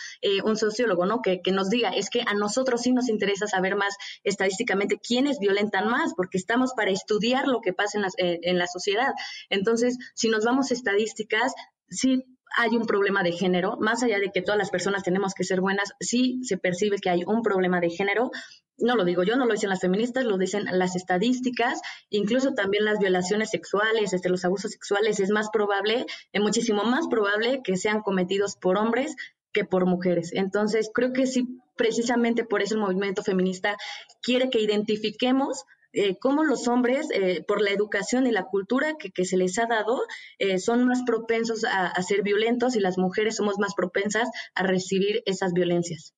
[0.43, 1.21] un sociólogo, ¿no?
[1.21, 5.87] Que, nos diga, es que a nosotros sí nos interesa saber más estadísticamente quiénes violentan
[5.87, 9.13] más, porque estamos para estudiar lo que pasa eh, en la sociedad.
[9.49, 11.53] Entonces, si nos vamos a estadísticas,
[11.89, 12.23] sí
[12.55, 15.59] hay un problema de género, más allá de que todas las personas tenemos que ser
[15.59, 18.31] buenas, sí se percibe que hay un problema de género.
[18.77, 22.85] No lo digo yo, no lo dicen las feministas, lo dicen las estadísticas, incluso también
[22.85, 27.75] las violaciones sexuales, este, los abusos sexuales, es más probable, es muchísimo más probable que
[27.75, 29.15] sean cometidos por hombres
[29.51, 30.31] que por mujeres.
[30.33, 33.77] Entonces, creo que sí, precisamente por eso el movimiento feminista
[34.21, 39.25] quiere que identifiquemos eh, cómo los hombres, eh, por la educación y la cultura que,
[39.25, 40.01] se les ha dado,
[40.39, 45.21] eh, son más propensos a, ser violentos y las mujeres somos más propensas a recibir
[45.25, 46.13] esas violencias.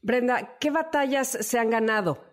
[0.00, 2.24] Brenda, ¿qué batallas se han ganado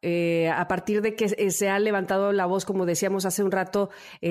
[0.00, 3.90] a partir de que se ha levantado la voz, como decíamos hace un rato,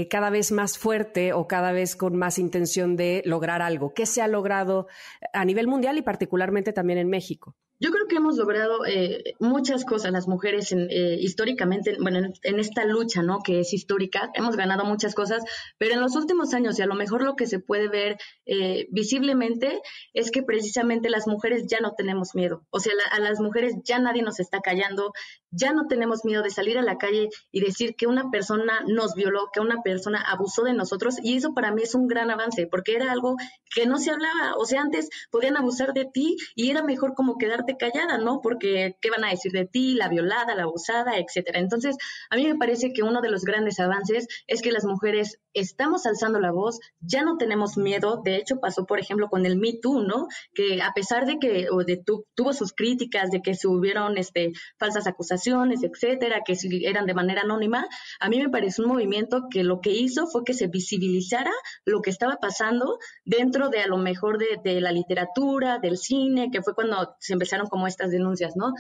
[0.09, 3.93] cada vez más fuerte o cada vez con más intención de lograr algo.
[3.93, 4.87] ¿Qué se ha logrado
[5.33, 7.55] a nivel mundial y particularmente también en México?
[7.79, 12.85] Yo creo que hemos logrado eh, muchas cosas las mujeres eh, históricamente, bueno, en, esta
[12.85, 13.43] lucha, ¿no?
[13.43, 15.43] Que es histórica, hemos ganado muchas cosas,
[15.77, 18.17] pero en los últimos años y a lo mejor lo que se puede ver
[18.47, 19.79] eh, visiblemente
[20.13, 22.65] es que precisamente las mujeres ya no tenemos miedo.
[22.71, 25.13] O sea, a las mujeres ya nadie nos está callando,
[25.51, 29.13] ya no tenemos miedo de salir a la calle y decir que una persona nos
[29.13, 32.65] violó, que una persona abusó de nosotros y eso para mí es un gran avance
[32.65, 33.35] porque era algo
[33.73, 34.55] que no se hablaba.
[34.57, 38.39] O sea, antes podían abusar de ti y era mejor como quedarte callada, ¿no?
[38.41, 41.59] Porque qué van a decir de ti, la violada, la abusada, etcétera.
[41.59, 41.97] Entonces,
[42.29, 46.05] a mí me parece que uno de los grandes avances es que las mujeres estamos
[46.05, 48.21] alzando la voz, ya no tenemos miedo.
[48.23, 50.27] De hecho, pasó, por ejemplo, con el Me Too, ¿no?
[50.53, 52.01] Que a pesar de que o de
[52.35, 57.41] tuvo sus críticas, de que se hubieron este, falsas acusaciones, etcétera, que eran de manera
[57.41, 57.87] anónima,
[58.19, 61.51] a mí me parece un movimiento que lo que hizo fue que se visibilizara
[61.85, 66.49] lo que estaba pasando dentro de a lo mejor de, de la literatura, del cine,
[66.51, 68.73] que fue cuando se empezaron como estas denuncias, ¿no?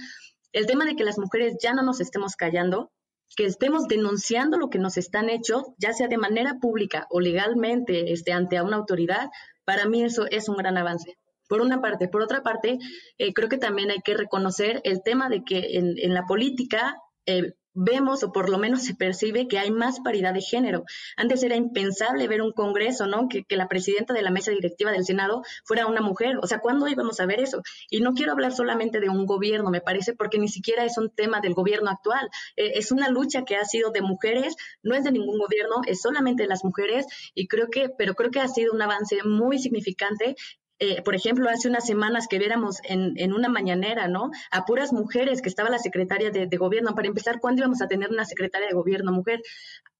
[0.53, 2.91] El tema de que las mujeres ya no nos estemos callando,
[3.35, 8.13] que estemos denunciando lo que nos están hecho, ya sea de manera pública o legalmente
[8.13, 9.29] este, ante una autoridad,
[9.65, 11.17] para mí eso es un gran avance.
[11.49, 12.07] Por una parte.
[12.09, 12.77] Por otra parte,
[13.17, 16.97] eh, creo que también hay que reconocer el tema de que en, en la política
[17.25, 20.83] eh, vemos o por lo menos se percibe que hay más paridad de género.
[21.15, 23.27] Antes era impensable ver un Congreso, ¿no?
[23.29, 26.37] Que, la presidenta de la mesa directiva del Senado fuera una mujer.
[26.41, 27.61] O sea, ¿cuándo íbamos a ver eso?
[27.89, 31.09] Y no quiero hablar solamente de un gobierno, me parece, porque ni siquiera es un
[31.09, 32.29] tema del gobierno actual.
[32.55, 36.01] Eh, es una lucha que ha sido de mujeres, no es de ningún gobierno, es
[36.01, 39.59] solamente de las mujeres y creo que, pero creo que ha sido un avance muy
[39.59, 40.35] significante
[40.79, 44.29] eh, por ejemplo, hace unas semanas que viéramos en, en, una mañanera, ¿no?
[44.51, 46.93] A puras mujeres, que estaba la secretaria de, gobierno.
[46.93, 49.41] Para empezar, ¿cuándo íbamos a tener una secretaria de gobierno mujer?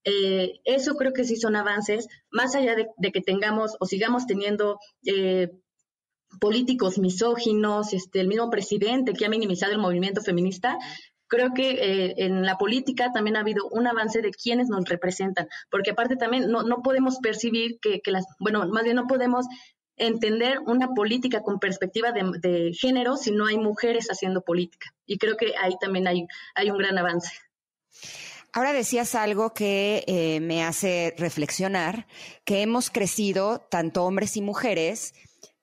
[0.04, 4.28] Eh, eso creo que sí son avances, más allá de, de que tengamos o sigamos
[4.28, 5.49] teniendo eh,
[6.40, 10.78] políticos misóginos, este, el mismo presidente que ha minimizado el movimiento feminista,
[11.28, 15.48] creo que eh, en la política también ha habido un avance de quienes nos representan,
[15.70, 19.45] porque aparte también no, no podemos percibir que, que, las, bueno, más bien no podemos
[19.98, 24.94] entender una política con perspectiva de, género si no hay mujeres haciendo política.
[25.06, 27.32] Y creo que ahí también hay, hay un gran avance.
[28.53, 32.07] Ahora decías algo que eh, me hace reflexionar,
[32.44, 35.14] que hemos crecido, tanto hombres y mujeres,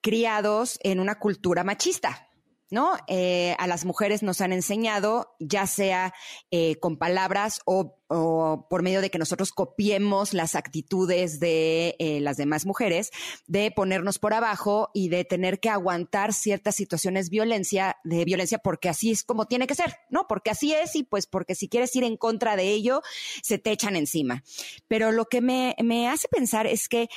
[0.01, 2.29] criados en una cultura machista.
[2.71, 2.93] ¿No?
[3.07, 6.13] Eh, a las mujeres nos han enseñado, ya sea
[6.51, 12.37] eh, con palabras o, por medio de que nosotros copiemos las actitudes de eh, las
[12.37, 13.09] demás mujeres,
[13.47, 18.89] de ponernos por abajo y de tener que aguantar ciertas situaciones violencia, de violencia porque
[18.89, 20.27] así es como tiene que ser, ¿no?
[20.27, 23.01] Porque así es y pues porque si quieres ir en contra de ello,
[23.41, 24.43] se te echan encima.
[24.87, 27.09] Pero lo que me, me hace pensar es que,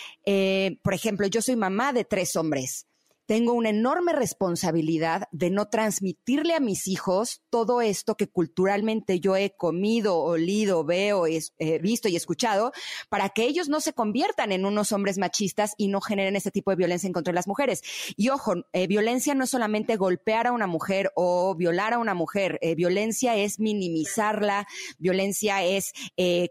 [0.82, 2.87] por ejemplo, yo soy mamá de tres hombres
[3.28, 9.36] tengo una enorme responsabilidad de no transmitirle a mis hijos todo esto que culturalmente yo
[9.36, 12.72] he comido, olido, veo, es, eh, visto y escuchado,
[13.10, 16.70] para que ellos no se conviertan en unos hombres machistas y no generen ese tipo
[16.70, 17.82] de violencia en contra de las mujeres.
[18.16, 22.14] Y ojo, eh, violencia no es solamente golpear a una mujer o violar a una
[22.14, 25.92] mujer, eh, violencia es minimizarla, violencia es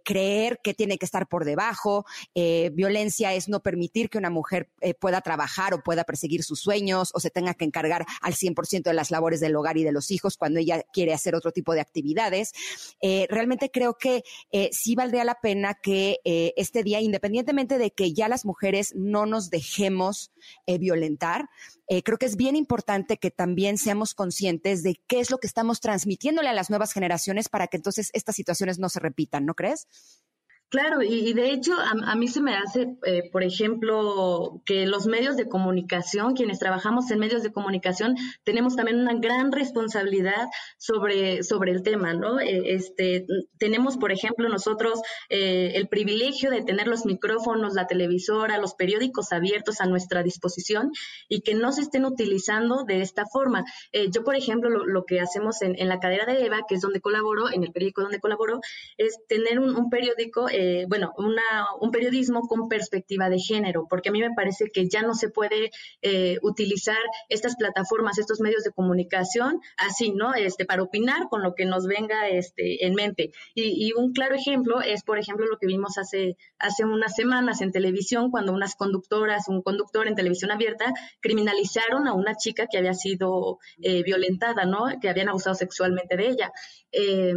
[0.03, 2.05] creer que tiene que estar por debajo,
[2.35, 7.21] violencia es no permitir que una mujer pueda trabajar o pueda perseguir sus sueños o
[7.21, 10.35] se tenga que encargar al 100% de las labores del hogar y de los hijos
[10.35, 12.51] cuando ella quiere hacer otro tipo de actividades.
[13.01, 17.91] Eh, realmente creo que eh, sí valdría la pena que eh, este día, independientemente de
[17.91, 20.31] que ya las mujeres no nos dejemos
[20.79, 21.49] violentar,
[22.03, 25.79] creo que es bien importante que también seamos conscientes de qué es lo que estamos
[25.79, 29.87] transmitiéndole a las nuevas generaciones para que entonces estas situaciones no se repitan, ¿no crees?
[30.69, 34.85] Claro, y, y, de hecho a, a, mí se me hace, eh, por ejemplo, que
[34.85, 40.47] los medios de comunicación, quienes trabajamos en medios de comunicación, tenemos también una gran responsabilidad
[40.77, 42.41] sobre, sobre el tema, ¿no?
[42.41, 43.25] Eh, este,
[43.57, 44.99] tenemos, por ejemplo, nosotros
[45.29, 50.91] eh, el privilegio de tener los micrófonos, la televisora, los periódicos abiertos a nuestra disposición
[51.29, 53.63] y que no se estén utilizando de esta forma.
[53.93, 56.75] Eh, yo, por ejemplo, lo, lo, que hacemos en, en la cadera de Eva, que
[56.75, 58.59] es donde colaboro, en el periódico donde colaboro,
[58.97, 64.09] es tener un, un periódico eh, bueno, una, un periodismo con perspectiva de género, porque
[64.09, 65.69] a mí me parece que ya no se puede
[66.01, 66.97] eh, utilizar
[67.29, 70.33] estas plataformas, estos medios de comunicación así, ¿no?
[70.33, 73.29] Este, para opinar con lo que nos venga este, en mente.
[73.53, 77.61] Y, y un claro ejemplo es, por ejemplo, lo que vimos hace, hace unas semanas
[77.61, 82.77] en televisión, cuando unas conductoras, un conductor en televisión abierta, criminalizaron a una chica que
[82.77, 84.85] había sido eh, violentada, ¿no?
[85.01, 86.51] Que habían abusado sexualmente de ella.
[86.91, 87.33] Eh,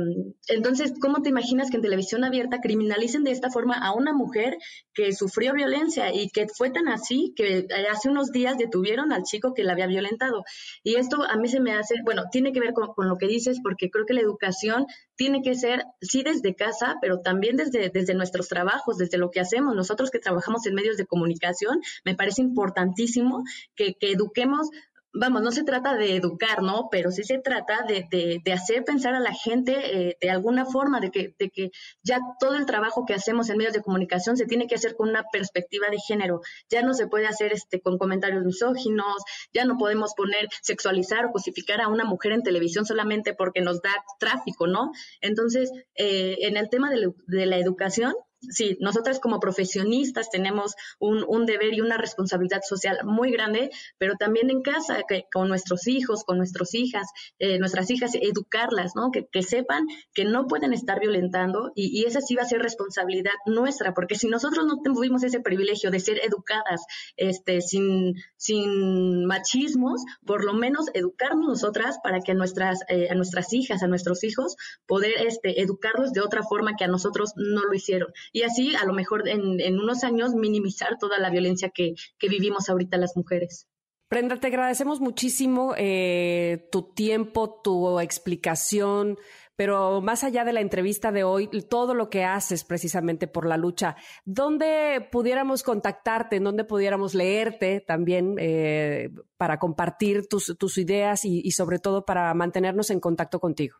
[0.49, 4.57] entonces, ¿cómo te imaginas que en televisión abierta criminalicen de esta forma a una mujer
[4.95, 9.55] que sufrió violencia y que fue tan así que hace unos días detuvieron al chico
[9.55, 10.45] que la había violentado?
[10.83, 13.27] Y esto a mí se me hace, bueno, tiene que ver con, con lo que
[13.27, 14.87] dices porque creo que la educación
[15.17, 19.41] tiene que ser, sí, desde casa, pero también desde, desde nuestros trabajos, desde lo que
[19.41, 19.74] hacemos.
[19.74, 24.70] Nosotros que trabajamos en medios de comunicación, me parece importantísimo que, que eduquemos
[25.12, 26.89] vamos, no se trata de educar, ¿no?
[26.91, 31.01] Pero sí se trata de, de, hacer pensar a la gente eh, de alguna forma,
[31.01, 31.70] de que, de que
[32.03, 35.09] ya todo el trabajo que hacemos en medios de comunicación se tiene que hacer con
[35.09, 36.41] una perspectiva de género.
[36.69, 39.16] Ya no se puede hacer este con comentarios misóginos,
[39.53, 43.82] ya no podemos poner sexualizar o cosificar a una mujer en televisión solamente porque nos
[43.82, 44.93] da tráfico, ¿no?
[45.20, 51.25] Entonces, eh, en el tema de, de la educación, sí, nosotras como profesionistas tenemos un,
[51.27, 55.87] un, deber y una responsabilidad social muy grande, pero también en casa, que, con nuestros
[55.87, 57.09] hijos, con nuestras hijas,
[57.39, 59.11] eh, nuestras hijas, educarlas, ¿no?
[59.11, 62.61] Que, que, sepan que no pueden estar violentando y, y, esa sí va a ser
[62.62, 66.85] responsabilidad nuestra, porque si nosotros no tuvimos ese privilegio de ser educadas
[67.17, 73.53] este, sin, sin machismos, por lo menos educarnos nosotras para que nuestras, eh, a nuestras
[73.53, 74.57] hijas, a nuestros hijos,
[74.87, 78.85] poder este, educarlos de otra forma que a nosotros no lo hicieron y así a
[78.85, 83.66] lo mejor en, unos años minimizar toda la violencia que, vivimos ahorita las mujeres.
[84.09, 89.19] Brenda, te agradecemos muchísimo eh, tu tiempo, tu explicación,
[89.55, 93.57] pero más allá de la entrevista de hoy, todo lo que haces precisamente por la
[93.57, 101.78] lucha, ¿dónde pudiéramos contactarte, dónde pudiéramos leerte también eh, para compartir tus ideas y sobre
[101.78, 103.77] todo para mantenernos en contacto contigo?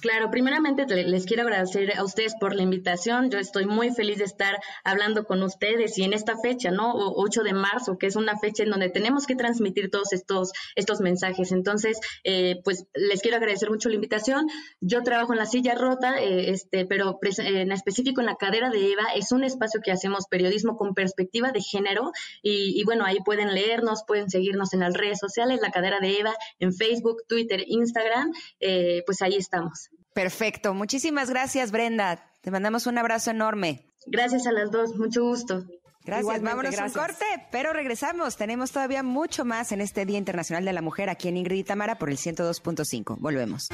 [0.00, 3.30] Claro, primeramente les quiero agradecer a ustedes por la invitación.
[3.30, 6.92] Yo estoy muy feliz de estar hablando con ustedes y en esta fecha, ¿no?
[6.94, 11.00] 8 de marzo, que es una fecha en donde tenemos que transmitir todos estos, estos
[11.00, 11.50] mensajes.
[11.50, 14.46] Entonces, eh, pues les quiero agradecer mucho la invitación.
[14.80, 18.92] Yo trabajo en la silla rota, eh, este, pero en específico en la cadera de
[18.92, 19.04] Eva.
[19.16, 22.12] Es un espacio que hacemos periodismo con perspectiva de género
[22.42, 26.18] y, y bueno, ahí pueden leernos, pueden seguirnos en las redes sociales, la cadera de
[26.20, 28.32] Eva, en Facebook, Twitter, Instagram.
[28.60, 29.87] Eh, pues ahí estamos.
[30.12, 30.74] Perfecto.
[30.74, 32.32] Muchísimas gracias, Brenda.
[32.40, 33.86] Te mandamos un abrazo enorme.
[34.06, 34.96] Gracias a las dos.
[34.96, 35.64] Mucho gusto.
[36.04, 38.36] Gracias, vámonos a un corte, pero regresamos.
[38.38, 41.64] Tenemos todavía mucho más en este Día Internacional de la Mujer aquí en Ingrid y
[41.64, 43.18] Tamara por el 102.5.
[43.18, 43.68] Volvemos.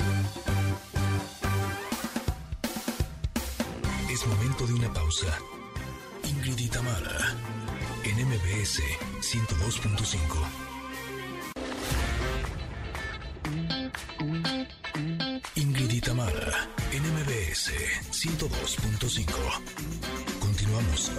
[4.11, 5.39] Es momento de una pausa.
[6.25, 7.37] Ingrid y Tamara
[8.05, 8.81] en MBS
[9.21, 10.74] 102.5.
[16.25, 17.73] Tamara, NMBS
[18.11, 19.27] 102.5.
[20.41, 21.11] Continuamos.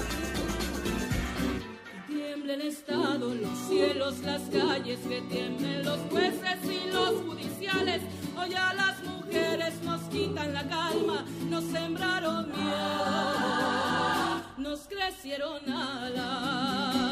[2.07, 8.01] Tiembla el Estado, los cielos, las calles, que tiemblen los jueces y los judiciales.
[8.35, 17.04] Hoy a las mujeres nos quitan la calma, nos sembraron miedo, nos crecieron alas.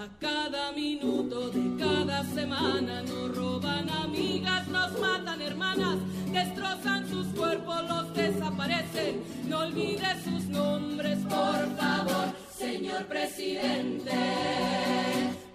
[0.00, 5.98] A cada minuto de cada semana nos roban amigas, nos matan hermanas,
[6.32, 9.22] destrozan sus cuerpos, los desaparecen.
[9.46, 14.12] No olvides sus nombres, por favor, señor presidente.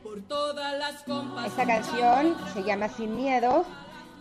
[0.03, 1.47] Por todas las compas.
[1.47, 3.65] Esta canción se llama Sin Miedo.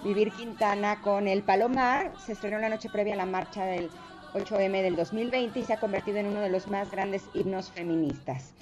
[0.05, 3.91] Vivir Quintana con el Palomar se estrenó la noche previa a la marcha del
[4.33, 8.55] 8M del 2020 y se ha convertido en uno de los más grandes himnos feministas.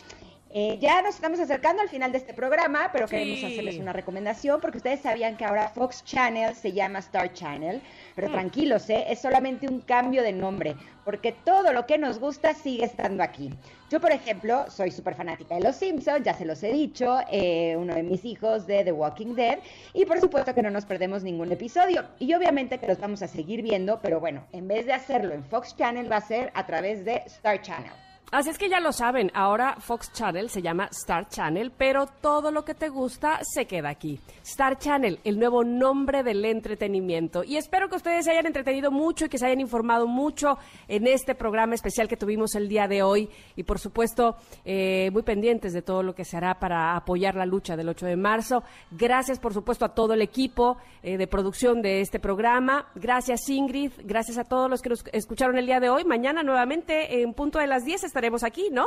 [0.55, 4.61] Eh, ya nos estamos acercando al final de este programa, pero queremos hacerles una recomendación
[4.61, 7.81] porque ustedes sabían que ahora Fox Channel se llama Star Channel,
[8.15, 8.33] pero mm.
[8.33, 9.07] tranquilos, ¿eh?
[9.09, 10.77] es solamente un cambio de nombre,
[11.07, 13.51] porque todo lo que nos gusta sigue estando aquí.
[13.89, 17.75] Yo, por ejemplo, soy súper fanática de Los Simpsons, ya se los he dicho, eh,
[17.79, 19.59] uno de mis hijos de The Walking Dead,
[19.95, 22.05] y por supuesto que no nos perdemos ningún episodio.
[22.19, 25.45] Y obviamente que los vamos a seguir viendo, pero bueno, en vez de hacerlo en
[25.45, 27.93] Fox Channel va a ser a través de Star Channel.
[28.33, 32.51] Así es que ya lo saben, ahora Fox Channel se llama Star Channel, pero todo
[32.51, 34.19] lo que te gusta se queda aquí.
[34.43, 37.45] Star Channel, el nuevo nombre del entretenimiento.
[37.45, 40.57] Y espero que ustedes se hayan entretenido mucho y que se hayan informado mucho
[40.89, 43.29] en este programa especial que tuvimos el día de hoy.
[43.55, 47.45] Y por supuesto, eh, muy pendientes de todo lo que se hará para apoyar la
[47.45, 48.65] lucha del 8 de marzo.
[48.93, 52.87] Gracias, por supuesto, a todo el equipo eh, de producción de este programa.
[52.95, 53.93] Gracias, Ingrid.
[54.05, 56.05] Gracias a todos los que nos escucharon el día de hoy.
[56.05, 58.87] Mañana nuevamente en punto de las 10 estaremos aquí, ¿no?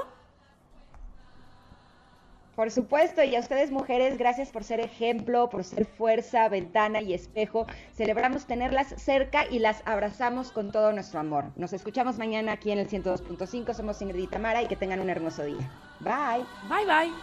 [2.56, 7.14] Por supuesto, y a ustedes mujeres, gracias por ser ejemplo, por ser fuerza, ventana y
[7.14, 7.68] espejo.
[7.94, 11.52] Celebramos tenerlas cerca y las abrazamos con todo nuestro amor.
[11.58, 13.74] Nos escuchamos mañana aquí en el 102.5.
[13.74, 15.70] Somos Ingrid y Tamara y que tengan un hermoso día.
[16.00, 16.46] Bye.
[16.70, 17.14] Bye, bye.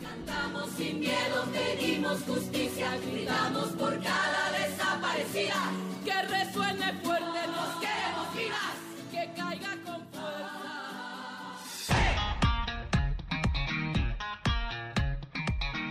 [0.00, 5.72] Cantamos sin miedo, pedimos justicia, gritamos por cada desaparecida.
[6.06, 8.76] Que resuene fuerte, nos queremos vivas,
[9.12, 10.69] que caiga con fuerza.